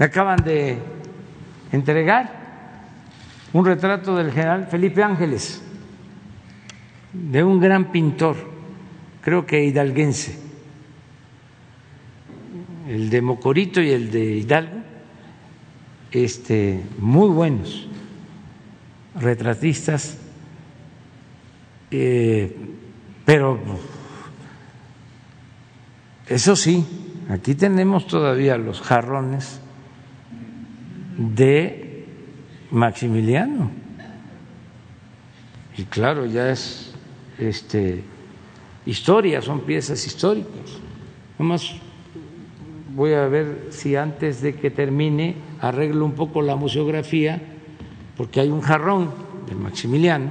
[0.00, 0.78] me acaban de
[1.72, 2.40] entregar
[3.52, 5.62] un retrato del general Felipe Ángeles,
[7.12, 8.36] de un gran pintor,
[9.20, 10.38] creo que hidalguense,
[12.88, 14.78] el de Mocorito y el de Hidalgo,
[16.12, 17.88] este, muy buenos
[19.14, 20.18] retratistas,
[21.90, 22.56] eh,
[23.24, 23.58] pero
[26.26, 26.86] eso sí,
[27.28, 29.60] aquí tenemos todavía los jarrones
[31.20, 32.04] de
[32.70, 33.70] Maximiliano.
[35.76, 36.94] Y claro, ya es
[37.38, 38.02] este,
[38.86, 40.78] historia, son piezas históricas.
[41.38, 41.74] Nomás
[42.94, 47.38] voy a ver si antes de que termine arreglo un poco la museografía,
[48.16, 49.12] porque hay un jarrón
[49.46, 50.30] de Maximiliano,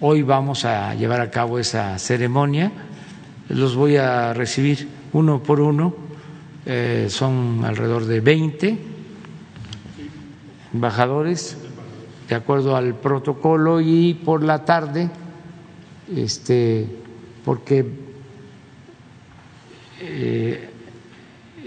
[0.00, 2.72] Hoy vamos a llevar a cabo esa ceremonia,
[3.48, 5.94] los voy a recibir uno por uno,
[6.72, 8.78] eh, son alrededor de 20
[10.72, 11.56] embajadores,
[12.28, 15.10] de acuerdo al protocolo, y por la tarde,
[16.14, 16.86] este,
[17.44, 17.84] porque
[20.00, 20.70] eh,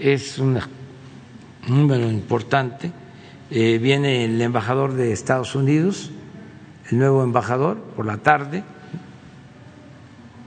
[0.00, 0.58] es un
[1.68, 2.90] número importante.
[3.50, 6.12] Eh, viene el embajador de Estados Unidos,
[6.90, 8.64] el nuevo embajador, por la tarde.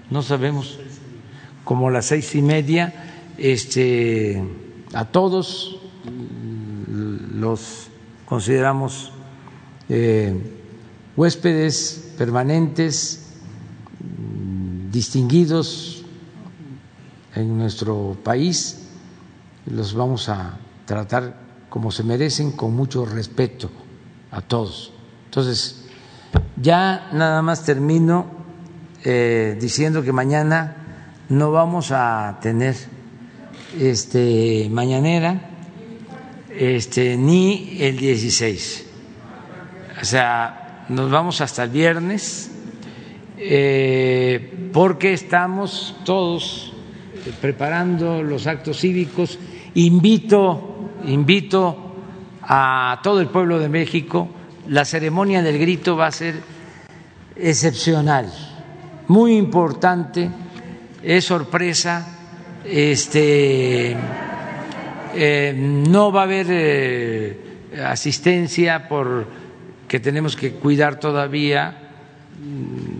[0.10, 0.80] No sabemos,
[1.64, 3.07] como las seis y media,
[3.38, 4.44] este,
[4.94, 5.80] a todos
[6.88, 7.88] los
[8.26, 9.12] consideramos
[9.90, 10.36] eh,
[11.16, 13.34] huéspedes permanentes,
[14.92, 16.04] distinguidos
[17.36, 18.88] en nuestro país
[19.68, 23.70] los vamos a tratar como se merecen, con mucho respeto
[24.32, 24.94] a todos.
[25.26, 25.86] Entonces,
[26.56, 28.26] ya nada más termino
[29.04, 30.76] eh, diciendo que mañana
[31.30, 32.76] no vamos a tener
[33.80, 35.52] este mañanera
[36.58, 38.86] este ni el 16.
[40.02, 42.52] O sea, nos vamos hasta el viernes
[43.38, 46.74] eh, porque estamos todos
[47.42, 49.38] preparando los actos cívicos.
[49.76, 51.94] Invito, invito
[52.42, 54.28] a todo el pueblo de México,
[54.68, 56.42] la ceremonia del grito va a ser
[57.36, 58.32] excepcional,
[59.08, 60.30] muy importante,
[61.04, 62.17] es sorpresa,
[62.70, 63.96] este,
[65.16, 69.26] eh, no va a haber eh, asistencia por
[69.88, 71.74] que tenemos que cuidar todavía
[72.40, 72.98] mm,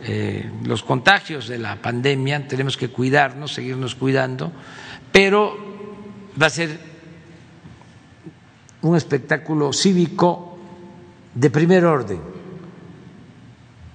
[0.00, 4.52] eh, los contagios de la pandemia, tenemos que cuidarnos, seguirnos cuidando,
[5.12, 5.56] pero
[6.40, 6.78] va a ser
[8.82, 10.58] un espectáculo cívico
[11.32, 12.20] de primer orden,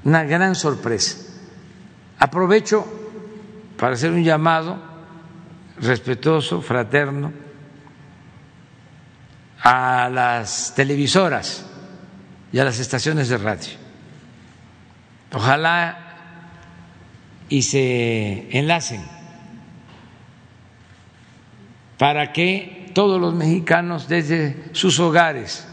[0.05, 1.17] una gran sorpresa.
[2.17, 2.98] Aprovecho
[3.79, 4.77] para hacer un llamado
[5.79, 7.31] respetuoso, fraterno,
[9.61, 11.65] a las televisoras
[12.51, 13.71] y a las estaciones de radio.
[15.33, 15.97] Ojalá
[17.47, 19.01] y se enlacen
[21.97, 25.67] para que todos los mexicanos desde sus hogares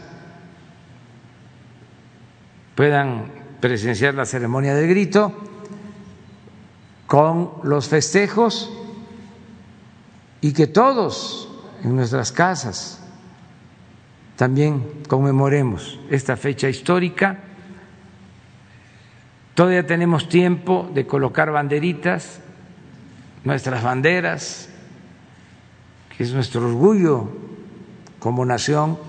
[2.75, 5.46] puedan presenciar la ceremonia del grito
[7.07, 8.71] con los festejos
[10.41, 11.49] y que todos
[11.83, 13.01] en nuestras casas
[14.35, 17.39] también conmemoremos esta fecha histórica
[19.57, 22.41] Todavía tenemos tiempo de colocar banderitas,
[23.43, 24.69] nuestras banderas,
[26.15, 27.27] que es nuestro orgullo
[28.19, 28.99] como nación,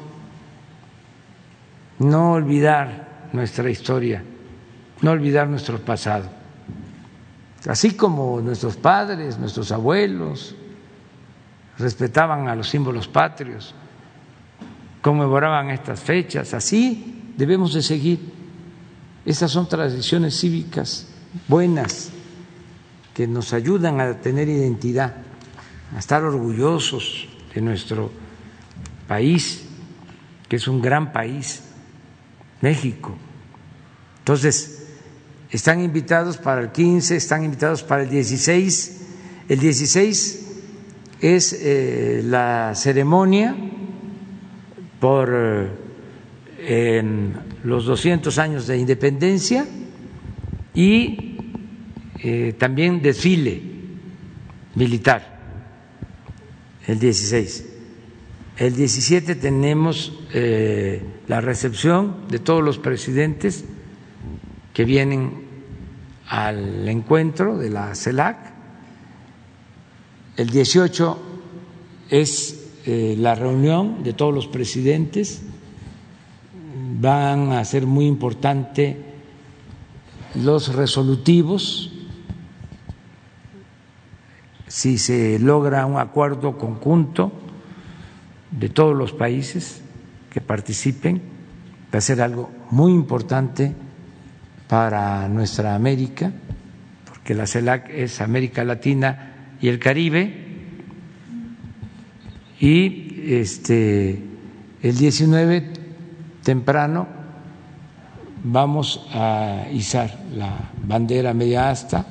[1.98, 4.24] no olvidar nuestra historia,
[5.02, 6.30] no olvidar nuestro pasado.
[7.66, 10.54] Así como nuestros padres, nuestros abuelos
[11.78, 13.74] respetaban a los símbolos patrios,
[15.02, 18.38] conmemoraban estas fechas, así debemos de seguir
[19.28, 21.06] esas son tradiciones cívicas
[21.48, 22.10] buenas
[23.12, 25.16] que nos ayudan a tener identidad,
[25.94, 28.10] a estar orgullosos de nuestro
[29.06, 29.66] país,
[30.48, 31.62] que es un gran país,
[32.62, 33.18] México.
[34.20, 34.77] Entonces,
[35.50, 39.00] están invitados para el 15, están invitados para el 16.
[39.48, 40.46] El 16
[41.20, 43.56] es eh, la ceremonia
[45.00, 45.30] por
[46.58, 47.02] eh,
[47.64, 49.66] los 200 años de independencia
[50.74, 51.38] y
[52.18, 53.62] eh, también desfile
[54.74, 55.38] militar
[56.86, 57.64] el 16.
[58.58, 60.18] El 17 tenemos
[61.28, 63.64] la recepción de todos los presidentes
[64.78, 65.32] que vienen
[66.28, 68.36] al encuentro de la CELAC.
[70.36, 71.18] El 18
[72.10, 75.42] es eh, la reunión de todos los presidentes.
[77.00, 79.02] Van a ser muy importante
[80.36, 81.90] los resolutivos
[84.68, 87.32] si se logra un acuerdo conjunto
[88.52, 89.82] de todos los países
[90.30, 91.20] que participen,
[91.92, 93.74] va a ser algo muy importante
[94.68, 96.30] para nuestra América,
[97.06, 100.46] porque la CELAC es América Latina y el Caribe,
[102.60, 104.22] y este
[104.82, 105.72] el 19
[106.42, 107.06] temprano
[108.44, 112.06] vamos a izar la bandera media asta,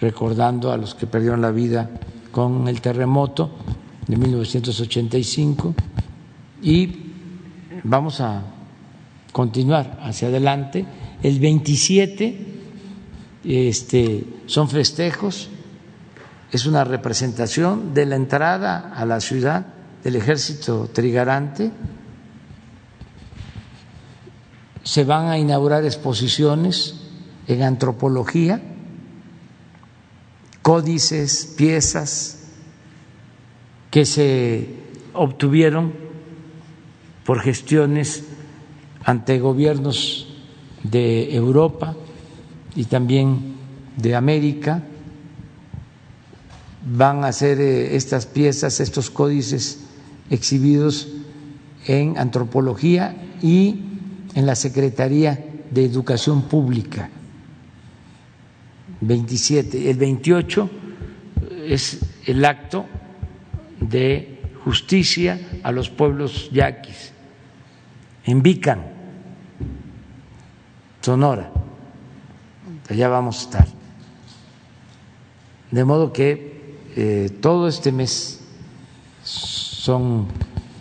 [0.00, 1.90] recordando a los que perdieron la vida
[2.30, 3.50] con el terremoto
[4.06, 5.74] de 1985
[6.62, 6.96] y
[7.84, 8.42] vamos a
[9.32, 10.84] continuar hacia adelante.
[11.24, 12.36] El 27
[13.44, 15.48] este, son festejos,
[16.52, 19.64] es una representación de la entrada a la ciudad
[20.04, 21.72] del ejército trigarante.
[24.82, 26.96] Se van a inaugurar exposiciones
[27.46, 28.60] en antropología,
[30.60, 32.48] códices, piezas
[33.90, 34.68] que se
[35.14, 35.94] obtuvieron
[37.24, 38.24] por gestiones
[39.06, 40.33] ante gobiernos
[40.84, 41.96] de Europa
[42.76, 43.56] y también
[43.96, 44.82] de América.
[46.86, 49.80] Van a ser eh, estas piezas, estos códices
[50.30, 51.08] exhibidos
[51.86, 53.80] en antropología y
[54.34, 57.10] en la Secretaría de Educación Pública.
[59.00, 59.90] 27.
[59.90, 60.70] El 28
[61.66, 62.86] es el acto
[63.80, 67.12] de justicia a los pueblos yaquis,
[68.24, 68.93] en Vican,
[71.04, 71.50] Sonora.
[72.88, 73.68] Allá vamos a estar.
[75.70, 78.40] De modo que eh, todo este mes
[79.22, 80.28] son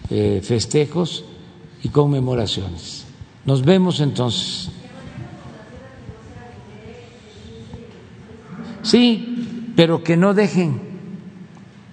[0.10, 1.26] eh, festejos
[1.84, 3.06] y conmemoraciones.
[3.44, 4.72] Nos vemos entonces.
[8.82, 10.80] Sí, pero que no dejen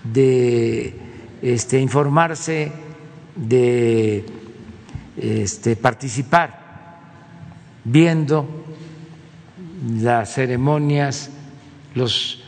[0.05, 0.97] de
[1.43, 2.70] este, informarse,
[3.35, 4.24] de
[5.16, 6.60] este, participar,
[7.91, 8.47] viendo
[10.01, 11.31] las ceremonias,
[11.95, 12.43] los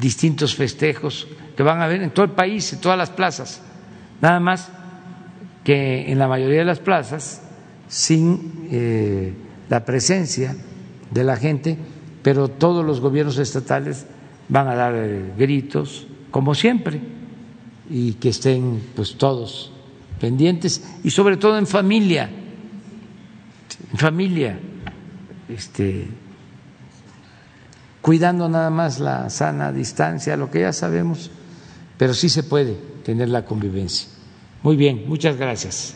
[0.00, 3.62] distintos festejos que van a haber en todo el país, en todas las plazas.
[4.20, 4.68] Nada más
[5.64, 7.42] que en la mayoría de las plazas,
[7.88, 9.34] sin eh,
[9.68, 10.56] la presencia
[11.10, 11.76] de la gente,
[12.22, 14.06] pero todos los gobiernos estatales
[14.48, 17.00] van a dar eh, gritos, como siempre
[17.90, 19.72] y que estén pues todos
[20.20, 22.30] pendientes y sobre todo en familia,
[23.92, 24.58] en familia,
[25.48, 26.08] este,
[28.00, 31.30] cuidando nada más la sana distancia, lo que ya sabemos,
[31.98, 34.08] pero sí se puede tener la convivencia.
[34.62, 35.94] Muy bien, muchas gracias.